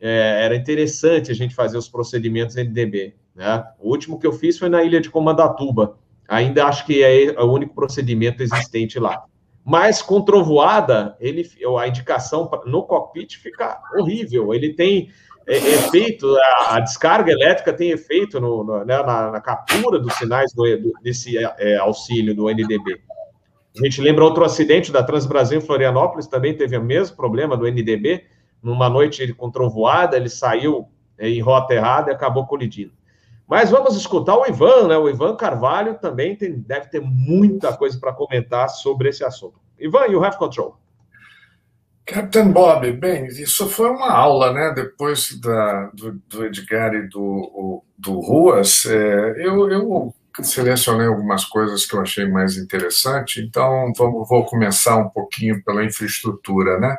É, 0.00 0.44
era 0.44 0.54
interessante 0.54 1.30
a 1.30 1.34
gente 1.34 1.54
fazer 1.54 1.78
os 1.78 1.88
procedimentos 1.88 2.56
NDB. 2.56 3.14
Né? 3.34 3.64
O 3.78 3.90
último 3.90 4.18
que 4.18 4.26
eu 4.26 4.32
fiz 4.32 4.58
foi 4.58 4.68
na 4.68 4.82
ilha 4.82 5.00
de 5.00 5.10
Comandatuba. 5.10 5.96
Ainda 6.28 6.66
acho 6.66 6.84
que 6.84 7.02
é 7.02 7.34
o 7.40 7.50
único 7.50 7.74
procedimento 7.74 8.42
existente 8.42 8.98
lá. 8.98 9.24
Mas 9.64 10.02
com 10.02 10.22
trovoada, 10.22 11.16
ele, 11.18 11.48
a 11.78 11.88
indicação 11.88 12.50
no 12.66 12.82
cockpit 12.82 13.36
fica 13.36 13.80
horrível. 13.96 14.54
Ele 14.54 14.74
tem 14.74 15.10
é, 15.46 15.56
efeito, 15.56 16.26
a, 16.36 16.76
a, 16.76 16.80
descarga 16.80 17.32
elétrica 17.32 17.72
tem 17.72 17.90
efeito 17.90 18.38
no, 18.38 18.62
no, 18.62 18.84
né, 18.84 19.02
na, 19.02 19.30
na, 19.30 19.40
captura 19.40 19.98
dos 19.98 20.12
sinais 20.14 20.52
do, 20.52 20.64
do, 20.76 20.92
desse 21.02 21.38
é, 21.38 21.76
auxílio 21.76 22.34
do 22.34 22.50
NDB. 22.50 23.00
A 23.78 23.84
gente 23.84 24.00
lembra 24.02 24.24
outro 24.24 24.44
acidente 24.44 24.92
da 24.92 25.02
Transbrasil 25.02 25.58
em 25.58 25.62
Florianópolis, 25.62 26.26
também 26.26 26.54
teve 26.54 26.76
o 26.76 26.82
mesmo 26.82 27.16
problema 27.16 27.56
do 27.56 27.66
NDB. 27.66 28.24
Numa 28.62 28.90
noite 28.90 29.32
com 29.32 29.50
trovoada, 29.50 30.16
ele 30.16 30.28
saiu 30.28 30.86
é, 31.16 31.28
em 31.28 31.40
rota 31.40 31.72
errada 31.72 32.10
e 32.10 32.14
acabou 32.14 32.46
colidindo. 32.46 32.92
Mas 33.48 33.70
vamos 33.70 33.96
escutar 33.96 34.36
o 34.36 34.46
Ivan, 34.46 34.88
né? 34.88 34.98
O 34.98 35.08
Ivan 35.08 35.34
Carvalho 35.34 35.94
também 35.94 36.36
tem, 36.36 36.60
deve 36.60 36.88
ter 36.88 37.00
muita 37.00 37.74
coisa 37.74 37.98
para 37.98 38.12
comentar 38.12 38.68
sobre 38.68 39.08
esse 39.08 39.24
assunto. 39.24 39.58
Ivan, 39.80 40.06
you 40.06 40.22
have 40.22 40.36
control. 40.36 40.76
Captain 42.04 42.52
Bob, 42.52 42.90
bem, 42.92 43.26
isso 43.26 43.68
foi 43.68 43.90
uma 43.90 44.10
aula, 44.10 44.52
né? 44.52 44.72
Depois 44.74 45.38
da, 45.40 45.90
do, 45.94 46.12
do 46.28 46.46
Edgar 46.46 46.94
e 46.94 47.06
do, 47.08 47.82
do 47.98 48.20
Ruas, 48.20 48.86
é, 48.86 49.46
eu, 49.46 49.70
eu 49.70 50.14
selecionei 50.42 51.06
algumas 51.06 51.44
coisas 51.44 51.84
que 51.84 51.94
eu 51.94 52.00
achei 52.00 52.26
mais 52.26 52.56
interessante, 52.56 53.40
então 53.40 53.92
vamos, 53.96 54.28
vou 54.28 54.44
começar 54.44 54.96
um 54.96 55.08
pouquinho 55.08 55.62
pela 55.62 55.84
infraestrutura, 55.84 56.78
né? 56.78 56.96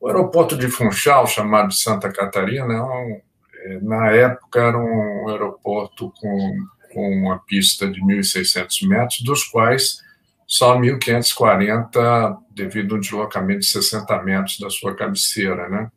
O 0.00 0.06
aeroporto 0.06 0.56
de 0.56 0.68
Funchal, 0.68 1.26
chamado 1.26 1.72
Santa 1.72 2.12
Catarina, 2.12 2.72
é 2.72 2.82
um, 2.82 3.20
na 3.82 4.10
época 4.10 4.60
era 4.60 4.78
um 4.78 5.28
aeroporto 5.28 6.12
com, 6.20 6.56
com 6.92 7.10
uma 7.10 7.38
pista 7.38 7.88
de 7.88 8.00
1.600 8.00 8.88
metros, 8.88 9.20
dos 9.20 9.44
quais 9.44 9.98
só 10.46 10.78
1.540 10.78 12.38
devido 12.50 12.94
a 12.94 12.98
um 12.98 13.00
deslocamento 13.00 13.60
de 13.60 13.66
60 13.66 14.22
metros 14.22 14.58
da 14.58 14.70
sua 14.70 14.94
cabeceira, 14.94 15.68
né? 15.68 15.90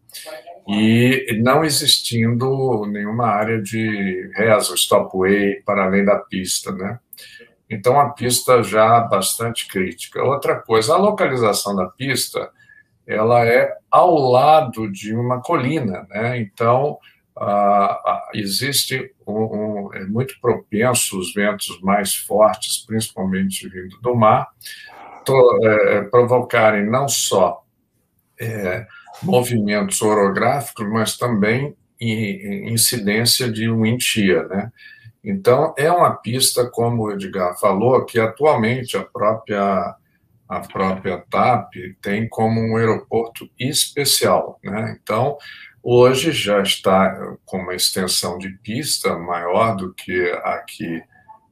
e 0.72 1.42
não 1.42 1.66
existindo 1.66 2.86
nenhuma 2.86 3.26
área 3.26 3.60
de 3.60 4.30
reza, 4.36 4.76
stopway 4.76 5.64
para 5.66 5.86
além 5.86 6.06
da 6.06 6.18
pista, 6.18 6.72
né? 6.72 7.00
Então 7.68 8.00
a 8.00 8.10
pista 8.12 8.62
já 8.62 9.00
bastante 9.00 9.68
crítica. 9.68 10.24
Outra 10.24 10.58
coisa, 10.58 10.94
a 10.94 10.98
localização 10.98 11.76
da 11.76 11.88
pista, 11.88 12.52
ela 13.08 13.44
é 13.48 13.76
ao 13.90 14.16
lado 14.16 14.92
de 14.92 15.16
uma 15.16 15.42
colina, 15.42 16.06
né? 16.08 16.40
Então 16.40 17.00
existe 18.34 19.14
um, 19.26 19.34
um, 19.34 19.94
é 19.94 20.04
muito 20.06 20.40
propenso 20.42 21.20
os 21.20 21.34
ventos 21.34 21.80
mais 21.82 22.16
fortes, 22.16 22.86
principalmente 22.86 23.68
vindo 23.70 23.98
do 24.02 24.16
mar, 24.16 24.48
to, 25.26 25.60
é, 25.64 26.02
provocarem 26.04 26.90
não 26.90 27.08
só 27.08 27.64
é, 28.40 28.86
movimentos 29.24 30.02
orográficos, 30.02 30.88
mas 30.90 31.18
também 31.18 31.76
incidência 32.02 33.52
de 33.52 33.70
wind 33.70 34.02
né? 34.50 34.72
Então, 35.24 35.74
é 35.78 35.92
uma 35.92 36.16
pista, 36.16 36.70
como 36.70 37.04
o 37.04 37.12
Edgar 37.12 37.58
falou, 37.60 38.06
que 38.06 38.20
atualmente 38.20 38.96
a 38.96 39.04
própria, 39.04 39.96
a 40.48 40.60
própria 40.62 41.18
TAP 41.30 41.74
tem 42.02 42.28
como 42.30 42.62
um 42.62 42.78
aeroporto 42.78 43.50
especial. 43.60 44.60
Né? 44.64 44.98
Então, 45.02 45.38
hoje 45.92 46.32
já 46.32 46.62
está 46.62 47.36
com 47.44 47.58
uma 47.58 47.74
extensão 47.74 48.38
de 48.38 48.50
pista 48.60 49.18
maior 49.18 49.76
do 49.76 49.92
que 49.92 50.30
a 50.44 50.60
que 50.60 51.02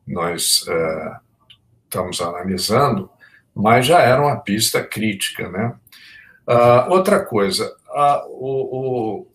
nós 0.07 0.63
é, 0.67 1.15
estamos 1.83 2.21
analisando, 2.21 3.09
mas 3.55 3.87
já 3.87 3.99
era 3.99 4.21
uma 4.21 4.39
pista 4.39 4.83
crítica. 4.83 5.49
Né? 5.49 5.75
Uh, 6.47 6.91
outra 6.91 7.25
coisa, 7.25 7.75
a, 7.89 8.27
o, 8.27 9.25
o, 9.25 9.27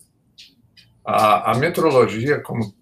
a, 1.04 1.50
a, 1.50 1.54
metrologia, 1.56 2.40
como 2.40 2.72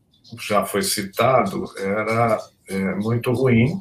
já 0.43 0.67
foi 0.67 0.83
citado, 0.83 1.65
era 1.79 2.39
é, 2.69 2.95
muito 2.97 3.33
ruim. 3.33 3.81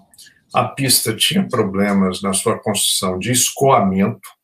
A 0.53 0.63
pista 0.63 1.13
tinha 1.13 1.45
problemas 1.45 2.21
na 2.21 2.31
sua 2.31 2.57
construção 2.57 3.19
de 3.19 3.33
escoamento 3.33 4.38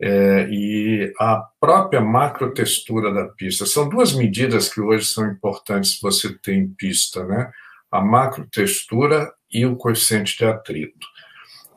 é, 0.00 0.48
e 0.48 1.12
a 1.18 1.44
própria 1.60 2.00
macrotextura 2.00 3.12
da 3.12 3.26
pista. 3.28 3.66
São 3.66 3.88
duas 3.88 4.12
medidas 4.14 4.72
que 4.72 4.80
hoje 4.80 5.06
são 5.06 5.26
importantes 5.30 5.98
você 6.00 6.32
tem 6.38 6.68
pista, 6.68 7.24
né? 7.24 7.50
A 7.90 8.00
macrotextura 8.00 9.32
e 9.50 9.66
o 9.66 9.76
coeficiente 9.76 10.36
de 10.36 10.44
atrito. 10.44 11.06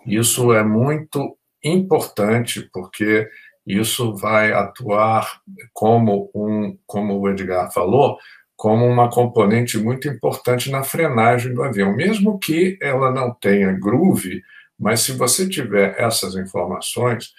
Isso 0.05 0.53
é 0.53 0.63
muito 0.63 1.37
importante 1.63 2.69
porque 2.73 3.27
isso 3.65 4.15
vai 4.15 4.51
atuar 4.51 5.41
como 5.73 6.29
um, 6.33 6.77
como 6.85 7.19
o 7.19 7.29
Edgar 7.29 7.71
falou, 7.71 8.17
como 8.55 8.85
uma 8.85 9.09
componente 9.09 9.77
muito 9.77 10.07
importante 10.07 10.69
na 10.69 10.83
frenagem 10.83 11.53
do 11.53 11.63
avião, 11.63 11.95
mesmo 11.95 12.37
que 12.37 12.77
ela 12.81 13.11
não 13.11 13.33
tenha 13.33 13.71
groove, 13.71 14.41
mas 14.77 15.01
se 15.01 15.13
você 15.13 15.47
tiver 15.47 15.95
essas 15.97 16.35
informações, 16.35 17.33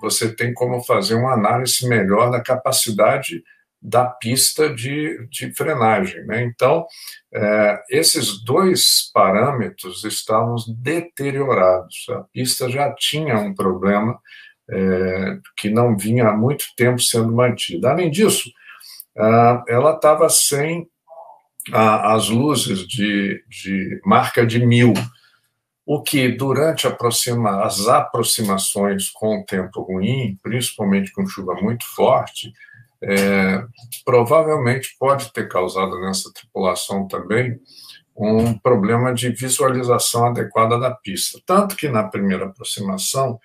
você 0.00 0.34
tem 0.34 0.52
como 0.54 0.82
fazer 0.82 1.14
uma 1.14 1.34
análise 1.34 1.86
melhor 1.88 2.30
da 2.30 2.40
capacidade 2.40 3.42
da 3.82 4.04
pista 4.04 4.72
de, 4.72 5.26
de 5.30 5.54
frenagem. 5.54 6.24
Né? 6.26 6.42
Então, 6.42 6.86
é, 7.32 7.82
esses 7.90 8.44
dois 8.44 9.10
parâmetros 9.12 10.04
estavam 10.04 10.56
deteriorados. 10.68 12.06
A 12.10 12.20
pista 12.32 12.68
já 12.68 12.94
tinha 12.94 13.36
um 13.38 13.54
problema 13.54 14.18
é, 14.70 15.38
que 15.56 15.70
não 15.70 15.96
vinha 15.96 16.28
há 16.28 16.36
muito 16.36 16.66
tempo 16.76 17.00
sendo 17.00 17.32
mantida. 17.32 17.90
Além 17.90 18.10
disso, 18.10 18.50
ela 19.68 19.94
estava 19.94 20.28
sem 20.28 20.88
as 21.72 22.28
luzes 22.28 22.86
de, 22.86 23.42
de, 23.48 24.00
marca 24.04 24.46
de 24.46 24.64
mil, 24.64 24.94
o 25.92 26.00
que 26.00 26.28
durante 26.28 26.86
aproxima, 26.86 27.64
as 27.64 27.88
aproximações 27.88 29.10
com 29.10 29.40
o 29.40 29.44
tempo 29.44 29.82
ruim, 29.82 30.38
principalmente 30.40 31.10
com 31.10 31.26
chuva 31.26 31.52
muito 31.54 31.84
forte, 31.84 32.52
é, 33.02 33.64
provavelmente 34.04 34.94
pode 35.00 35.32
ter 35.32 35.48
causado 35.48 36.00
nessa 36.00 36.32
tripulação 36.32 37.08
também 37.08 37.58
um 38.16 38.56
problema 38.56 39.12
de 39.12 39.30
visualização 39.30 40.26
adequada 40.26 40.78
da 40.78 40.92
pista. 40.92 41.40
Tanto 41.44 41.74
que 41.74 41.88
na 41.88 42.04
primeira 42.04 42.44
aproximação 42.44 43.40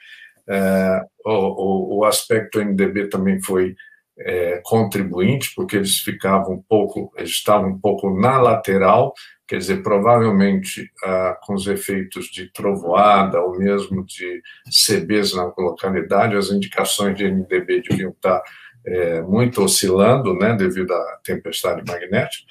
é, 0.47 1.01
o, 1.25 1.97
o, 1.97 2.05
aspecto 2.05 2.63
MDB 2.63 3.07
também 3.07 3.41
foi 3.41 3.75
é, 4.19 4.61
contribuinte, 4.63 5.51
porque 5.55 5.77
eles 5.77 5.97
ficavam 5.97 6.57
um 6.57 6.61
pouco, 6.61 7.11
eles 7.17 7.31
estavam 7.31 7.71
um 7.71 7.79
pouco 7.79 8.07
na 8.11 8.39
lateral, 8.39 9.15
quer 9.47 9.57
dizer, 9.57 9.83
provavelmente 9.83 10.89
ah, 11.03 11.37
com 11.43 11.53
os 11.53 11.67
efeitos 11.67 12.25
de 12.25 12.51
trovoada 12.51 13.39
ou 13.41 13.57
mesmo 13.57 14.03
de 14.05 14.41
CBs 14.69 15.35
na 15.35 15.51
localidade, 15.57 16.35
as 16.35 16.49
indicações 16.49 17.15
de 17.15 17.29
MDB 17.29 17.83
deviam 17.87 18.11
estar 18.11 18.41
é, 18.85 19.21
muito 19.21 19.63
oscilando, 19.63 20.33
né, 20.33 20.55
devido 20.55 20.91
à 20.91 21.19
tempestade 21.23 21.83
magnética, 21.87 22.45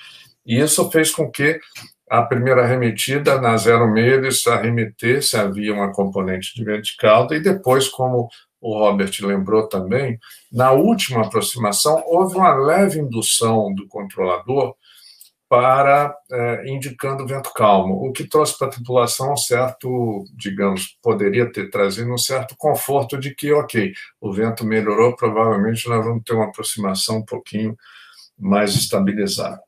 e 0.44 0.60
isso 0.60 0.90
fez 0.90 1.10
com 1.10 1.30
que 1.30 1.58
a 2.10 2.22
primeira 2.22 2.62
arremetida, 2.62 3.40
na 3.40 3.56
06, 3.56 3.72
eles 3.96 4.46
arremetesse, 4.46 5.36
havia 5.36 5.72
uma 5.72 5.92
componente 5.92 6.54
de 6.54 6.64
vento 6.64 6.82
de 6.82 6.96
calda, 6.96 7.34
e 7.34 7.40
depois, 7.40 7.88
como 7.88 8.28
o 8.60 8.78
Robert 8.78 9.12
lembrou 9.20 9.68
também, 9.68 10.18
na 10.52 10.72
última 10.72 11.26
aproximação, 11.26 12.02
houve 12.06 12.36
uma 12.36 12.54
leve 12.54 12.98
indução 12.98 13.74
do 13.74 13.86
controlador 13.88 14.74
para 15.48 16.14
é, 16.30 16.66
indicando 16.66 17.26
vento 17.26 17.52
calmo, 17.52 18.06
o 18.06 18.12
que 18.12 18.24
trouxe 18.24 18.58
para 18.58 18.68
a 18.68 18.70
tripulação 18.70 19.32
um 19.32 19.36
certo, 19.36 20.24
digamos, 20.34 20.98
poderia 21.02 21.50
ter 21.50 21.70
trazido 21.70 22.12
um 22.12 22.18
certo 22.18 22.54
conforto 22.56 23.18
de 23.18 23.34
que, 23.34 23.52
ok, 23.52 23.92
o 24.20 24.32
vento 24.32 24.64
melhorou, 24.64 25.14
provavelmente 25.14 25.88
nós 25.88 26.04
vamos 26.04 26.22
ter 26.24 26.34
uma 26.34 26.46
aproximação 26.46 27.18
um 27.18 27.24
pouquinho 27.24 27.76
mais 28.38 28.74
estabilizada. 28.74 29.60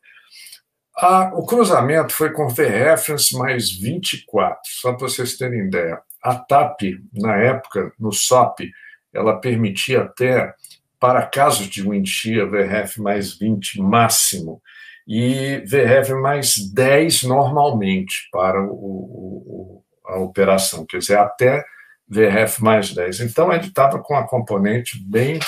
O 1.35 1.45
cruzamento 1.45 2.13
foi 2.15 2.33
com 2.33 2.49
V-Reference 2.49 3.37
mais 3.37 3.71
24, 3.71 4.59
só 4.65 4.95
para 4.95 5.09
vocês 5.09 5.37
terem 5.37 5.67
ideia. 5.67 6.01
A 6.23 6.35
TAP, 6.35 6.81
na 7.13 7.37
época, 7.37 7.93
no 7.99 8.11
SOP, 8.11 8.71
ela 9.13 9.39
permitia 9.39 10.03
até, 10.03 10.55
para 10.99 11.27
casos 11.27 11.69
de 11.69 11.83
wind 11.83 12.09
shear, 12.09 12.49
VRF 12.49 13.01
mais 13.01 13.39
20 13.39 13.81
máximo, 13.81 14.63
e 15.07 15.59
VRF 15.67 16.15
mais 16.15 16.57
10 16.73 17.23
normalmente 17.25 18.29
para 18.33 18.61
o, 18.61 18.73
o, 18.73 19.85
a 20.07 20.19
operação, 20.19 20.85
quer 20.85 20.99
dizer, 20.99 21.19
até 21.19 21.65
VRF 22.09 22.63
mais 22.63 22.93
10. 22.93 23.21
Então, 23.21 23.53
ele 23.53 23.67
estava 23.67 24.01
com 24.01 24.17
a 24.17 24.27
componente 24.27 24.99
bem 25.09 25.39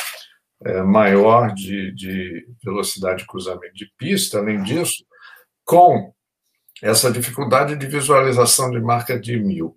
é, 0.65 0.83
maior 0.83 1.53
de, 1.55 1.93
de 1.95 2.47
velocidade 2.65 3.21
de 3.21 3.27
cruzamento 3.27 3.75
de 3.75 3.91
pista. 3.97 4.39
Além 4.39 4.63
disso, 4.63 5.05
com 5.65 6.13
essa 6.83 7.11
dificuldade 7.11 7.77
de 7.77 7.87
visualização 7.87 8.71
de 8.71 8.81
marca 8.81 9.19
de 9.19 9.39
mil, 9.39 9.75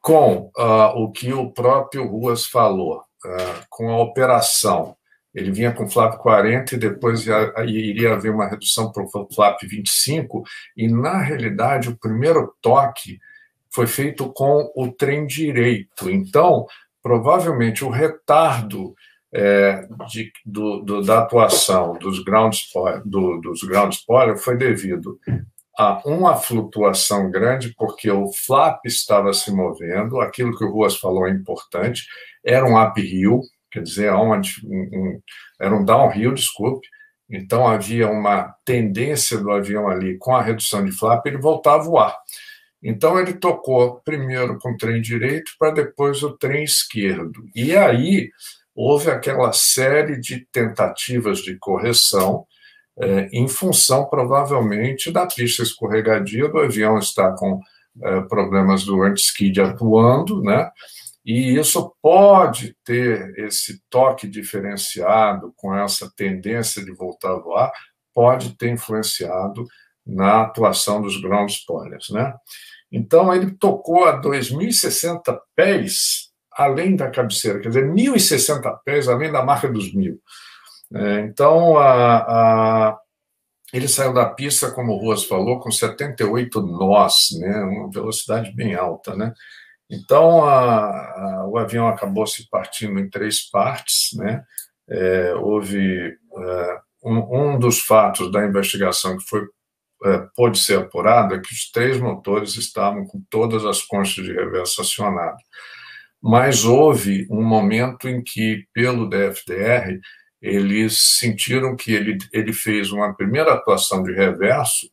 com 0.00 0.50
uh, 0.56 0.96
o 0.96 1.12
que 1.12 1.32
o 1.32 1.50
próprio 1.52 2.06
Ruas 2.06 2.46
falou, 2.46 3.00
uh, 3.00 3.66
com 3.68 3.90
a 3.90 4.00
operação 4.00 4.96
ele 5.34 5.52
vinha 5.52 5.72
com 5.72 5.88
flap 5.88 6.16
40 6.18 6.74
e 6.74 6.78
depois 6.78 7.26
iria 7.66 8.14
haver 8.14 8.32
uma 8.32 8.48
redução 8.48 8.90
para 8.90 9.02
o 9.02 9.28
flap 9.32 9.58
25, 9.62 10.42
e 10.76 10.88
na 10.88 11.18
realidade 11.18 11.88
o 11.88 11.96
primeiro 11.96 12.54
toque 12.60 13.18
foi 13.72 13.86
feito 13.86 14.32
com 14.32 14.70
o 14.74 14.90
trem 14.90 15.26
direito. 15.26 16.10
Então, 16.10 16.66
provavelmente 17.02 17.84
o 17.84 17.90
retardo 17.90 18.94
é, 19.32 19.86
de, 20.08 20.32
do, 20.44 20.80
do, 20.80 21.02
da 21.02 21.20
atuação 21.20 21.96
dos 21.98 22.22
ground, 22.22 22.52
spoiler, 22.52 23.02
do, 23.04 23.40
dos 23.40 23.62
ground 23.62 23.92
spoiler 23.92 24.36
foi 24.36 24.56
devido 24.56 25.18
a 25.78 26.02
uma 26.04 26.36
flutuação 26.36 27.30
grande, 27.30 27.72
porque 27.76 28.10
o 28.10 28.30
flap 28.32 28.84
estava 28.84 29.32
se 29.32 29.52
movendo, 29.52 30.20
aquilo 30.20 30.56
que 30.56 30.64
o 30.64 30.70
Ruas 30.70 30.96
falou 30.96 31.26
é 31.26 31.30
importante, 31.30 32.06
era 32.44 32.66
um 32.66 32.78
uphill, 32.82 33.40
quer 33.70 33.82
dizer, 33.82 34.12
um, 34.12 34.32
um, 34.34 35.20
era 35.60 35.74
um 35.74 35.84
downhill, 35.84 36.34
desculpe, 36.34 36.86
então 37.28 37.66
havia 37.66 38.08
uma 38.08 38.54
tendência 38.64 39.38
do 39.38 39.50
avião 39.50 39.88
ali, 39.88 40.18
com 40.18 40.34
a 40.34 40.42
redução 40.42 40.84
de 40.84 40.92
flap, 40.92 41.24
ele 41.26 41.38
voltar 41.38 41.74
a 41.74 41.78
voar. 41.78 42.16
Então 42.82 43.20
ele 43.20 43.34
tocou 43.34 44.00
primeiro 44.04 44.58
com 44.58 44.72
o 44.72 44.76
trem 44.76 45.00
direito, 45.00 45.52
para 45.58 45.70
depois 45.70 46.22
o 46.22 46.36
trem 46.36 46.64
esquerdo. 46.64 47.44
E 47.54 47.76
aí 47.76 48.30
houve 48.74 49.10
aquela 49.10 49.52
série 49.52 50.18
de 50.18 50.46
tentativas 50.50 51.40
de 51.40 51.56
correção, 51.58 52.46
é, 52.98 53.28
em 53.32 53.46
função, 53.48 54.06
provavelmente, 54.06 55.10
da 55.12 55.26
pista 55.26 55.62
escorregadia, 55.62 56.48
do 56.48 56.58
avião 56.58 56.98
estar 56.98 57.32
com 57.34 57.60
é, 58.02 58.20
problemas 58.22 58.84
do 58.84 59.02
anti-skid 59.02 59.60
atuando, 59.60 60.42
né? 60.42 60.70
E 61.24 61.58
isso 61.58 61.94
pode 62.02 62.74
ter 62.84 63.38
esse 63.38 63.82
toque 63.90 64.26
diferenciado 64.26 65.52
com 65.56 65.74
essa 65.74 66.10
tendência 66.16 66.84
de 66.84 66.92
voltar 66.92 67.32
a 67.32 67.38
voar, 67.38 67.72
pode 68.14 68.56
ter 68.56 68.70
influenciado 68.70 69.64
na 70.06 70.42
atuação 70.42 71.00
dos 71.00 71.20
ground 71.20 71.50
spoilers, 71.50 72.08
né? 72.10 72.34
Então 72.90 73.32
ele 73.34 73.52
tocou 73.52 74.04
a 74.04 74.20
2.060 74.20 75.38
pés 75.54 76.30
além 76.52 76.96
da 76.96 77.10
cabeceira, 77.10 77.60
quer 77.60 77.68
dizer, 77.68 77.88
1.060 77.88 78.78
pés 78.84 79.08
além 79.08 79.30
da 79.30 79.44
marca 79.44 79.68
dos 79.68 79.94
mil. 79.94 80.20
É, 80.92 81.20
então 81.20 81.78
a, 81.78 82.16
a, 82.88 82.98
ele 83.72 83.86
saiu 83.86 84.12
da 84.12 84.26
pista, 84.26 84.70
como 84.72 84.92
o 84.92 84.98
Ruas 84.98 85.24
falou, 85.24 85.60
com 85.60 85.70
78 85.70 86.60
nós, 86.60 87.28
né? 87.38 87.62
Uma 87.62 87.90
velocidade 87.90 88.52
bem 88.54 88.74
alta, 88.74 89.14
né? 89.14 89.32
Então, 89.90 90.44
a, 90.44 90.86
a, 90.86 91.46
o 91.48 91.58
avião 91.58 91.88
acabou 91.88 92.26
se 92.26 92.48
partindo 92.48 93.00
em 93.00 93.10
três 93.10 93.50
partes. 93.50 94.10
Né? 94.14 94.42
É, 94.88 95.34
houve 95.34 96.16
é, 96.36 96.78
um, 97.04 97.54
um, 97.54 97.58
dos 97.58 97.80
fatos 97.80 98.30
da 98.30 98.46
investigação 98.46 99.16
que 99.16 99.24
foi 99.28 99.46
é, 100.02 100.26
pôde 100.34 100.58
ser 100.58 100.78
apurado 100.78 101.34
é 101.34 101.40
que 101.40 101.52
os 101.52 101.70
três 101.70 102.00
motores 102.00 102.56
estavam 102.56 103.04
com 103.04 103.22
todas 103.28 103.66
as 103.66 103.82
conchas 103.82 104.24
de 104.24 104.32
reverso 104.32 104.80
acionadas. 104.80 105.42
Mas 106.22 106.64
houve 106.64 107.26
um 107.30 107.42
momento 107.42 108.08
em 108.08 108.22
que, 108.22 108.66
pelo 108.72 109.08
DFDR, 109.08 109.98
eles 110.40 111.18
sentiram 111.18 111.76
que 111.76 111.92
ele, 111.92 112.16
ele 112.32 112.52
fez 112.52 112.92
uma 112.92 113.14
primeira 113.14 113.52
atuação 113.52 114.02
de 114.02 114.12
reverso 114.12 114.90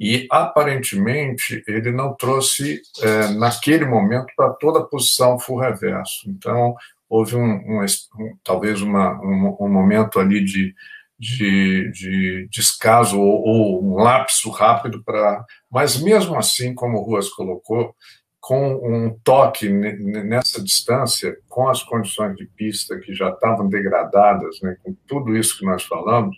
e 0.00 0.26
aparentemente 0.30 1.62
ele 1.68 1.92
não 1.92 2.14
trouxe 2.14 2.80
é, 3.02 3.28
naquele 3.34 3.84
momento 3.84 4.32
para 4.34 4.48
toda 4.54 4.78
a 4.78 4.84
posição 4.84 5.38
full 5.38 5.58
reverso. 5.58 6.26
Então 6.26 6.74
houve 7.06 7.36
um, 7.36 7.42
um, 7.42 7.84
um 7.84 8.36
talvez 8.42 8.80
uma, 8.80 9.20
um, 9.20 9.56
um, 9.60 9.68
momento 9.68 10.18
ali 10.18 10.42
de, 10.42 10.74
de, 11.18 11.90
de 11.92 12.48
descaso 12.50 13.20
ou, 13.20 13.42
ou 13.42 13.84
um 13.84 13.96
lapso 13.96 14.48
rápido 14.48 15.04
para, 15.04 15.44
mas 15.70 16.00
mesmo 16.00 16.34
assim, 16.38 16.72
como 16.72 16.96
o 16.96 17.02
Ruas 17.02 17.28
colocou, 17.28 17.94
com 18.40 18.72
um 18.82 19.14
toque 19.22 19.68
nessa 19.68 20.64
distância, 20.64 21.36
com 21.46 21.68
as 21.68 21.82
condições 21.82 22.34
de 22.36 22.46
pista 22.46 22.98
que 22.98 23.12
já 23.12 23.28
estavam 23.28 23.68
degradadas, 23.68 24.58
né, 24.62 24.76
com 24.82 24.96
tudo 25.06 25.36
isso 25.36 25.58
que 25.58 25.64
nós 25.66 25.84
falamos, 25.84 26.34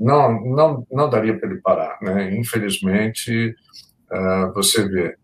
não, 0.00 0.40
não, 0.40 0.86
não 0.90 1.10
daria 1.10 1.38
para 1.38 1.50
ele 1.50 1.60
parar. 1.60 1.98
Né? 2.00 2.34
Infelizmente, 2.34 3.54
uh, 4.10 4.52
você 4.54 4.88
vê 4.88 5.14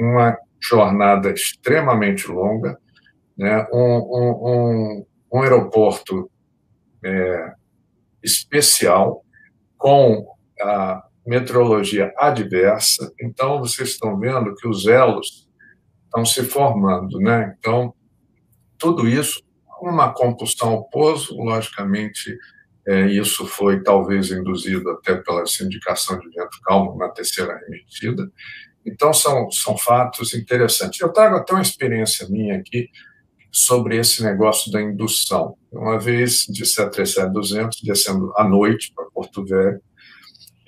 uma 0.00 0.36
jornada 0.60 1.30
extremamente 1.30 2.28
longa, 2.28 2.76
né? 3.38 3.64
um, 3.72 3.78
um, 3.78 4.48
um, 4.48 5.06
um 5.32 5.42
aeroporto 5.42 6.28
é, 7.04 7.52
especial, 8.22 9.24
com 9.76 10.26
a 10.60 11.04
meteorologia 11.26 12.12
adversa. 12.16 13.12
Então, 13.20 13.58
vocês 13.60 13.90
estão 13.90 14.18
vendo 14.18 14.54
que 14.54 14.66
os 14.66 14.86
elos 14.86 15.48
estão 16.06 16.24
se 16.24 16.42
formando. 16.44 17.18
Né? 17.18 17.54
Então, 17.58 17.94
tudo 18.78 19.06
isso, 19.06 19.42
uma 19.80 20.12
compulsão 20.12 20.70
ao 20.70 20.84
pouso, 20.84 21.36
logicamente, 21.36 22.36
é, 22.86 23.06
isso 23.06 23.46
foi 23.46 23.82
talvez 23.82 24.30
induzido 24.30 24.90
até 24.90 25.14
pela 25.16 25.46
sindicação 25.46 26.18
de 26.18 26.28
vento 26.28 26.60
calmo 26.62 26.96
na 26.98 27.08
terceira 27.08 27.56
remetida. 27.56 28.30
Então, 28.84 29.14
são, 29.14 29.50
são 29.50 29.78
fatos 29.78 30.34
interessantes. 30.34 31.00
Eu 31.00 31.10
trago 31.10 31.36
até 31.36 31.54
uma 31.54 31.62
experiência 31.62 32.28
minha 32.28 32.58
aqui 32.58 32.90
sobre 33.50 33.96
esse 33.96 34.22
negócio 34.22 34.70
da 34.70 34.82
indução. 34.82 35.56
Uma 35.72 35.98
vez 35.98 36.44
de 36.48 36.64
737-200, 36.64 37.70
descendo 37.82 38.32
à 38.36 38.46
noite 38.46 38.92
para 38.94 39.06
Porto 39.06 39.44
Velho, 39.44 39.80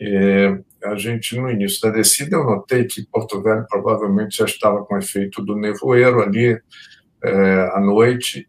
é, 0.00 0.58
a 0.84 0.94
gente, 0.96 1.36
no 1.36 1.50
início 1.50 1.80
da 1.80 1.90
descida, 1.90 2.36
eu 2.36 2.44
notei 2.44 2.84
que 2.84 3.06
Porto 3.06 3.42
Velho 3.42 3.66
provavelmente 3.68 4.38
já 4.38 4.44
estava 4.44 4.84
com 4.84 4.96
efeito 4.96 5.42
do 5.44 5.56
nevoeiro 5.56 6.22
ali 6.22 6.58
é, 7.22 7.70
à 7.74 7.80
noite 7.80 8.48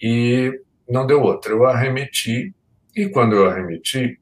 e 0.00 0.52
não 0.88 1.06
deu 1.06 1.20
outra. 1.20 1.52
Eu 1.52 1.64
arremeti 1.66 2.54
e 2.96 3.08
quando 3.08 3.34
eu 3.34 3.50
arremeti, 3.50 4.18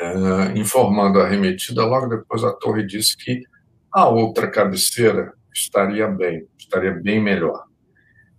uh, 0.00 0.58
informando 0.58 1.20
a 1.20 1.24
arremetida, 1.24 1.84
logo 1.84 2.06
depois 2.06 2.44
a 2.44 2.52
torre 2.52 2.84
disse 2.84 3.16
que 3.16 3.42
a 3.92 4.08
outra 4.08 4.50
cabeceira 4.50 5.32
estaria 5.52 6.06
bem, 6.08 6.46
estaria 6.58 6.92
bem 6.92 7.20
melhor. 7.20 7.64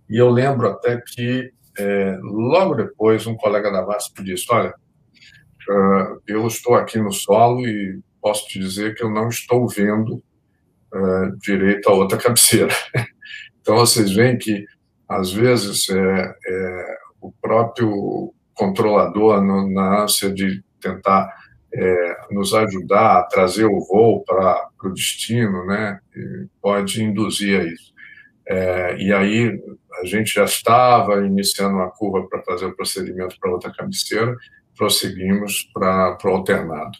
E 0.08 0.16
eu 0.16 0.30
lembro 0.30 0.68
até 0.68 1.00
que, 1.00 1.52
é, 1.78 2.18
logo 2.22 2.74
depois, 2.74 3.26
um 3.26 3.36
colega 3.36 3.70
da 3.70 3.82
VASP 3.82 4.22
disse: 4.22 4.46
Olha, 4.50 4.74
uh, 5.68 6.22
eu 6.26 6.46
estou 6.46 6.74
aqui 6.74 6.98
no 6.98 7.12
solo 7.12 7.66
e 7.66 8.00
posso 8.20 8.46
te 8.46 8.58
dizer 8.58 8.94
que 8.94 9.02
eu 9.02 9.10
não 9.10 9.28
estou 9.28 9.66
vendo 9.68 10.22
uh, 10.92 11.36
direito 11.38 11.88
a 11.88 11.94
outra 11.94 12.18
cabeceira. 12.18 12.74
então, 13.60 13.76
vocês 13.76 14.12
veem 14.12 14.36
que, 14.36 14.66
às 15.08 15.32
vezes, 15.32 15.88
é, 15.88 16.34
é, 16.46 16.96
o 17.20 17.32
próprio 17.32 18.34
controlador 18.62 19.42
no, 19.42 19.68
na 19.70 20.02
ânsia 20.02 20.32
de 20.32 20.62
tentar 20.80 21.32
é, 21.74 22.16
nos 22.30 22.54
ajudar 22.54 23.18
a 23.18 23.22
trazer 23.24 23.64
o 23.64 23.80
voo 23.80 24.22
para 24.24 24.68
o 24.84 24.90
destino, 24.90 25.64
né, 25.66 25.98
pode 26.60 27.02
induzir 27.02 27.60
a 27.60 27.64
isso. 27.64 27.92
É, 28.46 28.96
e 28.98 29.12
aí 29.12 29.60
a 30.00 30.04
gente 30.04 30.34
já 30.34 30.44
estava 30.44 31.24
iniciando 31.24 31.76
uma 31.76 31.90
curva 31.90 32.26
para 32.28 32.42
fazer 32.42 32.66
o 32.66 32.76
procedimento 32.76 33.36
para 33.40 33.50
outra 33.50 33.72
cabeceira, 33.72 34.36
prosseguimos 34.76 35.70
para 35.72 36.18
o 36.24 36.28
alternado. 36.28 36.98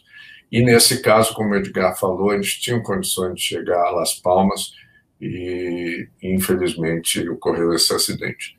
E 0.51 0.61
nesse 0.61 1.01
caso, 1.01 1.33
como 1.33 1.51
o 1.51 1.55
Edgar 1.55 1.97
falou, 1.97 2.33
eles 2.33 2.53
tinham 2.53 2.81
condições 2.81 3.35
de 3.35 3.41
chegar 3.41 3.87
a 3.87 3.91
Las 3.91 4.13
Palmas 4.13 4.71
e, 5.19 6.07
infelizmente, 6.21 7.27
ocorreu 7.27 7.73
esse 7.73 7.93
acidente. 7.93 8.55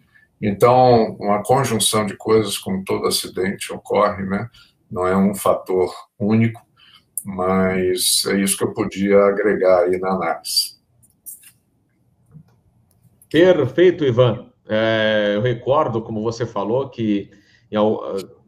Então, 0.46 1.16
uma 1.18 1.42
conjunção 1.42 2.04
de 2.04 2.14
coisas, 2.18 2.58
como 2.58 2.84
todo 2.84 3.06
acidente 3.06 3.72
ocorre, 3.72 4.26
né? 4.26 4.50
não 4.90 5.06
é 5.06 5.16
um 5.16 5.34
fator 5.34 5.90
único, 6.18 6.60
mas 7.24 8.24
é 8.26 8.38
isso 8.38 8.58
que 8.58 8.64
eu 8.64 8.74
podia 8.74 9.24
agregar 9.24 9.84
aí 9.84 9.98
na 9.98 10.10
análise. 10.10 10.74
Perfeito, 13.30 14.04
Ivan. 14.04 14.50
É, 14.68 15.32
eu 15.34 15.40
recordo, 15.40 16.02
como 16.02 16.22
você 16.22 16.44
falou, 16.44 16.90
que 16.90 17.30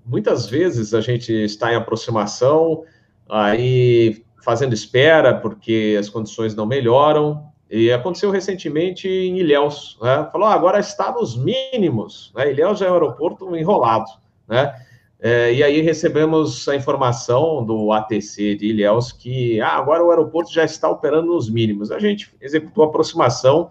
muitas 0.05 0.47
vezes 0.47 0.93
a 0.93 1.01
gente 1.01 1.33
está 1.33 1.73
em 1.73 1.77
aproximação, 1.77 2.85
aí 3.27 4.23
fazendo 4.45 4.75
espera, 4.75 5.41
porque 5.41 5.97
as 5.99 6.11
condições 6.11 6.55
não 6.55 6.67
melhoram, 6.67 7.51
E 7.71 7.91
aconteceu 7.91 8.31
recentemente 8.31 9.09
em 9.09 9.39
Ilhéus, 9.39 9.99
né? 10.01 10.29
Falou, 10.31 10.47
ah, 10.47 10.55
agora 10.55 10.79
está 10.79 11.11
nos 11.11 11.37
mínimos, 11.37 12.33
né? 12.35 12.51
Ilhéus 12.51 12.81
é 12.81 12.89
um 12.89 12.95
aeroporto 12.95 13.57
enrolado, 13.57 14.11
né? 14.49 14.75
É, 15.19 15.53
e 15.53 15.63
aí 15.63 15.81
recebemos 15.81 16.69
a 16.69 16.77
informação 16.77 17.65
do 17.65 17.91
ATC 17.91 18.55
de 18.55 18.67
Ilhéus 18.67 19.13
que 19.13 19.61
ah, 19.61 19.77
agora 19.77 20.05
o 20.05 20.11
aeroporto 20.11 20.53
já 20.53 20.63
está 20.63 20.89
operando 20.89 21.29
nos 21.29 21.51
mínimos. 21.51 21.91
A 21.91 21.99
gente 21.99 22.33
executou 22.41 22.85
a 22.85 22.87
aproximação 22.87 23.71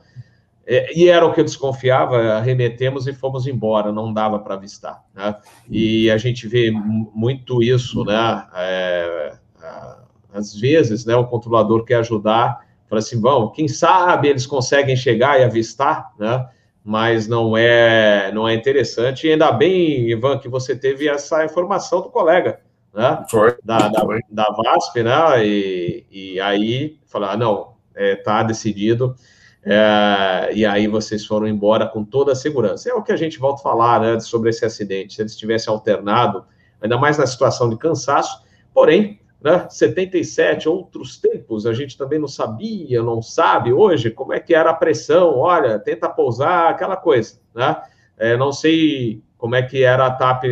é, 0.66 0.98
e 0.98 1.08
era 1.08 1.26
o 1.26 1.32
que 1.32 1.40
eu 1.40 1.46
desconfiava, 1.46 2.40
remetemos 2.40 3.08
e 3.08 3.14
fomos 3.14 3.46
embora, 3.46 3.92
não 3.92 4.12
dava 4.12 4.40
para 4.40 4.56
avistar. 4.56 5.04
Né? 5.14 5.36
E 5.70 6.10
a 6.10 6.18
gente 6.18 6.48
vê 6.48 6.72
muito 6.72 7.62
isso, 7.62 8.04
né? 8.04 8.48
É, 8.56 9.38
às 10.34 10.54
vezes, 10.54 11.06
né, 11.06 11.16
o 11.16 11.26
controlador 11.26 11.86
quer 11.86 11.96
ajudar, 11.96 12.65
fala 12.88 13.00
assim, 13.00 13.20
bom, 13.20 13.50
quem 13.50 13.68
sabe 13.68 14.28
eles 14.28 14.46
conseguem 14.46 14.96
chegar 14.96 15.40
e 15.40 15.44
avistar, 15.44 16.12
né? 16.20 16.48
Mas 16.84 17.28
não 17.28 17.58
é, 17.58 18.32
não 18.32 18.48
é 18.48 18.54
interessante. 18.54 19.26
E 19.26 19.32
ainda 19.32 19.52
bem, 19.52 20.10
Ivan, 20.10 20.38
que 20.38 20.48
você 20.48 20.76
teve 20.76 21.08
essa 21.08 21.44
informação 21.44 22.02
do 22.02 22.10
colega, 22.10 22.60
né? 22.94 23.24
Foi. 23.30 23.58
Da, 23.64 23.90
da, 23.90 24.04
da 24.30 24.46
VASP, 24.52 25.02
né? 25.02 25.46
E, 25.46 26.06
e 26.12 26.40
aí, 26.40 27.00
falar, 27.08 27.32
ah, 27.32 27.38
não, 27.38 27.74
é, 27.96 28.16
tá 28.16 28.44
decidido. 28.44 29.16
É, 29.66 30.52
e 30.54 30.64
aí 30.64 30.88
vocês 30.88 31.26
foram 31.26 31.48
embora 31.48 31.88
com 31.88 32.04
toda 32.04 32.34
a 32.34 32.36
segurança. 32.36 32.90
É 32.90 32.94
o 32.94 33.02
que 33.02 33.12
a 33.12 33.18
gente 33.18 33.40
volta 33.40 33.62
a 33.62 33.64
falar 33.64 34.00
né, 34.00 34.20
sobre 34.20 34.52
esse 34.52 34.64
acidente. 34.64 35.16
Se 35.16 35.22
eles 35.24 35.36
tivessem 35.36 35.74
alternado, 35.74 36.46
ainda 36.80 36.98
mais 37.00 37.18
na 37.18 37.26
situação 37.26 37.68
de 37.68 37.78
cansaço, 37.78 38.44
porém, 38.72 39.20
né, 39.46 39.68
77, 39.70 40.68
outros 40.68 41.20
tempos, 41.20 41.68
a 41.68 41.74
gente 41.74 41.96
também 41.96 42.18
não 42.18 42.28
sabia, 42.28 43.04
não 43.04 43.22
sabe 43.22 43.72
hoje 43.72 44.10
como 44.10 44.34
é 44.34 44.40
que 44.40 44.56
era 44.56 44.72
a 44.72 44.74
pressão, 44.74 45.38
olha, 45.38 45.78
tenta 45.78 46.10
pousar, 46.10 46.72
aquela 46.72 46.98
coisa, 46.98 47.40
né? 47.54 47.80
É, 48.18 48.36
não 48.36 48.52
sei 48.52 49.22
como 49.38 49.54
é 49.54 49.62
que 49.62 49.84
era 49.84 50.08
a 50.08 50.12
TAP 50.12 50.46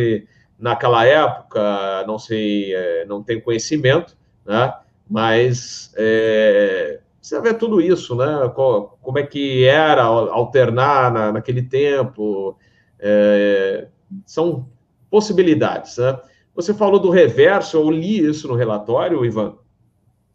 naquela 0.56 1.04
época, 1.04 2.04
não 2.06 2.20
sei, 2.20 2.72
é, 2.72 3.04
não 3.04 3.20
tenho 3.20 3.42
conhecimento, 3.42 4.16
né? 4.46 4.72
Mas 5.10 5.92
é, 5.96 7.00
você 7.20 7.40
vê 7.40 7.52
tudo 7.52 7.80
isso, 7.80 8.14
né? 8.14 8.48
Como 8.54 9.18
é 9.18 9.24
que 9.24 9.64
era 9.64 10.04
alternar 10.04 11.10
na, 11.10 11.32
naquele 11.32 11.62
tempo, 11.62 12.56
é, 13.00 13.88
são 14.24 14.68
possibilidades, 15.10 15.98
né? 15.98 16.16
Você 16.54 16.72
falou 16.72 17.00
do 17.00 17.10
reverso, 17.10 17.76
eu 17.76 17.90
li 17.90 18.18
isso 18.18 18.46
no 18.46 18.54
relatório, 18.54 19.24
Ivan. 19.24 19.56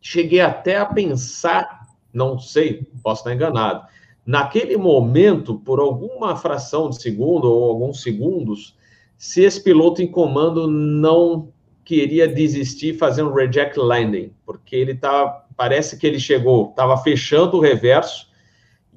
Cheguei 0.01 0.41
até 0.41 0.77
a 0.77 0.85
pensar, 0.85 1.87
não 2.13 2.37
sei, 2.37 2.87
posso 3.01 3.21
estar 3.21 3.33
enganado. 3.33 3.85
Naquele 4.25 4.77
momento, 4.77 5.55
por 5.59 5.79
alguma 5.79 6.35
fração 6.35 6.89
de 6.89 7.01
segundo 7.01 7.45
ou 7.45 7.69
alguns 7.69 8.01
segundos, 8.01 8.77
se 9.17 9.43
esse 9.43 9.63
piloto 9.63 10.01
em 10.01 10.07
comando 10.07 10.67
não 10.67 11.51
queria 11.83 12.27
desistir 12.27 12.97
fazendo 12.97 13.33
reject 13.33 13.79
landing, 13.79 14.31
porque 14.45 14.75
ele 14.75 14.95
tá, 14.95 15.45
parece 15.57 15.97
que 15.97 16.05
ele 16.05 16.19
chegou, 16.19 16.69
estava 16.69 16.95
fechando 16.97 17.57
o 17.57 17.61
reverso, 17.61 18.29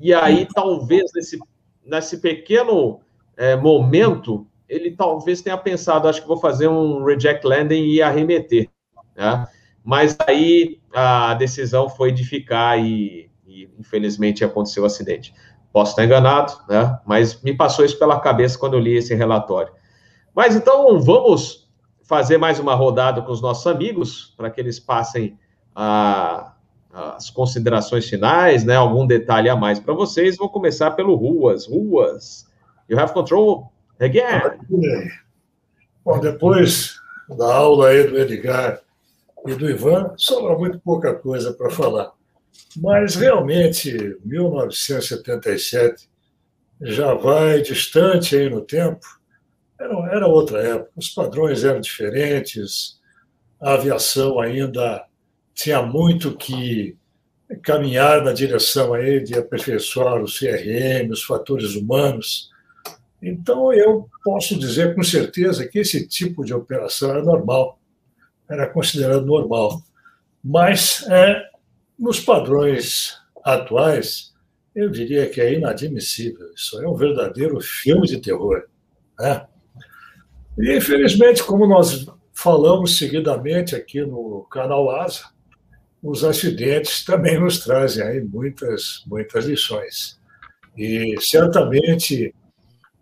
e 0.00 0.12
aí 0.12 0.46
talvez 0.52 1.10
nesse, 1.14 1.38
nesse 1.84 2.20
pequeno 2.20 3.00
é, 3.36 3.56
momento, 3.56 4.46
ele 4.72 4.90
talvez 4.90 5.42
tenha 5.42 5.58
pensado, 5.58 6.08
acho 6.08 6.22
que 6.22 6.26
vou 6.26 6.38
fazer 6.38 6.66
um 6.66 7.04
reject 7.04 7.46
landing 7.46 7.84
e 7.84 8.00
arremeter, 8.00 8.70
né? 9.14 9.46
Mas 9.84 10.16
aí 10.26 10.80
a 10.94 11.34
decisão 11.34 11.90
foi 11.90 12.10
de 12.10 12.24
ficar 12.24 12.78
e, 12.78 13.30
e 13.46 13.68
infelizmente 13.78 14.42
aconteceu 14.42 14.82
o 14.82 14.86
acidente. 14.86 15.34
Posso 15.70 15.92
estar 15.92 16.04
enganado, 16.04 16.54
né? 16.68 16.98
Mas 17.04 17.42
me 17.42 17.54
passou 17.54 17.84
isso 17.84 17.98
pela 17.98 18.18
cabeça 18.18 18.58
quando 18.58 18.74
eu 18.74 18.80
li 18.80 18.96
esse 18.96 19.14
relatório. 19.14 19.72
Mas 20.34 20.56
então 20.56 20.98
vamos 21.00 21.70
fazer 22.02 22.38
mais 22.38 22.58
uma 22.58 22.74
rodada 22.74 23.20
com 23.20 23.30
os 23.30 23.42
nossos 23.42 23.66
amigos, 23.66 24.32
para 24.38 24.50
que 24.50 24.60
eles 24.60 24.80
passem 24.80 25.38
a, 25.74 26.54
as 27.14 27.28
considerações 27.28 28.08
finais, 28.08 28.64
né? 28.64 28.76
Algum 28.76 29.06
detalhe 29.06 29.50
a 29.50 29.56
mais 29.56 29.78
para 29.78 29.92
vocês. 29.92 30.38
Vou 30.38 30.48
começar 30.48 30.92
pelo 30.92 31.14
Ruas. 31.14 31.66
Ruas, 31.66 32.46
you 32.88 32.98
have 32.98 33.12
control 33.12 33.72
again. 34.02 34.40
Bom, 36.04 36.20
depois 36.20 36.96
da 37.28 37.54
aula 37.54 37.88
aí 37.88 38.06
do 38.06 38.18
Edgar 38.18 38.80
e 39.46 39.54
do 39.54 39.68
Ivan, 39.68 40.12
sobra 40.16 40.56
muito 40.56 40.78
pouca 40.80 41.14
coisa 41.14 41.52
para 41.52 41.70
falar. 41.70 42.12
Mas 42.76 43.14
realmente, 43.14 44.18
1977 44.24 46.08
já 46.80 47.14
vai 47.14 47.62
distante 47.62 48.36
aí 48.36 48.50
no 48.50 48.60
tempo 48.60 49.06
era, 49.82 50.16
era 50.16 50.26
outra 50.26 50.60
época, 50.60 50.90
os 50.96 51.08
padrões 51.08 51.64
eram 51.64 51.80
diferentes, 51.80 53.00
a 53.60 53.74
aviação 53.74 54.38
ainda 54.38 55.04
tinha 55.54 55.82
muito 55.82 56.36
que 56.36 56.96
caminhar 57.62 58.22
na 58.22 58.32
direção 58.32 58.94
aí 58.94 59.22
de 59.22 59.34
aperfeiçoar 59.34 60.22
o 60.22 60.26
CRM, 60.26 61.10
os 61.10 61.22
fatores 61.22 61.74
humanos. 61.74 62.50
Então, 63.22 63.72
eu 63.72 64.08
posso 64.24 64.58
dizer 64.58 64.94
com 64.96 65.02
certeza 65.02 65.68
que 65.68 65.78
esse 65.78 66.06
tipo 66.08 66.44
de 66.44 66.52
operação 66.52 67.10
era 67.10 67.22
normal, 67.22 67.78
era 68.50 68.68
considerado 68.68 69.24
normal. 69.24 69.80
Mas, 70.42 71.06
é, 71.08 71.48
nos 71.96 72.18
padrões 72.18 73.16
atuais, 73.44 74.32
eu 74.74 74.90
diria 74.90 75.28
que 75.28 75.40
é 75.40 75.54
inadmissível. 75.54 76.52
Isso 76.52 76.82
é 76.82 76.88
um 76.88 76.96
verdadeiro 76.96 77.60
filme 77.60 78.08
de 78.08 78.18
terror. 78.18 78.64
Né? 79.18 79.46
E, 80.58 80.76
infelizmente, 80.76 81.44
como 81.44 81.64
nós 81.64 82.06
falamos 82.32 82.98
seguidamente 82.98 83.76
aqui 83.76 84.00
no 84.00 84.44
canal 84.50 84.90
Asa, 84.90 85.26
os 86.02 86.24
acidentes 86.24 87.04
também 87.04 87.38
nos 87.38 87.60
trazem 87.60 88.02
aí 88.02 88.20
muitas, 88.20 89.04
muitas 89.06 89.44
lições. 89.44 90.20
E 90.76 91.14
certamente 91.20 92.34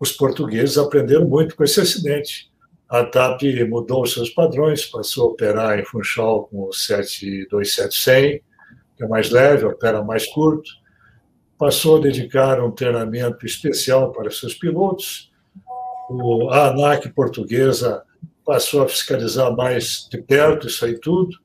os 0.01 0.11
portugueses 0.11 0.79
aprenderam 0.79 1.29
muito 1.29 1.55
com 1.55 1.63
esse 1.63 1.79
acidente. 1.79 2.51
A 2.89 3.05
TAP 3.05 3.43
mudou 3.69 4.03
os 4.03 4.15
seus 4.15 4.31
padrões, 4.31 4.87
passou 4.87 5.29
a 5.29 5.33
operar 5.33 5.79
em 5.79 5.85
Funchal 5.85 6.49
com 6.49 6.63
o 6.63 6.71
727-100, 6.71 8.43
que 8.97 9.05
é 9.05 9.07
mais 9.07 9.31
leve, 9.31 9.67
opera 9.67 10.03
mais 10.03 10.27
curto, 10.27 10.69
passou 11.59 11.99
a 11.99 12.01
dedicar 12.01 12.59
um 12.61 12.71
treinamento 12.71 13.45
especial 13.45 14.11
para 14.11 14.31
seus 14.31 14.55
pilotos, 14.55 15.31
a 16.51 16.69
ANAC 16.69 17.11
portuguesa 17.11 18.03
passou 18.45 18.83
a 18.83 18.89
fiscalizar 18.89 19.55
mais 19.55 20.09
de 20.11 20.21
perto 20.21 20.67
isso 20.67 20.85
aí 20.85 20.99
tudo, 20.99 21.37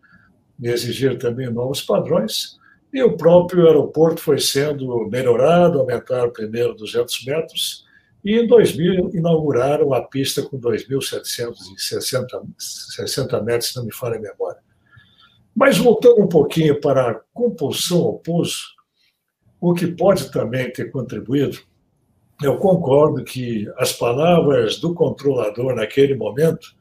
e 0.59 0.69
exigir 0.69 1.19
também 1.19 1.51
novos 1.51 1.81
padrões, 1.81 2.57
e 2.91 3.03
o 3.03 3.15
próprio 3.17 3.67
aeroporto 3.67 4.21
foi 4.21 4.39
sendo 4.39 5.07
melhorado, 5.09 5.79
aumentaram 5.79 6.31
primeiro 6.31 6.73
200 6.73 7.25
metros, 7.25 7.84
e 8.25 8.35
em 8.35 8.45
2000 8.47 9.11
inauguraram 9.13 9.93
a 9.93 10.01
pista 10.01 10.41
com 10.41 10.59
2.760 10.59 13.43
metros, 13.43 13.69
se 13.69 13.77
não 13.77 13.85
me 13.85 13.93
falha 13.93 14.17
a 14.17 14.21
memória. 14.21 14.59
Mas 15.55 15.77
voltando 15.77 16.21
um 16.21 16.27
pouquinho 16.27 16.81
para 16.81 17.11
a 17.11 17.21
compulsão 17.33 17.99
ao 17.99 18.19
pouso, 18.19 18.75
o 19.61 19.73
que 19.73 19.87
pode 19.87 20.29
também 20.31 20.69
ter 20.73 20.91
contribuído 20.91 21.59
eu 22.43 22.57
concordo 22.57 23.23
que 23.23 23.71
as 23.77 23.93
palavras 23.93 24.77
do 24.77 24.93
controlador 24.93 25.73
naquele 25.73 26.15
momento 26.15 26.75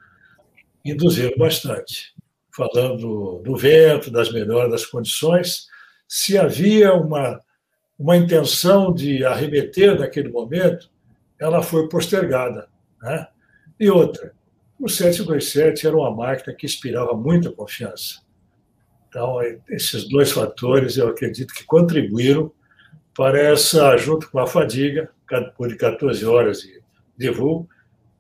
induziram 0.85 1.37
bastante, 1.39 2.13
falando 2.55 3.39
do 3.39 3.57
vento, 3.57 4.11
das 4.11 4.33
melhores 4.33 4.71
das 4.71 4.85
condições. 4.85 5.67
Se 6.09 6.37
havia 6.37 6.93
uma, 6.95 7.41
uma 7.97 8.17
intenção 8.17 8.93
de 8.93 9.25
arremeter 9.25 9.99
naquele 9.99 10.29
momento, 10.29 10.91
ela 11.41 11.63
foi 11.63 11.89
postergada. 11.89 12.69
Né? 13.03 13.27
E 13.79 13.91
outra, 13.91 14.33
o 14.79 14.89
727 14.89 15.87
era 15.87 15.97
uma 15.97 16.15
máquina 16.15 16.55
que 16.55 16.67
inspirava 16.67 17.15
muita 17.15 17.51
confiança. 17.51 18.23
Então, 19.09 19.39
esses 19.69 20.09
dois 20.09 20.33
fatores 20.33 20.97
eu 20.97 21.09
acredito 21.09 21.55
que 21.55 21.65
contribuíram 21.65 22.51
para 23.17 23.39
essa, 23.39 23.97
junto 23.97 24.29
com 24.31 24.41
a 24.41 24.47
fadiga, 24.47 25.11
por 25.57 25.75
14 25.77 26.25
horas 26.27 26.61
de, 26.63 26.83
de 27.17 27.31
voo, 27.31 27.69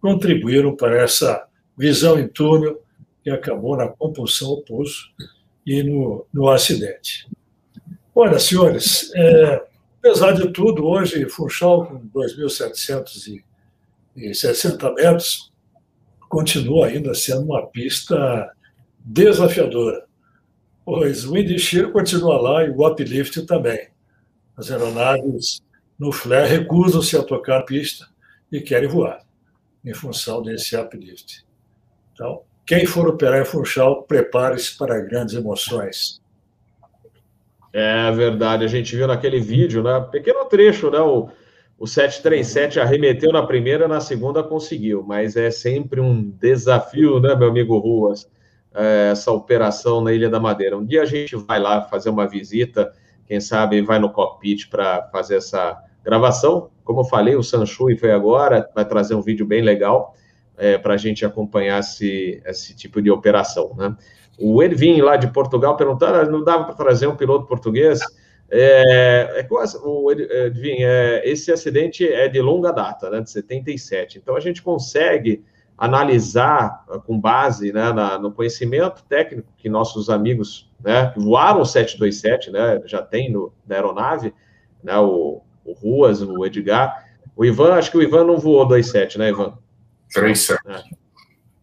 contribuíram 0.00 0.76
para 0.76 1.02
essa 1.02 1.46
visão 1.76 2.18
em 2.18 2.28
túnel 2.28 2.80
que 3.22 3.30
acabou 3.30 3.76
na 3.76 3.88
compulsão 3.88 4.50
ao 4.50 4.62
pulso 4.62 5.10
e 5.66 5.82
no, 5.82 6.26
no 6.32 6.48
acidente. 6.48 7.26
Olha, 8.14 8.38
senhores, 8.38 9.10
é, 9.14 9.64
apesar 10.04 10.32
de 10.32 10.52
tudo, 10.52 10.84
hoje 10.84 11.26
Funchal, 11.30 11.86
com 11.86 12.06
2.760 12.10 14.94
metros, 14.94 15.50
continua 16.28 16.88
ainda 16.88 17.14
sendo 17.14 17.44
uma 17.44 17.66
pista 17.68 18.52
desafiadora, 18.98 20.04
pois 20.84 21.24
o 21.24 21.32
Wind 21.32 21.58
Shear 21.58 21.90
continua 21.90 22.38
lá 22.38 22.64
e 22.64 22.68
o 22.68 22.86
uplift 22.86 23.46
também. 23.46 23.88
As 24.54 24.70
aeronaves 24.70 25.62
no 25.98 26.12
flare 26.12 26.50
recusam-se 26.50 27.16
a 27.16 27.22
tocar 27.22 27.62
pista 27.62 28.06
e 28.52 28.60
querem 28.60 28.90
voar, 28.90 29.24
em 29.82 29.94
função 29.94 30.42
desse 30.42 30.76
uplift. 30.76 31.46
Então, 32.12 32.42
quem 32.66 32.84
for 32.84 33.08
operar 33.08 33.40
em 33.40 33.46
Funchal, 33.46 34.02
prepare-se 34.02 34.76
para 34.76 35.00
grandes 35.00 35.34
emoções. 35.34 36.20
É 37.76 38.08
verdade, 38.12 38.64
a 38.64 38.68
gente 38.68 38.94
viu 38.94 39.04
naquele 39.04 39.40
vídeo, 39.40 39.82
né? 39.82 39.98
Pequeno 40.08 40.44
trecho, 40.44 40.92
né? 40.92 41.00
O, 41.00 41.28
o 41.76 41.88
737 41.88 42.78
arremeteu 42.78 43.32
na 43.32 43.44
primeira, 43.44 43.88
na 43.88 44.00
segunda 44.00 44.44
conseguiu, 44.44 45.02
mas 45.02 45.34
é 45.36 45.50
sempre 45.50 46.00
um 46.00 46.30
desafio, 46.38 47.18
né, 47.18 47.34
meu 47.34 47.48
amigo 47.48 47.76
Ruas, 47.78 48.30
é, 48.72 49.10
essa 49.10 49.32
operação 49.32 50.00
na 50.00 50.12
Ilha 50.12 50.30
da 50.30 50.38
Madeira. 50.38 50.78
Um 50.78 50.86
dia 50.86 51.02
a 51.02 51.04
gente 51.04 51.34
vai 51.34 51.58
lá 51.58 51.82
fazer 51.82 52.10
uma 52.10 52.28
visita, 52.28 52.92
quem 53.26 53.40
sabe 53.40 53.82
vai 53.82 53.98
no 53.98 54.12
cockpit 54.12 54.68
para 54.70 55.08
fazer 55.10 55.38
essa 55.38 55.76
gravação. 56.04 56.70
Como 56.84 57.00
eu 57.00 57.04
falei, 57.04 57.34
o 57.34 57.42
Sanchui 57.42 57.96
foi 57.96 58.12
agora, 58.12 58.70
vai 58.72 58.84
trazer 58.84 59.16
um 59.16 59.22
vídeo 59.22 59.44
bem 59.44 59.62
legal 59.62 60.14
é, 60.56 60.78
para 60.78 60.94
a 60.94 60.96
gente 60.96 61.26
acompanhar 61.26 61.80
esse, 61.80 62.40
esse 62.46 62.76
tipo 62.76 63.02
de 63.02 63.10
operação, 63.10 63.74
né? 63.76 63.96
O 64.38 64.62
Edvin, 64.62 65.00
lá 65.00 65.16
de 65.16 65.28
Portugal, 65.28 65.76
perguntando, 65.76 66.18
ah, 66.18 66.24
não 66.24 66.42
dava 66.42 66.64
para 66.64 66.74
trazer 66.74 67.06
um 67.06 67.16
piloto 67.16 67.46
português? 67.46 68.00
É, 68.50 69.40
é, 69.40 69.48
o 69.82 70.10
Edvin, 70.12 70.76
é, 70.80 71.22
esse 71.24 71.52
acidente 71.52 72.06
é 72.06 72.28
de 72.28 72.40
longa 72.40 72.72
data, 72.72 73.10
né, 73.10 73.20
de 73.20 73.30
77. 73.30 74.18
Então, 74.18 74.36
a 74.36 74.40
gente 74.40 74.62
consegue 74.62 75.44
analisar 75.76 76.84
ah, 76.88 76.98
com 76.98 77.18
base 77.18 77.72
né, 77.72 77.92
na, 77.92 78.18
no 78.18 78.32
conhecimento 78.32 79.04
técnico 79.04 79.48
que 79.56 79.68
nossos 79.68 80.10
amigos 80.10 80.70
né, 80.82 81.10
que 81.10 81.20
voaram 81.20 81.60
o 81.60 81.66
727, 81.66 82.50
né, 82.50 82.80
já 82.84 83.02
tem 83.02 83.30
no, 83.30 83.52
na 83.66 83.76
aeronave, 83.76 84.34
né, 84.82 84.96
o, 84.98 85.42
o 85.64 85.72
Ruas, 85.72 86.22
o 86.22 86.44
Edgar. 86.44 87.04
O 87.36 87.44
Ivan, 87.44 87.74
acho 87.74 87.90
que 87.90 87.98
o 87.98 88.02
Ivan 88.02 88.24
não 88.24 88.38
voou 88.38 88.68
27, 88.68 89.18
né, 89.18 89.30
Ivan? 89.30 89.58
37. 90.12 90.60
É. 90.68 90.82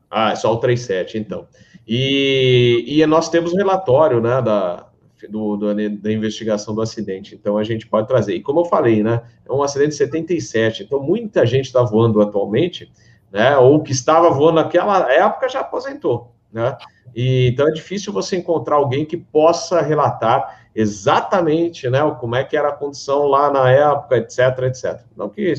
Ah, 0.09 0.31
é 0.31 0.35
só 0.35 0.53
o 0.53 0.57
37, 0.57 1.17
então. 1.17 1.47
E, 1.87 2.85
e 2.87 3.05
nós 3.05 3.29
temos 3.29 3.53
relatório, 3.53 4.21
né, 4.21 4.41
da, 4.41 4.87
do, 5.29 5.57
do, 5.57 5.73
da 5.73 6.11
investigação 6.11 6.73
do 6.73 6.81
acidente, 6.81 7.35
então 7.35 7.57
a 7.57 7.63
gente 7.63 7.87
pode 7.87 8.07
trazer. 8.07 8.35
E 8.35 8.41
como 8.41 8.61
eu 8.61 8.65
falei, 8.65 9.03
né, 9.03 9.21
é 9.47 9.51
um 9.51 9.63
acidente 9.63 9.89
de 9.89 9.95
77, 9.95 10.83
então 10.83 11.01
muita 11.01 11.45
gente 11.45 11.65
está 11.65 11.81
voando 11.81 12.21
atualmente, 12.21 12.91
né, 13.31 13.57
ou 13.57 13.81
que 13.81 13.91
estava 13.91 14.29
voando 14.29 14.61
naquela 14.61 15.11
época 15.11 15.49
já 15.49 15.61
aposentou, 15.61 16.33
né, 16.51 16.77
e, 17.15 17.49
então 17.49 17.67
é 17.67 17.71
difícil 17.71 18.13
você 18.13 18.37
encontrar 18.37 18.75
alguém 18.75 19.05
que 19.05 19.17
possa 19.17 19.81
relatar 19.81 20.61
exatamente, 20.73 21.89
né, 21.89 21.99
como 22.19 22.35
é 22.35 22.43
que 22.43 22.55
era 22.55 22.69
a 22.69 22.73
condição 22.73 23.25
lá 23.25 23.51
na 23.51 23.69
época, 23.71 24.17
etc, 24.17 24.39
etc. 24.63 25.01
Não 25.15 25.29
que 25.29 25.53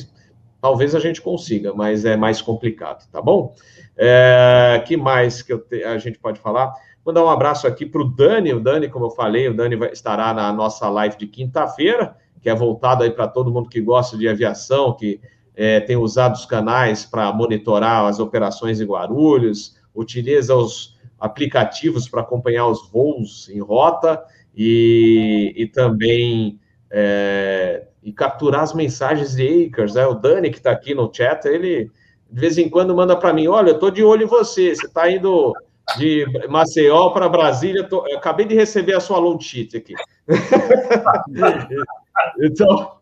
talvez 0.62 0.94
a 0.94 1.00
gente 1.00 1.20
consiga, 1.20 1.74
mas 1.74 2.04
é 2.04 2.16
mais 2.16 2.40
complicado, 2.40 3.04
tá 3.10 3.20
bom? 3.20 3.52
É, 3.96 4.80
que 4.86 4.96
mais 4.96 5.42
que 5.42 5.58
te, 5.58 5.82
a 5.82 5.98
gente 5.98 6.20
pode 6.20 6.38
falar? 6.38 6.72
Mandar 7.04 7.24
um 7.24 7.28
abraço 7.28 7.66
aqui 7.66 7.84
para 7.84 8.00
o 8.00 8.04
Dani. 8.04 8.54
O 8.54 8.60
Dani, 8.60 8.88
como 8.88 9.06
eu 9.06 9.10
falei, 9.10 9.48
o 9.48 9.54
Dani 9.54 9.74
vai, 9.74 9.90
estará 9.90 10.32
na 10.32 10.52
nossa 10.52 10.88
live 10.88 11.18
de 11.18 11.26
quinta-feira, 11.26 12.16
que 12.40 12.48
é 12.48 12.54
voltado 12.54 13.02
aí 13.02 13.10
para 13.10 13.26
todo 13.26 13.50
mundo 13.50 13.68
que 13.68 13.80
gosta 13.80 14.16
de 14.16 14.28
aviação, 14.28 14.94
que 14.94 15.20
é, 15.56 15.80
tem 15.80 15.96
usado 15.96 16.34
os 16.34 16.46
canais 16.46 17.04
para 17.04 17.32
monitorar 17.32 18.04
as 18.04 18.20
operações 18.20 18.80
em 18.80 18.86
Guarulhos, 18.86 19.76
utiliza 19.92 20.54
os 20.54 20.96
aplicativos 21.18 22.08
para 22.08 22.20
acompanhar 22.20 22.68
os 22.68 22.88
voos 22.88 23.48
em 23.48 23.60
rota 23.60 24.22
e, 24.56 25.52
e 25.56 25.66
também 25.66 26.60
é, 26.88 27.88
e 28.02 28.12
capturar 28.12 28.62
as 28.62 28.74
mensagens 28.74 29.34
de 29.34 29.66
Acres. 29.66 29.94
Né? 29.94 30.06
O 30.06 30.14
Dani, 30.14 30.50
que 30.50 30.58
está 30.58 30.70
aqui 30.70 30.94
no 30.94 31.12
chat, 31.12 31.44
ele 31.46 31.90
de 32.30 32.40
vez 32.40 32.56
em 32.56 32.68
quando 32.68 32.94
manda 32.94 33.16
para 33.16 33.32
mim: 33.32 33.46
Olha, 33.46 33.70
eu 33.70 33.74
estou 33.74 33.90
de 33.90 34.02
olho 34.02 34.24
em 34.24 34.26
você, 34.26 34.74
você 34.74 34.86
está 34.86 35.10
indo 35.10 35.52
de 35.98 36.24
Maceió 36.48 37.10
para 37.10 37.28
Brasília, 37.28 37.84
tô, 37.84 38.00
acabei 38.16 38.46
de 38.46 38.54
receber 38.54 38.94
a 38.94 39.00
sua 39.00 39.18
loan 39.18 39.38
sheet 39.38 39.76
aqui. 39.76 39.94
então, 42.40 42.92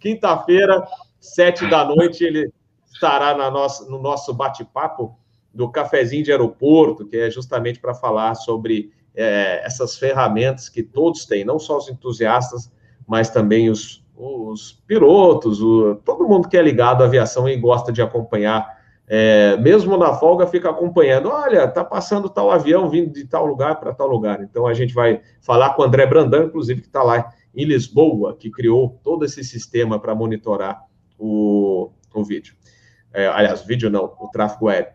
quinta-feira, 0.00 0.86
sete 1.18 1.68
da 1.70 1.84
noite, 1.84 2.24
ele 2.24 2.52
estará 2.92 3.36
na 3.36 3.50
nossa, 3.50 3.88
no 3.88 3.98
nosso 3.98 4.34
bate-papo 4.34 5.16
do 5.52 5.70
cafezinho 5.70 6.24
de 6.24 6.32
aeroporto, 6.32 7.06
que 7.06 7.16
é 7.16 7.30
justamente 7.30 7.80
para 7.80 7.94
falar 7.94 8.34
sobre 8.34 8.92
é, 9.14 9.64
essas 9.64 9.96
ferramentas 9.96 10.68
que 10.68 10.82
todos 10.82 11.24
têm, 11.24 11.44
não 11.44 11.58
só 11.58 11.78
os 11.78 11.88
entusiastas, 11.88 12.70
mas 13.06 13.30
também 13.30 13.70
os, 13.70 14.03
os 14.16 14.72
pilotos, 14.86 15.60
o, 15.60 15.96
todo 16.04 16.28
mundo 16.28 16.48
que 16.48 16.56
é 16.56 16.62
ligado 16.62 17.02
à 17.02 17.06
aviação 17.06 17.48
e 17.48 17.56
gosta 17.56 17.92
de 17.92 18.00
acompanhar, 18.00 18.82
é, 19.06 19.56
mesmo 19.58 19.96
na 19.96 20.14
folga, 20.14 20.46
fica 20.46 20.70
acompanhando. 20.70 21.28
Olha, 21.28 21.68
tá 21.68 21.84
passando 21.84 22.28
tal 22.28 22.50
avião 22.50 22.88
vindo 22.88 23.12
de 23.12 23.26
tal 23.26 23.44
lugar 23.44 23.78
para 23.78 23.92
tal 23.92 24.06
lugar. 24.06 24.42
Então 24.42 24.66
a 24.66 24.74
gente 24.74 24.94
vai 24.94 25.20
falar 25.40 25.70
com 25.70 25.82
o 25.82 25.84
André 25.84 26.06
Brandão, 26.06 26.44
inclusive, 26.44 26.80
que 26.80 26.86
está 26.86 27.02
lá 27.02 27.32
em 27.54 27.64
Lisboa, 27.64 28.36
que 28.36 28.50
criou 28.50 28.98
todo 29.02 29.24
esse 29.24 29.44
sistema 29.44 29.98
para 29.98 30.14
monitorar 30.14 30.82
o, 31.18 31.90
o 32.14 32.24
vídeo. 32.24 32.54
É, 33.12 33.28
aliás, 33.28 33.62
vídeo 33.62 33.90
não, 33.90 34.12
o 34.18 34.28
tráfego 34.28 34.68
aéreo. 34.68 34.92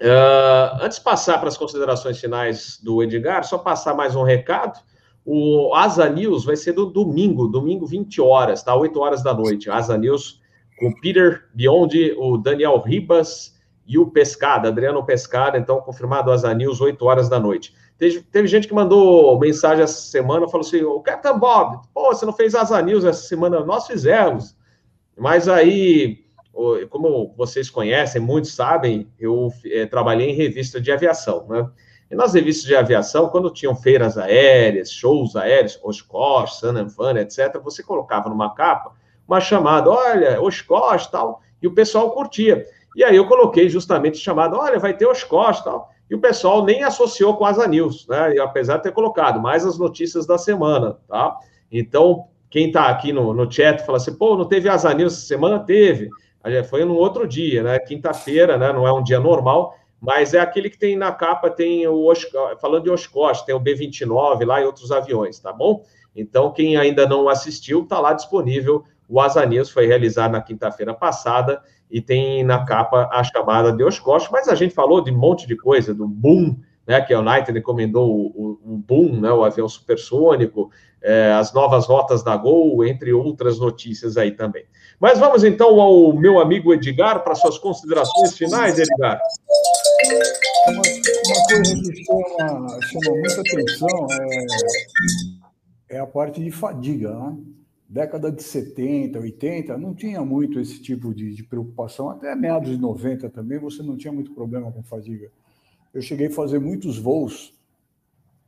Uh, 0.00 0.82
antes 0.82 0.98
de 0.98 1.04
passar 1.04 1.38
para 1.38 1.48
as 1.48 1.56
considerações 1.56 2.18
finais 2.18 2.80
do 2.82 3.02
Edgar, 3.02 3.44
só 3.44 3.58
passar 3.58 3.94
mais 3.94 4.16
um 4.16 4.22
recado. 4.22 4.80
O 5.24 5.74
Asa 5.74 6.08
News 6.08 6.44
vai 6.44 6.56
ser 6.56 6.72
do 6.72 6.86
domingo, 6.86 7.48
domingo 7.48 7.86
20 7.86 8.20
horas, 8.20 8.62
tá? 8.62 8.74
8 8.74 9.00
horas 9.00 9.22
da 9.22 9.32
noite. 9.32 9.70
Asa 9.70 9.96
News 9.96 10.40
com 10.78 10.92
Peter 11.00 11.48
Biondi, 11.54 12.14
o 12.18 12.36
Daniel 12.36 12.78
Ribas 12.78 13.54
e 13.86 13.98
o 13.98 14.10
Pescada, 14.10 14.68
Adriano 14.68 15.04
Pescada. 15.04 15.56
Então, 15.56 15.80
confirmado 15.80 16.30
Asa 16.30 16.52
News, 16.52 16.80
8 16.80 17.04
horas 17.04 17.28
da 17.28 17.40
noite. 17.40 17.74
Teve, 17.96 18.22
teve 18.22 18.48
gente 18.48 18.66
que 18.66 18.74
mandou 18.74 19.38
mensagem 19.38 19.84
essa 19.84 20.00
semana, 20.00 20.48
falou 20.48 20.66
assim: 20.66 20.82
o 20.82 21.00
Capitão 21.00 21.38
Bob, 21.38 21.80
pô, 21.94 22.12
você 22.12 22.26
não 22.26 22.32
fez 22.32 22.54
Asa 22.54 22.80
News 22.82 23.04
essa 23.04 23.22
semana? 23.22 23.60
Nós 23.60 23.86
fizemos. 23.86 24.56
Mas 25.16 25.48
aí, 25.48 26.24
como 26.90 27.32
vocês 27.36 27.70
conhecem, 27.70 28.20
muitos 28.20 28.52
sabem, 28.52 29.08
eu 29.18 29.48
é, 29.66 29.86
trabalhei 29.86 30.30
em 30.30 30.34
revista 30.34 30.80
de 30.80 30.90
aviação, 30.90 31.46
né? 31.48 31.70
Nas 32.14 32.34
revistas 32.34 32.66
de 32.66 32.74
aviação, 32.74 33.28
quando 33.28 33.50
tinham 33.50 33.74
feiras 33.74 34.16
aéreas, 34.16 34.90
shows 34.90 35.36
aéreos, 35.36 35.78
Oshkosh, 35.82 36.58
Sun 36.60 36.76
and 36.76 36.88
Fun, 36.88 37.16
etc., 37.16 37.60
você 37.62 37.82
colocava 37.82 38.28
numa 38.28 38.54
capa 38.54 38.92
uma 39.26 39.40
chamada, 39.40 39.90
olha, 39.90 40.40
Oshkosh, 40.40 41.06
tal, 41.08 41.40
e 41.62 41.66
o 41.66 41.74
pessoal 41.74 42.10
curtia. 42.10 42.64
E 42.94 43.02
aí 43.02 43.16
eu 43.16 43.26
coloquei 43.26 43.68
justamente 43.68 44.18
chamada, 44.18 44.56
olha, 44.56 44.78
vai 44.78 44.94
ter 44.94 45.06
Oshkosh, 45.06 45.62
tal, 45.62 45.90
e 46.10 46.14
o 46.14 46.20
pessoal 46.20 46.64
nem 46.64 46.82
associou 46.82 47.36
com 47.36 47.44
as 47.46 47.56
News, 47.66 48.06
né, 48.06 48.34
e 48.34 48.40
apesar 48.40 48.76
de 48.76 48.84
ter 48.84 48.92
colocado 48.92 49.40
mais 49.40 49.64
as 49.64 49.78
notícias 49.78 50.26
da 50.26 50.36
semana, 50.36 50.98
tá? 51.08 51.36
Então, 51.72 52.26
quem 52.50 52.68
está 52.68 52.88
aqui 52.88 53.12
no, 53.12 53.32
no 53.32 53.50
chat 53.50 53.84
fala 53.84 53.98
assim, 53.98 54.14
pô, 54.14 54.36
não 54.36 54.44
teve 54.44 54.68
Asa 54.68 54.92
News 54.94 55.14
essa 55.14 55.26
semana? 55.26 55.58
Teve. 55.58 56.08
Foi 56.68 56.84
num 56.84 56.94
outro 56.94 57.26
dia, 57.26 57.62
né, 57.62 57.78
quinta-feira, 57.78 58.58
né, 58.58 58.72
não 58.72 58.86
é 58.86 58.92
um 58.92 59.02
dia 59.02 59.18
normal, 59.18 59.74
mas 60.04 60.34
é 60.34 60.38
aquele 60.38 60.68
que 60.68 60.78
tem 60.78 60.96
na 60.96 61.10
capa, 61.10 61.48
tem 61.48 61.88
o 61.88 62.12
falando 62.60 62.84
de 62.84 62.90
Oshkosh, 62.90 63.42
tem 63.42 63.54
o 63.54 63.58
B-29 63.58 64.44
lá 64.44 64.60
e 64.60 64.64
outros 64.66 64.92
aviões, 64.92 65.38
tá 65.38 65.50
bom? 65.50 65.82
Então, 66.14 66.52
quem 66.52 66.76
ainda 66.76 67.08
não 67.08 67.26
assistiu, 67.26 67.82
está 67.82 67.98
lá 67.98 68.12
disponível. 68.12 68.84
O 69.08 69.18
Asa 69.18 69.44
News 69.46 69.70
foi 69.70 69.86
realizado 69.86 70.32
na 70.32 70.42
quinta-feira 70.42 70.92
passada 70.92 71.62
e 71.90 72.02
tem 72.02 72.44
na 72.44 72.64
capa 72.66 73.08
a 73.10 73.24
chamada 73.24 73.72
de 73.72 73.82
Oshkosh, 73.82 74.28
mas 74.30 74.46
a 74.46 74.54
gente 74.54 74.74
falou 74.74 75.00
de 75.00 75.10
um 75.10 75.16
monte 75.16 75.46
de 75.46 75.56
coisa, 75.56 75.94
do 75.94 76.06
Boom, 76.06 76.56
né, 76.86 77.00
que 77.00 77.14
a 77.14 77.20
United 77.20 77.58
encomendou 77.58 78.10
o, 78.10 78.26
o, 78.26 78.74
o 78.74 78.76
Boom, 78.76 79.20
né, 79.20 79.32
o 79.32 79.42
avião 79.42 79.68
supersônico, 79.68 80.70
é, 81.02 81.32
as 81.32 81.52
novas 81.52 81.86
rotas 81.86 82.22
da 82.22 82.36
Gol, 82.36 82.84
entre 82.84 83.12
outras 83.12 83.58
notícias 83.58 84.16
aí 84.16 84.32
também. 84.32 84.64
Mas 84.98 85.18
vamos 85.18 85.44
então 85.44 85.80
ao 85.80 86.12
meu 86.14 86.40
amigo 86.40 86.72
Edgar 86.72 87.22
para 87.22 87.34
suas 87.34 87.58
considerações 87.58 88.36
finais, 88.36 88.78
Edgar. 88.78 89.20
Uma, 90.68 90.82
coisa 90.82 91.82
que 91.82 92.04
chama, 92.04 92.82
chama 92.82 93.16
muita 93.16 93.40
atenção 93.40 94.06
é, 95.90 95.96
é 95.96 95.98
a 95.98 96.06
parte 96.06 96.42
de 96.42 96.50
fadiga. 96.50 97.14
Né? 97.14 97.38
Década 97.88 98.32
de 98.32 98.42
70, 98.42 99.18
80, 99.18 99.78
não 99.78 99.94
tinha 99.94 100.24
muito 100.24 100.58
esse 100.58 100.82
tipo 100.82 101.14
de, 101.14 101.34
de 101.34 101.44
preocupação. 101.44 102.10
Até 102.10 102.34
meados 102.34 102.70
de 102.70 102.78
90 102.78 103.30
também 103.30 103.58
você 103.58 103.82
não 103.82 103.96
tinha 103.96 104.12
muito 104.12 104.32
problema 104.32 104.72
com 104.72 104.82
fadiga. 104.82 105.30
Eu 105.92 106.02
cheguei 106.02 106.26
a 106.26 106.30
fazer 106.30 106.58
muitos 106.58 106.98
voos 106.98 107.54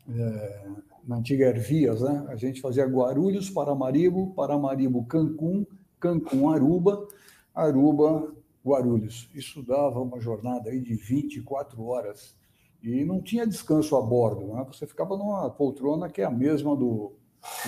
é, 0.09 0.67
na 1.07 1.17
antiga 1.17 1.47
Ervias, 1.47 2.01
né? 2.01 2.27
A 2.29 2.37
gente 2.37 2.61
fazia 2.61 2.85
Guarulhos, 2.85 3.49
Paramaribo, 3.49 4.33
Paramaribo, 4.35 5.05
Cancún, 5.05 5.65
Cancún, 6.01 6.51
Aruba, 6.51 7.07
Aruba, 7.55 8.35
Guarulhos. 8.67 9.31
Isso 9.33 9.63
dava 9.63 10.01
uma 10.01 10.21
jornada 10.21 10.71
aí 10.71 10.81
de 10.81 10.95
24 10.95 11.81
horas 11.85 12.37
e 12.83 13.05
não 13.05 13.23
tinha 13.23 13.47
descanso 13.47 13.95
a 13.95 14.03
bordo, 14.03 14.55
né? 14.55 14.67
Você 14.73 14.87
ficava 14.87 15.17
numa 15.17 15.49
poltrona 15.51 16.09
que 16.09 16.21
é 16.21 16.25
a 16.25 16.31
mesma 16.31 16.75
do, 16.75 17.13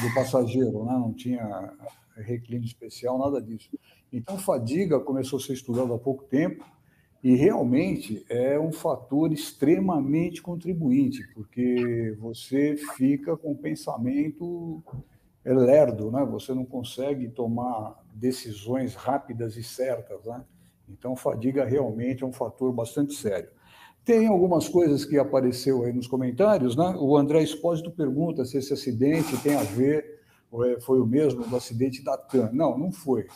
do 0.03 0.15
passageiro, 0.15 0.85
né? 0.85 0.93
não 0.93 1.13
tinha 1.13 1.73
reclínio 2.17 2.67
especial, 2.67 3.17
nada 3.17 3.41
disso. 3.41 3.71
Então, 4.13 4.39
fadiga 4.39 4.99
começou 4.99 5.39
a 5.39 5.43
ser 5.43 5.53
estudado 5.53 5.93
há 5.95 5.99
pouco 5.99 6.25
tempo 6.25 6.65
e 7.23 7.35
realmente 7.35 8.25
é 8.29 8.59
um 8.59 8.73
fator 8.73 9.33
extremamente 9.33 10.43
contribuinte, 10.43 11.27
porque 11.35 12.17
você 12.19 12.77
fica 12.97 13.37
com 13.37 13.53
o 13.53 13.59
pensamento 13.59 14.83
lerdo, 15.45 16.11
né? 16.11 16.25
você 16.25 16.53
não 16.53 16.65
consegue 16.65 17.29
tomar 17.29 18.05
decisões 18.13 18.95
rápidas 18.95 19.57
e 19.57 19.63
certas. 19.63 20.25
Né? 20.25 20.45
Então, 20.91 21.15
fadiga 21.17 21.65
realmente 21.65 22.25
é 22.25 22.27
um 22.27 22.33
fator 22.33 22.73
bastante 22.73 23.15
sério. 23.15 23.51
Tem 24.05 24.27
algumas 24.27 24.69
coisas 24.69 25.05
que 25.05 25.19
apareceu 25.19 25.85
aí 25.85 25.93
nos 25.93 26.07
comentários, 26.07 26.75
né? 26.75 26.97
O 26.99 27.17
André 27.17 27.43
Espósito 27.43 27.91
pergunta 27.91 28.45
se 28.45 28.57
esse 28.57 28.73
acidente 28.73 29.37
tem 29.43 29.55
a 29.55 29.63
ver, 29.63 30.21
é, 30.65 30.81
foi 30.81 30.99
o 30.99 31.07
mesmo 31.07 31.47
do 31.47 31.55
acidente 31.55 32.03
da 32.03 32.17
TAM. 32.17 32.51
Não, 32.53 32.79
não 32.79 32.91
foi. 32.91 33.27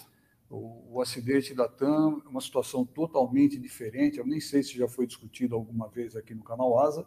O, 0.48 0.96
o 0.96 1.02
acidente 1.02 1.54
da 1.54 1.68
TAM 1.68 2.22
é 2.24 2.28
uma 2.28 2.40
situação 2.40 2.86
totalmente 2.86 3.58
diferente. 3.58 4.18
Eu 4.18 4.26
nem 4.26 4.40
sei 4.40 4.62
se 4.62 4.78
já 4.78 4.88
foi 4.88 5.06
discutido 5.06 5.54
alguma 5.54 5.88
vez 5.88 6.16
aqui 6.16 6.34
no 6.34 6.42
canal 6.42 6.78
Asa, 6.78 7.06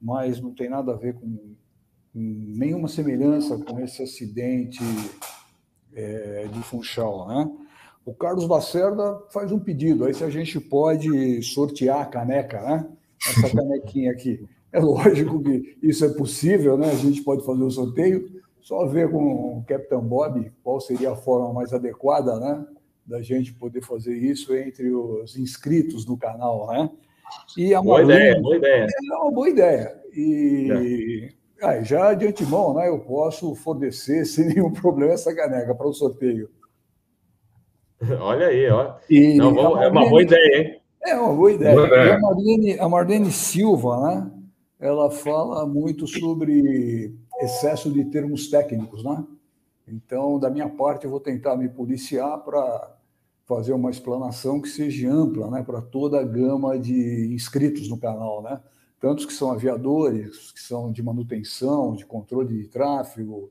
mas 0.00 0.40
não 0.40 0.54
tem 0.54 0.68
nada 0.68 0.92
a 0.92 0.96
ver 0.96 1.14
com, 1.14 1.54
com 2.12 2.18
nenhuma 2.56 2.86
semelhança 2.86 3.58
com 3.58 3.80
esse 3.80 4.02
acidente 4.02 4.82
é, 5.92 6.46
de 6.46 6.62
Funchal, 6.62 7.26
né? 7.26 7.59
O 8.10 8.14
Carlos 8.14 8.48
Lacerda 8.48 9.22
faz 9.30 9.52
um 9.52 9.58
pedido, 9.60 10.04
aí 10.04 10.12
se 10.12 10.24
a 10.24 10.28
gente 10.28 10.58
pode 10.58 11.40
sortear 11.44 12.00
a 12.00 12.06
caneca, 12.06 12.60
né? 12.60 12.88
Essa 13.24 13.50
canequinha 13.56 14.10
aqui. 14.10 14.44
É 14.72 14.80
lógico 14.80 15.40
que 15.40 15.78
isso 15.80 16.04
é 16.04 16.08
possível, 16.08 16.76
né? 16.76 16.90
A 16.90 16.96
gente 16.96 17.22
pode 17.22 17.46
fazer 17.46 17.62
o 17.62 17.70
sorteio, 17.70 18.28
só 18.60 18.84
ver 18.84 19.08
com 19.12 19.58
o 19.58 19.64
Capitão 19.64 20.02
Bob 20.02 20.50
qual 20.64 20.80
seria 20.80 21.12
a 21.12 21.16
forma 21.16 21.52
mais 21.52 21.72
adequada, 21.72 22.40
né? 22.40 22.66
Da 23.06 23.22
gente 23.22 23.52
poder 23.52 23.80
fazer 23.80 24.16
isso 24.16 24.56
entre 24.56 24.92
os 24.92 25.36
inscritos 25.36 26.04
do 26.04 26.16
canal, 26.16 26.66
né? 26.66 26.90
E 27.56 27.72
a 27.72 27.80
boa 27.80 27.98
Marlene, 27.98 28.22
ideia, 28.22 28.42
boa 28.42 28.56
ideia. 28.56 28.86
É 28.86 29.14
uma 29.14 29.30
boa 29.30 29.48
ideia. 29.48 30.00
E 30.12 31.28
é. 31.62 31.64
ah, 31.64 31.80
já 31.80 32.12
de 32.14 32.26
antemão, 32.26 32.74
né? 32.74 32.88
Eu 32.88 32.98
posso 32.98 33.54
fornecer 33.54 34.24
sem 34.26 34.46
nenhum 34.46 34.72
problema 34.72 35.12
essa 35.12 35.32
caneca 35.32 35.72
para 35.76 35.86
o 35.86 35.94
sorteio. 35.94 36.50
Olha 38.20 38.46
aí, 38.46 38.68
ó. 38.70 38.94
E 39.08 39.34
Não, 39.34 39.54
vamos, 39.54 39.74
Marlene, 39.74 39.84
é 39.84 39.90
uma 39.90 40.08
boa 40.08 40.22
ideia, 40.22 40.56
hein? 40.56 40.80
É 41.02 41.14
uma 41.16 41.34
boa 41.34 41.52
ideia. 41.52 41.74
Boa 41.74 41.86
ideia. 41.86 42.14
a, 42.14 42.20
Marlene, 42.20 42.78
a 42.78 42.88
Marlene 42.88 43.30
Silva, 43.30 44.00
né? 44.00 44.30
Ela 44.78 45.10
fala 45.10 45.66
muito 45.66 46.06
sobre 46.06 47.14
excesso 47.40 47.90
de 47.92 48.04
termos 48.06 48.48
técnicos, 48.48 49.04
né? 49.04 49.24
Então, 49.86 50.38
da 50.38 50.48
minha 50.48 50.68
parte, 50.68 51.04
eu 51.04 51.10
vou 51.10 51.20
tentar 51.20 51.56
me 51.56 51.68
policiar 51.68 52.38
para 52.38 52.96
fazer 53.44 53.72
uma 53.72 53.90
explanação 53.90 54.60
que 54.60 54.68
seja 54.68 55.10
ampla, 55.10 55.50
né, 55.50 55.62
para 55.64 55.82
toda 55.82 56.20
a 56.20 56.22
gama 56.22 56.78
de 56.78 57.34
inscritos 57.34 57.88
no 57.88 57.98
canal, 57.98 58.40
né? 58.42 58.60
Tantos 59.00 59.26
que 59.26 59.32
são 59.32 59.50
aviadores, 59.50 60.52
que 60.52 60.60
são 60.60 60.92
de 60.92 61.02
manutenção, 61.02 61.94
de 61.94 62.06
controle 62.06 62.62
de 62.62 62.68
tráfego, 62.68 63.50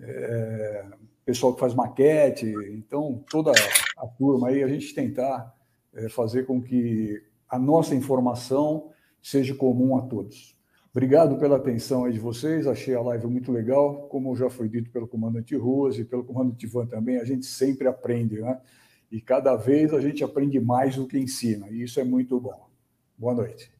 é, 0.00 0.86
pessoal 1.26 1.52
que 1.52 1.58
faz 1.58 1.74
maquete, 1.74 2.46
então 2.70 3.24
toda 3.28 3.50
a 3.98 4.06
turma 4.06 4.48
aí, 4.48 4.62
a 4.62 4.68
gente 4.68 4.94
tentar 4.94 5.52
é, 5.92 6.08
fazer 6.08 6.46
com 6.46 6.62
que 6.62 7.20
a 7.48 7.58
nossa 7.58 7.96
informação 7.96 8.90
seja 9.20 9.52
comum 9.52 9.96
a 9.96 10.02
todos. 10.02 10.56
Obrigado 10.92 11.36
pela 11.38 11.56
atenção 11.56 12.04
aí 12.04 12.12
de 12.12 12.18
vocês, 12.20 12.66
achei 12.66 12.94
a 12.94 13.02
live 13.02 13.26
muito 13.26 13.50
legal, 13.50 14.06
como 14.08 14.36
já 14.36 14.48
foi 14.48 14.68
dito 14.68 14.88
pelo 14.90 15.08
comandante 15.08 15.56
Ruas 15.56 15.98
e 15.98 16.04
pelo 16.04 16.24
comandante 16.24 16.64
Ivan 16.64 16.86
também, 16.86 17.18
a 17.18 17.24
gente 17.24 17.44
sempre 17.44 17.88
aprende, 17.88 18.40
né? 18.40 18.60
E 19.10 19.20
cada 19.20 19.56
vez 19.56 19.92
a 19.92 20.00
gente 20.00 20.22
aprende 20.22 20.60
mais 20.60 20.94
do 20.94 21.06
que 21.06 21.18
ensina, 21.18 21.68
e 21.70 21.82
isso 21.82 21.98
é 21.98 22.04
muito 22.04 22.40
bom. 22.40 22.68
Boa 23.18 23.34
noite. 23.34 23.70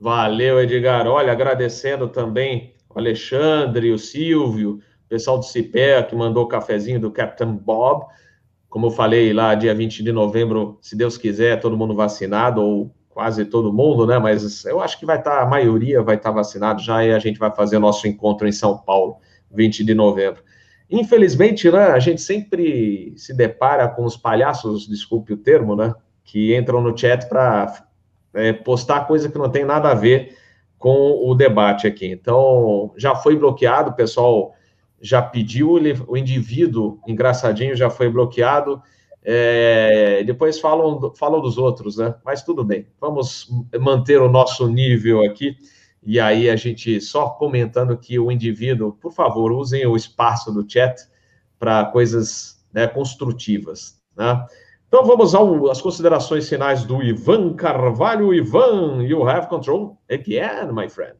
Valeu, 0.00 0.60
Edgar. 0.60 1.06
Olha, 1.06 1.32
agradecendo 1.32 2.08
também 2.08 2.74
o 2.88 2.98
Alexandre, 2.98 3.92
o 3.92 3.98
Silvio, 3.98 4.80
pessoal 5.08 5.38
do 5.38 5.44
CIPEA 5.44 6.02
que 6.02 6.14
mandou 6.14 6.44
o 6.44 6.48
cafezinho 6.48 7.00
do 7.00 7.10
Captain 7.10 7.52
Bob. 7.52 8.06
Como 8.68 8.86
eu 8.86 8.90
falei 8.90 9.32
lá, 9.32 9.54
dia 9.54 9.74
20 9.74 10.02
de 10.02 10.12
novembro, 10.12 10.78
se 10.82 10.94
Deus 10.94 11.16
quiser, 11.16 11.60
todo 11.60 11.76
mundo 11.76 11.94
vacinado, 11.94 12.60
ou 12.60 12.94
quase 13.08 13.44
todo 13.46 13.72
mundo, 13.72 14.06
né? 14.06 14.18
Mas 14.18 14.64
eu 14.64 14.80
acho 14.80 14.98
que 14.98 15.06
vai 15.06 15.18
estar, 15.18 15.38
tá, 15.38 15.42
a 15.42 15.46
maioria 15.46 16.02
vai 16.02 16.16
estar 16.16 16.30
tá 16.30 16.36
vacinado 16.36 16.82
já 16.82 17.04
e 17.04 17.12
a 17.12 17.18
gente 17.18 17.38
vai 17.38 17.50
fazer 17.50 17.78
o 17.78 17.80
nosso 17.80 18.06
encontro 18.06 18.46
em 18.46 18.52
São 18.52 18.76
Paulo, 18.76 19.16
20 19.50 19.84
de 19.84 19.94
novembro. 19.94 20.42
Infelizmente, 20.90 21.70
né, 21.70 21.86
a 21.88 21.98
gente 21.98 22.20
sempre 22.20 23.12
se 23.16 23.34
depara 23.34 23.88
com 23.88 24.04
os 24.04 24.16
palhaços, 24.16 24.86
desculpe 24.86 25.32
o 25.32 25.36
termo, 25.36 25.74
né? 25.74 25.94
Que 26.22 26.54
entram 26.54 26.80
no 26.82 26.96
chat 26.96 27.26
para 27.26 27.86
é, 28.34 28.52
postar 28.52 29.06
coisa 29.06 29.30
que 29.30 29.38
não 29.38 29.50
tem 29.50 29.64
nada 29.64 29.90
a 29.90 29.94
ver 29.94 30.36
com 30.78 31.28
o 31.28 31.34
debate 31.34 31.86
aqui. 31.86 32.06
Então, 32.06 32.92
já 32.96 33.14
foi 33.14 33.34
bloqueado, 33.36 33.94
pessoal 33.94 34.54
já 35.00 35.22
pediu, 35.22 35.72
o 36.06 36.16
indivíduo 36.16 37.00
engraçadinho 37.06 37.76
já 37.76 37.88
foi 37.90 38.08
bloqueado. 38.08 38.82
É, 39.22 40.22
depois 40.24 40.58
falam, 40.58 41.12
falam 41.14 41.40
dos 41.40 41.58
outros, 41.58 41.98
né? 41.98 42.14
Mas 42.24 42.42
tudo 42.42 42.64
bem, 42.64 42.86
vamos 43.00 43.48
manter 43.80 44.20
o 44.20 44.28
nosso 44.28 44.68
nível 44.68 45.24
aqui. 45.24 45.56
E 46.02 46.18
aí 46.18 46.48
a 46.48 46.56
gente 46.56 47.00
só 47.00 47.28
comentando 47.30 47.96
que 47.96 48.18
o 48.18 48.30
indivíduo, 48.30 48.92
por 48.92 49.12
favor, 49.12 49.52
usem 49.52 49.86
o 49.86 49.96
espaço 49.96 50.52
do 50.52 50.64
chat 50.68 51.06
para 51.58 51.84
coisas 51.86 52.64
né, 52.72 52.86
construtivas, 52.86 54.00
né? 54.16 54.46
Então 54.88 55.04
vamos 55.04 55.34
às 55.70 55.82
considerações 55.82 56.48
finais 56.48 56.82
do 56.84 57.02
Ivan 57.02 57.52
Carvalho. 57.52 58.32
Ivan, 58.32 59.02
you 59.02 59.28
have 59.28 59.46
control 59.48 59.98
again, 60.10 60.72
my 60.72 60.88
friend. 60.88 61.16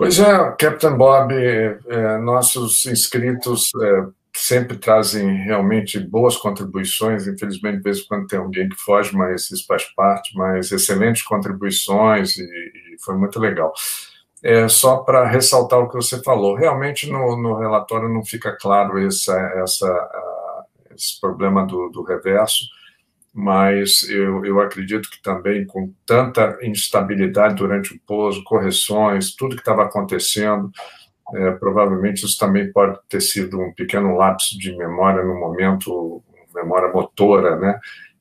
Pois 0.00 0.18
é, 0.18 0.56
Captain 0.58 0.96
Bob, 0.96 1.30
é, 1.34 2.16
nossos 2.22 2.86
inscritos 2.86 3.70
é, 3.82 4.06
sempre 4.34 4.78
trazem 4.78 5.44
realmente 5.44 6.00
boas 6.00 6.38
contribuições. 6.38 7.26
Infelizmente, 7.26 7.76
de 7.76 7.82
vez 7.82 7.98
em 7.98 8.06
quando 8.06 8.26
tem 8.26 8.38
alguém 8.38 8.66
que 8.66 8.76
foge, 8.76 9.14
mas 9.14 9.50
isso 9.50 9.66
faz 9.66 9.84
parte. 9.94 10.34
Mas 10.34 10.72
excelentes 10.72 11.22
contribuições 11.22 12.38
e, 12.38 12.44
e 12.44 12.96
foi 13.04 13.14
muito 13.14 13.38
legal. 13.38 13.74
É, 14.42 14.66
só 14.68 14.96
para 14.96 15.28
ressaltar 15.28 15.80
o 15.80 15.88
que 15.90 15.96
você 15.96 16.22
falou, 16.22 16.56
realmente 16.56 17.06
no, 17.06 17.36
no 17.36 17.58
relatório 17.58 18.08
não 18.08 18.24
fica 18.24 18.56
claro 18.58 18.98
essa, 19.06 19.38
essa, 19.62 20.08
esse 20.96 21.20
problema 21.20 21.66
do, 21.66 21.90
do 21.90 22.02
reverso 22.02 22.64
mas 23.32 24.08
eu, 24.08 24.44
eu 24.44 24.60
acredito 24.60 25.08
que 25.08 25.22
também 25.22 25.64
com 25.64 25.92
tanta 26.04 26.58
instabilidade 26.62 27.54
durante 27.54 27.94
o 27.94 28.00
pouso, 28.06 28.42
correções, 28.44 29.34
tudo 29.34 29.54
que 29.54 29.62
estava 29.62 29.84
acontecendo, 29.84 30.70
é, 31.34 31.52
provavelmente 31.52 32.24
isso 32.24 32.36
também 32.38 32.72
pode 32.72 32.98
ter 33.08 33.20
sido 33.20 33.60
um 33.60 33.72
pequeno 33.72 34.16
lapso 34.16 34.58
de 34.58 34.76
memória 34.76 35.22
no 35.22 35.38
momento, 35.38 36.22
memória 36.54 36.92
motora, 36.92 37.56
né? 37.56 37.78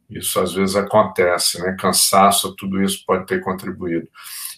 Isso 0.10 0.40
às 0.40 0.54
vezes 0.54 0.76
acontece, 0.76 1.62
né? 1.62 1.76
Cansaço, 1.80 2.56
tudo 2.56 2.82
isso 2.84 3.04
pode 3.06 3.26
ter 3.26 3.42
contribuído. 3.42 4.08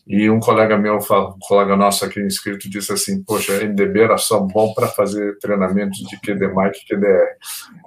E 0.08 0.30
um 0.30 0.40
colega 0.40 0.78
meu, 0.78 0.98
um 0.98 1.40
colega 1.40 1.76
nosso 1.76 2.04
aqui 2.04 2.20
inscrito, 2.22 2.70
disse 2.70 2.92
assim: 2.92 3.24
Poxa, 3.24 3.54
a 3.54 3.64
NDB 3.64 4.02
era 4.02 4.18
só 4.18 4.40
bom 4.40 4.74
para 4.74 4.88
fazer 4.88 5.38
treinamentos 5.40 6.00
de 6.00 6.20
QDMAC 6.20 6.78
e 6.78 6.96
QDR. 6.96 7.36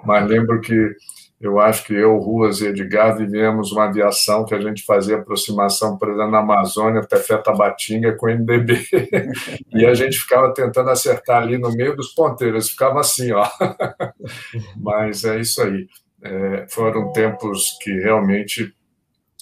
Mas 0.05 0.29
lembro 0.29 0.61
que 0.61 0.95
eu 1.41 1.59
acho 1.61 1.85
que 1.85 1.93
eu, 1.93 2.17
Ruas 2.17 2.61
e 2.61 2.69
Edgar 2.69 3.17
vivemos 3.17 3.73
uma 3.73 3.85
aviação 3.85 4.45
que 4.45 4.55
a 4.55 4.61
gente 4.61 4.85
fazia 4.85 5.17
aproximação, 5.17 5.99
por 5.99 6.09
exemplo, 6.09 6.31
na 6.31 6.39
Amazônia, 6.39 7.01
até 7.01 7.17
Fetabatinga 7.17 8.17
com 8.17 8.29
NDB. 8.29 8.87
e 9.75 9.85
a 9.85 9.95
gente 9.95 10.19
ficava 10.19 10.55
tentando 10.55 10.91
acertar 10.91 11.43
ali 11.43 11.59
no 11.59 11.71
meio 11.73 11.95
dos 11.97 12.15
ponteiros, 12.15 12.71
ficava 12.71 13.01
assim, 13.01 13.33
ó. 13.33 13.47
Mas 14.81 15.25
é 15.25 15.41
isso 15.41 15.63
aí. 15.63 15.87
É, 16.23 16.67
foram 16.71 17.13
tempos 17.13 17.77
que 17.83 17.91
realmente 17.91 18.75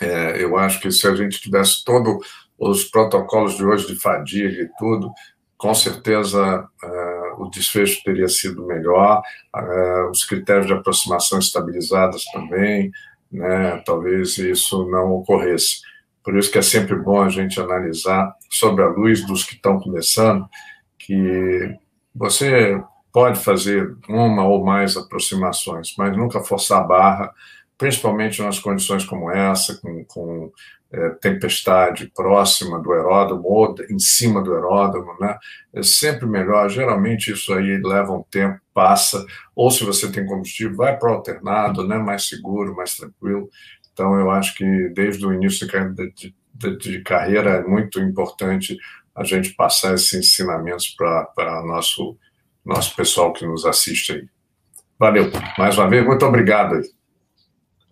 é, 0.01 0.43
eu 0.43 0.57
acho 0.57 0.81
que 0.81 0.91
se 0.91 1.07
a 1.07 1.15
gente 1.15 1.41
tivesse 1.41 1.85
todos 1.85 2.27
os 2.59 2.85
protocolos 2.85 3.57
de 3.57 3.65
hoje 3.65 3.87
de 3.87 4.01
fadiga 4.01 4.63
e 4.63 4.69
tudo, 4.79 5.13
com 5.57 5.73
certeza 5.75 6.69
uh, 6.83 7.12
o 7.43 7.51
desfecho 7.51 8.03
teria 8.05 8.29
sido 8.29 8.67
melhor, 8.67 9.23
uh, 9.55 10.11
os 10.11 10.25
critérios 10.25 10.67
de 10.67 10.73
aproximação 10.73 11.39
estabilizados 11.39 12.25
também, 12.33 12.91
né, 13.31 13.83
talvez 13.85 14.39
isso 14.39 14.89
não 14.91 15.13
ocorresse. 15.13 15.81
Por 16.23 16.37
isso 16.37 16.51
que 16.51 16.59
é 16.59 16.63
sempre 16.63 16.95
bom 16.97 17.23
a 17.23 17.29
gente 17.29 17.61
analisar, 17.61 18.35
sobre 18.51 18.85
a 18.85 18.89
luz 18.89 19.27
dos 19.27 19.45
que 19.45 19.55
estão 19.55 19.81
começando, 19.81 20.47
que 20.99 21.75
você 22.15 22.81
pode 23.13 23.41
fazer 23.41 23.95
uma 24.09 24.47
ou 24.47 24.65
mais 24.65 24.97
aproximações, 24.97 25.95
mas 25.99 26.17
nunca 26.17 26.41
forçar 26.41 26.81
a 26.81 26.85
barra, 26.85 27.35
principalmente 27.83 28.41
nas 28.41 28.61
condições 28.61 29.05
como 29.05 29.29
essa, 29.29 29.77
com, 29.81 30.05
com 30.05 30.53
é, 30.93 31.09
tempestade 31.21 32.07
próxima 32.15 32.81
do 32.81 32.93
aeródromo 32.93 33.43
ou 33.45 33.75
em 33.91 33.99
cima 33.99 34.41
do 34.41 34.55
aeródromo, 34.55 35.17
né? 35.21 35.37
É 35.75 35.83
sempre 35.83 36.25
melhor. 36.25 36.69
Geralmente 36.71 37.33
isso 37.33 37.53
aí 37.53 37.83
leva 37.83 38.13
um 38.13 38.23
tempo, 38.23 38.61
passa. 38.73 39.27
Ou 39.57 39.69
se 39.69 39.83
você 39.83 40.13
tem 40.13 40.25
combustível, 40.25 40.77
vai 40.77 40.97
para 40.97 41.11
o 41.11 41.15
alternado, 41.15 41.85
né? 41.85 41.99
Mais 41.99 42.29
seguro, 42.29 42.77
mais 42.77 42.95
tranquilo. 42.95 43.51
Então 43.93 44.15
eu 44.15 44.31
acho 44.31 44.55
que 44.55 44.65
desde 44.91 45.27
o 45.27 45.33
início 45.33 45.67
de, 45.67 46.33
de, 46.55 46.79
de 46.79 47.03
carreira 47.03 47.51
é 47.51 47.65
muito 47.65 47.99
importante 47.99 48.79
a 49.13 49.25
gente 49.25 49.55
passar 49.55 49.95
esses 49.95 50.15
ensinamentos 50.15 50.95
para 50.97 51.65
nosso 51.67 52.17
nosso 52.65 52.95
pessoal 52.95 53.33
que 53.33 53.45
nos 53.45 53.67
assiste 53.67 54.13
aí. 54.13 54.29
Valeu. 54.97 55.33
Mais 55.59 55.77
uma 55.77 55.89
vez, 55.89 56.07
muito 56.07 56.25
obrigado 56.25 56.77
aí. 56.77 57.02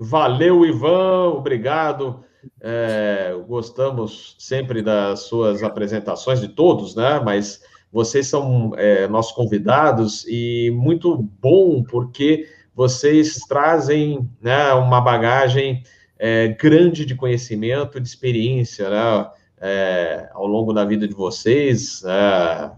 Valeu, 0.03 0.65
Ivan, 0.65 1.29
obrigado. 1.35 2.25
É, 2.59 3.37
gostamos 3.47 4.35
sempre 4.39 4.81
das 4.81 5.25
suas 5.25 5.63
apresentações, 5.63 6.41
de 6.41 6.49
todos, 6.49 6.97
né? 6.97 7.21
Mas 7.23 7.63
vocês 7.93 8.27
são 8.27 8.73
é, 8.79 9.07
nossos 9.07 9.33
convidados 9.33 10.25
e 10.27 10.71
muito 10.75 11.19
bom 11.39 11.83
porque 11.83 12.49
vocês 12.75 13.41
trazem 13.47 14.27
né, 14.41 14.73
uma 14.73 15.03
bagagem 15.03 15.83
é, 16.19 16.49
grande 16.49 17.05
de 17.05 17.15
conhecimento, 17.15 18.01
de 18.01 18.09
experiência, 18.09 18.89
né? 18.89 19.31
É, 19.61 20.31
ao 20.33 20.47
longo 20.47 20.73
da 20.73 20.83
vida 20.83 21.07
de 21.07 21.13
vocês, 21.13 22.03
é, 22.07 22.71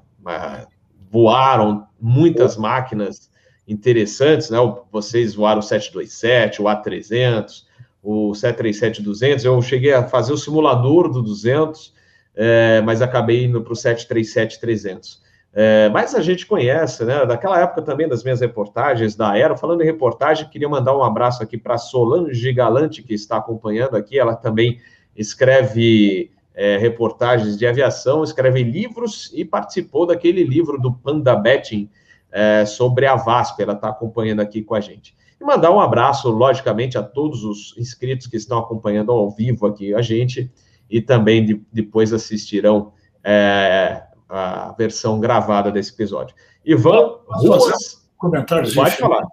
voaram 1.08 1.86
muitas 2.00 2.56
máquinas 2.56 3.30
interessantes, 3.66 4.50
né? 4.50 4.58
Vocês 4.90 5.34
voaram 5.34 5.60
o 5.60 5.62
727, 5.62 6.60
o 6.60 6.64
A300, 6.64 7.64
o 8.02 8.32
737-200. 8.32 9.44
Eu 9.44 9.60
cheguei 9.62 9.92
a 9.92 10.06
fazer 10.06 10.32
o 10.32 10.36
simulador 10.36 11.08
do 11.08 11.22
200, 11.22 11.94
é, 12.34 12.80
mas 12.82 13.00
acabei 13.00 13.44
indo 13.44 13.62
para 13.62 13.72
o 13.72 13.76
737-300. 13.76 15.20
É, 15.54 15.90
mas 15.90 16.14
a 16.14 16.22
gente 16.22 16.46
conhece, 16.46 17.04
né? 17.04 17.26
Daquela 17.26 17.60
época 17.60 17.82
também 17.82 18.08
das 18.08 18.24
minhas 18.24 18.40
reportagens 18.40 19.14
da 19.14 19.30
Aero. 19.32 19.56
Falando 19.56 19.82
em 19.82 19.86
reportagem, 19.86 20.48
queria 20.48 20.68
mandar 20.68 20.96
um 20.96 21.02
abraço 21.02 21.42
aqui 21.42 21.58
para 21.58 21.76
Solange 21.76 22.52
Galante, 22.52 23.02
que 23.02 23.12
está 23.12 23.36
acompanhando 23.36 23.94
aqui. 23.94 24.18
Ela 24.18 24.34
também 24.34 24.80
escreve 25.14 26.30
é, 26.54 26.78
reportagens 26.78 27.58
de 27.58 27.66
aviação, 27.66 28.24
escreve 28.24 28.62
livros 28.62 29.30
e 29.34 29.44
participou 29.44 30.06
daquele 30.06 30.42
livro 30.42 30.80
do 30.80 30.90
Panda 30.92 31.36
Betting 31.36 31.88
é, 32.32 32.64
sobre 32.64 33.06
a 33.06 33.14
VASP. 33.14 33.62
Ela 33.62 33.74
está 33.74 33.88
acompanhando 33.88 34.40
aqui 34.40 34.62
com 34.62 34.74
a 34.74 34.80
gente. 34.80 35.14
E 35.40 35.44
mandar 35.44 35.70
um 35.70 35.80
abraço, 35.80 36.30
logicamente, 36.30 36.96
a 36.96 37.02
todos 37.02 37.44
os 37.44 37.76
inscritos 37.76 38.26
que 38.26 38.36
estão 38.36 38.58
acompanhando 38.58 39.12
ao 39.12 39.30
vivo 39.30 39.66
aqui 39.66 39.94
a 39.94 40.00
gente 40.00 40.50
e 40.88 41.00
também 41.00 41.44
de, 41.44 41.62
depois 41.72 42.12
assistirão 42.12 42.92
é, 43.24 44.02
a 44.28 44.74
versão 44.76 45.20
gravada 45.20 45.70
desse 45.70 45.92
episódio. 45.92 46.34
Ivan, 46.64 47.18
Ruas, 47.26 48.08
comentários. 48.16 48.74
Pode 48.74 48.96
falar. 48.96 49.26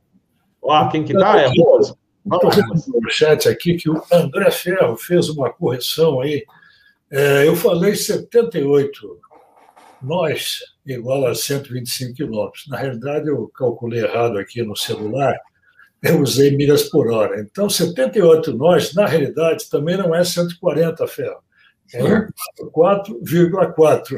Ah, 0.70 0.88
quem 0.92 1.04
que 1.04 1.14
tá? 1.14 1.40
É 1.40 1.48
Ruas. 1.48 1.94
Estou 2.32 3.02
no 3.02 3.10
chat 3.10 3.48
aqui 3.48 3.76
que 3.76 3.90
o 3.90 4.02
André 4.12 4.52
Ferro 4.52 4.96
fez 4.98 5.30
uma 5.30 5.50
correção 5.50 6.22
aí. 6.22 6.44
É, 7.12 7.48
eu 7.48 7.56
falei 7.56 7.96
78 7.96 9.20
nós 10.02 10.60
igual 10.94 11.28
a 11.28 11.36
125 11.36 12.16
quilômetros. 12.16 12.68
Na 12.68 12.78
realidade, 12.78 13.28
eu 13.28 13.48
calculei 13.50 14.04
errado 14.04 14.38
aqui 14.38 14.62
no 14.64 14.76
celular, 14.76 15.36
eu 16.02 16.22
usei 16.22 16.56
milhas 16.56 16.84
por 16.84 17.12
hora. 17.12 17.40
Então, 17.42 17.70
78 17.70 18.56
nós, 18.56 18.94
na 18.94 19.06
realidade, 19.06 19.70
também 19.70 19.98
não 19.98 20.16
é 20.16 20.24
140 20.24 21.08
ferro, 21.08 21.42
é 21.94 22.28
4,4. 22.74 24.18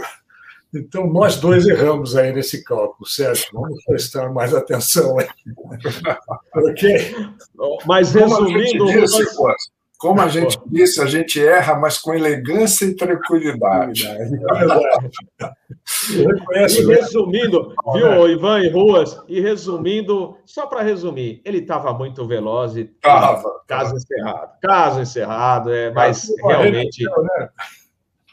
Então, 0.74 1.06
nós 1.08 1.36
dois 1.36 1.68
erramos 1.68 2.16
aí 2.16 2.32
nesse 2.32 2.64
cálculo, 2.64 3.06
certo? 3.06 3.50
Vamos 3.52 3.84
prestar 3.84 4.30
mais 4.32 4.54
atenção 4.54 5.20
aí. 5.20 5.28
ok? 6.56 7.16
Mas 7.86 8.14
resumindo. 8.14 8.86
Como 8.86 8.90
a 8.90 9.08
gente 9.08 9.18
disse, 9.18 9.72
a 11.04 11.06
gente 11.06 11.40
erra, 11.40 11.76
mas 11.76 12.00
com 12.00 12.14
elegância 12.14 12.86
e 12.86 12.96
tranquilidade. 12.96 14.08
e 16.12 16.26
resumindo, 16.88 17.76
viu, 17.94 18.28
Ivan 18.28 18.62
e 18.62 18.70
Ruas? 18.70 19.22
E 19.28 19.40
resumindo, 19.40 20.38
só 20.44 20.66
para 20.66 20.82
resumir, 20.82 21.40
ele 21.46 21.60
estava 21.60 21.94
muito 21.94 22.28
veloz 22.28 22.76
e 22.76 22.86
tava, 22.86 23.62
caso 23.68 23.96
encerrado. 23.96 24.52
Caso 24.60 25.02
encerrado, 25.02 25.72
é, 25.72 25.92
mas 25.92 26.28
realmente. 26.44 27.04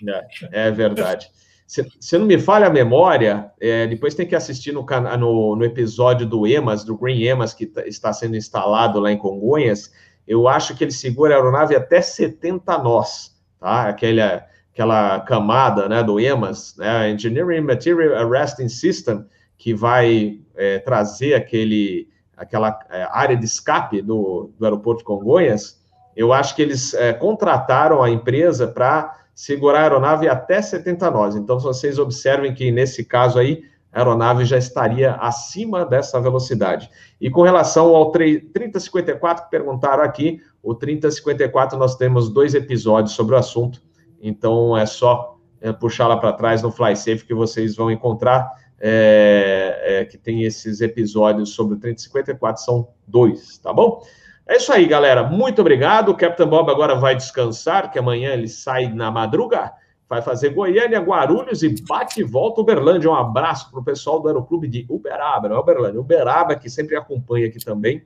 Né? 0.01 0.23
É, 0.53 0.69
é 0.69 0.71
verdade. 0.71 1.29
Se, 1.67 1.87
se, 2.01 2.17
não 2.17 2.25
me 2.25 2.39
falha 2.39 2.69
a 2.69 2.71
memória, 2.71 3.53
é, 3.61 3.87
depois 3.87 4.15
tem 4.15 4.27
que 4.27 4.35
assistir 4.35 4.73
no, 4.73 4.87
no, 5.19 5.55
no, 5.55 5.65
episódio 5.67 6.27
do 6.27 6.47
EMAS, 6.47 6.83
do 6.83 6.97
Green 6.97 7.25
EMAS, 7.25 7.53
que 7.53 7.67
tá, 7.67 7.87
está 7.87 8.11
sendo 8.11 8.37
instalado 8.37 8.99
lá 8.99 9.13
em 9.13 9.19
Congonhas 9.19 9.93
eu 10.29 10.47
acho 10.47 10.77
que 10.77 10.85
ele 10.85 10.93
segura 10.93 11.35
a 11.35 11.39
aeronave 11.39 11.75
até 11.75 12.03
70 12.03 12.79
nós, 12.79 13.35
tá? 13.59 13.89
Aquela, 13.89 14.45
aquela 14.73 15.21
camada 15.21 15.89
né, 15.89 16.03
do 16.03 16.21
EMAS, 16.21 16.77
né, 16.77 17.11
Engineering 17.11 17.63
Material 17.63 18.15
Arresting 18.15 18.69
System, 18.69 19.25
que 19.57 19.73
vai 19.73 20.39
é, 20.55 20.79
trazer 20.81 21.35
aquele, 21.35 22.09
aquela 22.37 22.79
é, 22.91 23.09
área 23.11 23.37
de 23.37 23.45
escape 23.47 24.03
do, 24.03 24.53
do 24.59 24.65
aeroporto 24.67 24.99
de 24.99 25.05
Congonhas, 25.05 25.83
eu 26.15 26.33
acho 26.33 26.55
que 26.55 26.61
eles 26.61 26.93
é, 26.95 27.13
contrataram 27.15 28.03
a 28.03 28.11
empresa 28.11 28.69
para 28.69 29.17
segurar 29.35 29.79
a 29.79 29.83
aeronave 29.85 30.29
até 30.29 30.61
70 30.61 31.11
nós. 31.11 31.37
Então, 31.37 31.59
vocês 31.59 31.99
observem 31.99 32.53
que 32.53 32.71
nesse 32.71 33.05
caso 33.05 33.39
aí, 33.39 33.63
a 33.93 33.99
aeronave 33.99 34.45
já 34.45 34.59
estaria 34.59 35.13
acima 35.15 35.85
dessa 35.85 36.21
velocidade. 36.21 36.91
E 37.21 37.31
com 37.31 37.43
relação 37.43 37.95
ao 37.95 38.11
3054 38.11 39.45
que 39.45 39.51
perguntaram 39.51 40.03
aqui, 40.03 40.41
o 40.63 40.75
3054 40.75 41.79
nós 41.79 41.97
temos 41.97 42.29
dois 42.29 42.55
episódios 42.55 43.15
sobre 43.15 43.35
o 43.35 43.39
assunto, 43.39 43.83
então 44.21 44.77
é 44.77 44.87
só 44.87 45.39
é, 45.61 45.73
puxar 45.73 46.07
lá 46.07 46.17
para 46.17 46.33
trás 46.33 46.63
no 46.63 46.71
FlySafe 46.71 47.25
que 47.25 47.35
vocês 47.35 47.75
vão 47.77 47.91
encontrar 47.91 48.51
é, 48.81 49.81
é, 49.83 50.05
que 50.05 50.17
tem 50.17 50.45
esses 50.45 50.81
episódios 50.81 51.51
sobre 51.51 51.75
o 51.77 51.81
3054, 51.81 52.63
são 52.63 52.89
dois, 53.07 53.59
tá 53.59 53.73
bom? 53.73 54.03
É 54.47 54.57
isso 54.57 54.73
aí, 54.73 54.87
galera. 54.87 55.25
Muito 55.25 55.61
obrigado. 55.61 56.11
O 56.11 56.17
Captain 56.17 56.47
Bob 56.47 56.71
agora 56.71 56.95
vai 56.95 57.15
descansar, 57.15 57.91
que 57.91 57.99
amanhã 57.99 58.33
ele 58.33 58.49
sai 58.49 58.89
na 58.89 59.11
madruga 59.11 59.73
vai 60.09 60.23
fazer 60.23 60.51
Goiânia, 60.51 61.01
Guarulhos 61.01 61.63
e 61.63 61.75
bate 61.83 62.21
e 62.21 62.25
volta 62.25 62.61
Uberlândia. 62.61 63.11
Um 63.11 63.15
abraço 63.15 63.71
para 63.71 63.81
o 63.81 63.85
pessoal 63.85 64.21
do 64.21 64.29
Aeroclube 64.29 64.67
de 64.67 64.87
Uberaba, 64.89 65.49
não 65.49 65.57
é 65.57 65.61
Uberlândia, 65.61 66.01
Uberaba, 66.01 66.57
que 66.57 66.71
sempre 66.71 66.97
acompanha 66.97 67.47
aqui 67.47 67.63
também, 67.63 68.03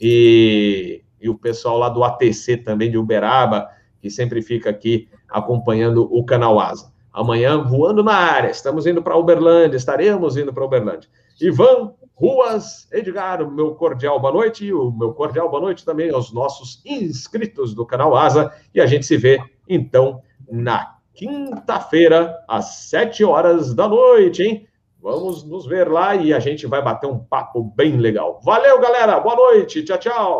e, 0.00 1.02
e 1.20 1.28
o 1.28 1.38
pessoal 1.38 1.78
lá 1.78 1.88
do 1.88 2.02
ATC 2.02 2.58
também 2.58 2.90
de 2.90 2.98
Uberaba, 2.98 3.68
que 4.00 4.10
sempre 4.10 4.42
fica 4.42 4.70
aqui 4.70 5.08
acompanhando 5.28 6.08
o 6.12 6.24
canal 6.24 6.58
Asa. 6.58 6.92
Amanhã, 7.12 7.62
voando 7.62 8.02
na 8.02 8.14
área, 8.14 8.50
estamos 8.50 8.86
indo 8.86 9.02
para 9.02 9.16
Uberlândia, 9.16 9.76
estaremos 9.76 10.36
indo 10.36 10.52
para 10.52 10.64
Uberlândia. 10.64 11.08
Ivan, 11.40 11.92
Ruas, 12.14 12.90
Edgar, 12.92 13.48
meu 13.50 13.74
cordial 13.74 14.20
boa 14.20 14.32
noite, 14.32 14.66
e 14.66 14.72
o 14.72 14.90
meu 14.90 15.12
cordial 15.12 15.48
boa 15.48 15.62
noite 15.62 15.84
também 15.84 16.10
aos 16.10 16.32
nossos 16.32 16.82
inscritos 16.84 17.74
do 17.74 17.86
canal 17.86 18.16
Asa, 18.16 18.52
e 18.74 18.80
a 18.80 18.86
gente 18.86 19.06
se 19.06 19.16
vê, 19.16 19.38
então, 19.68 20.20
na 20.50 20.95
quinta-feira, 21.16 22.44
às 22.46 22.66
sete 22.88 23.24
horas 23.24 23.74
da 23.74 23.88
noite, 23.88 24.42
hein? 24.42 24.68
Vamos 25.00 25.44
nos 25.44 25.66
ver 25.66 25.88
lá 25.88 26.14
e 26.14 26.34
a 26.34 26.38
gente 26.38 26.66
vai 26.66 26.82
bater 26.82 27.06
um 27.06 27.18
papo 27.18 27.62
bem 27.62 27.96
legal. 27.96 28.40
Valeu, 28.44 28.80
galera. 28.80 29.18
Boa 29.20 29.36
noite. 29.36 29.82
Tchau, 29.82 29.98
tchau. 29.98 30.34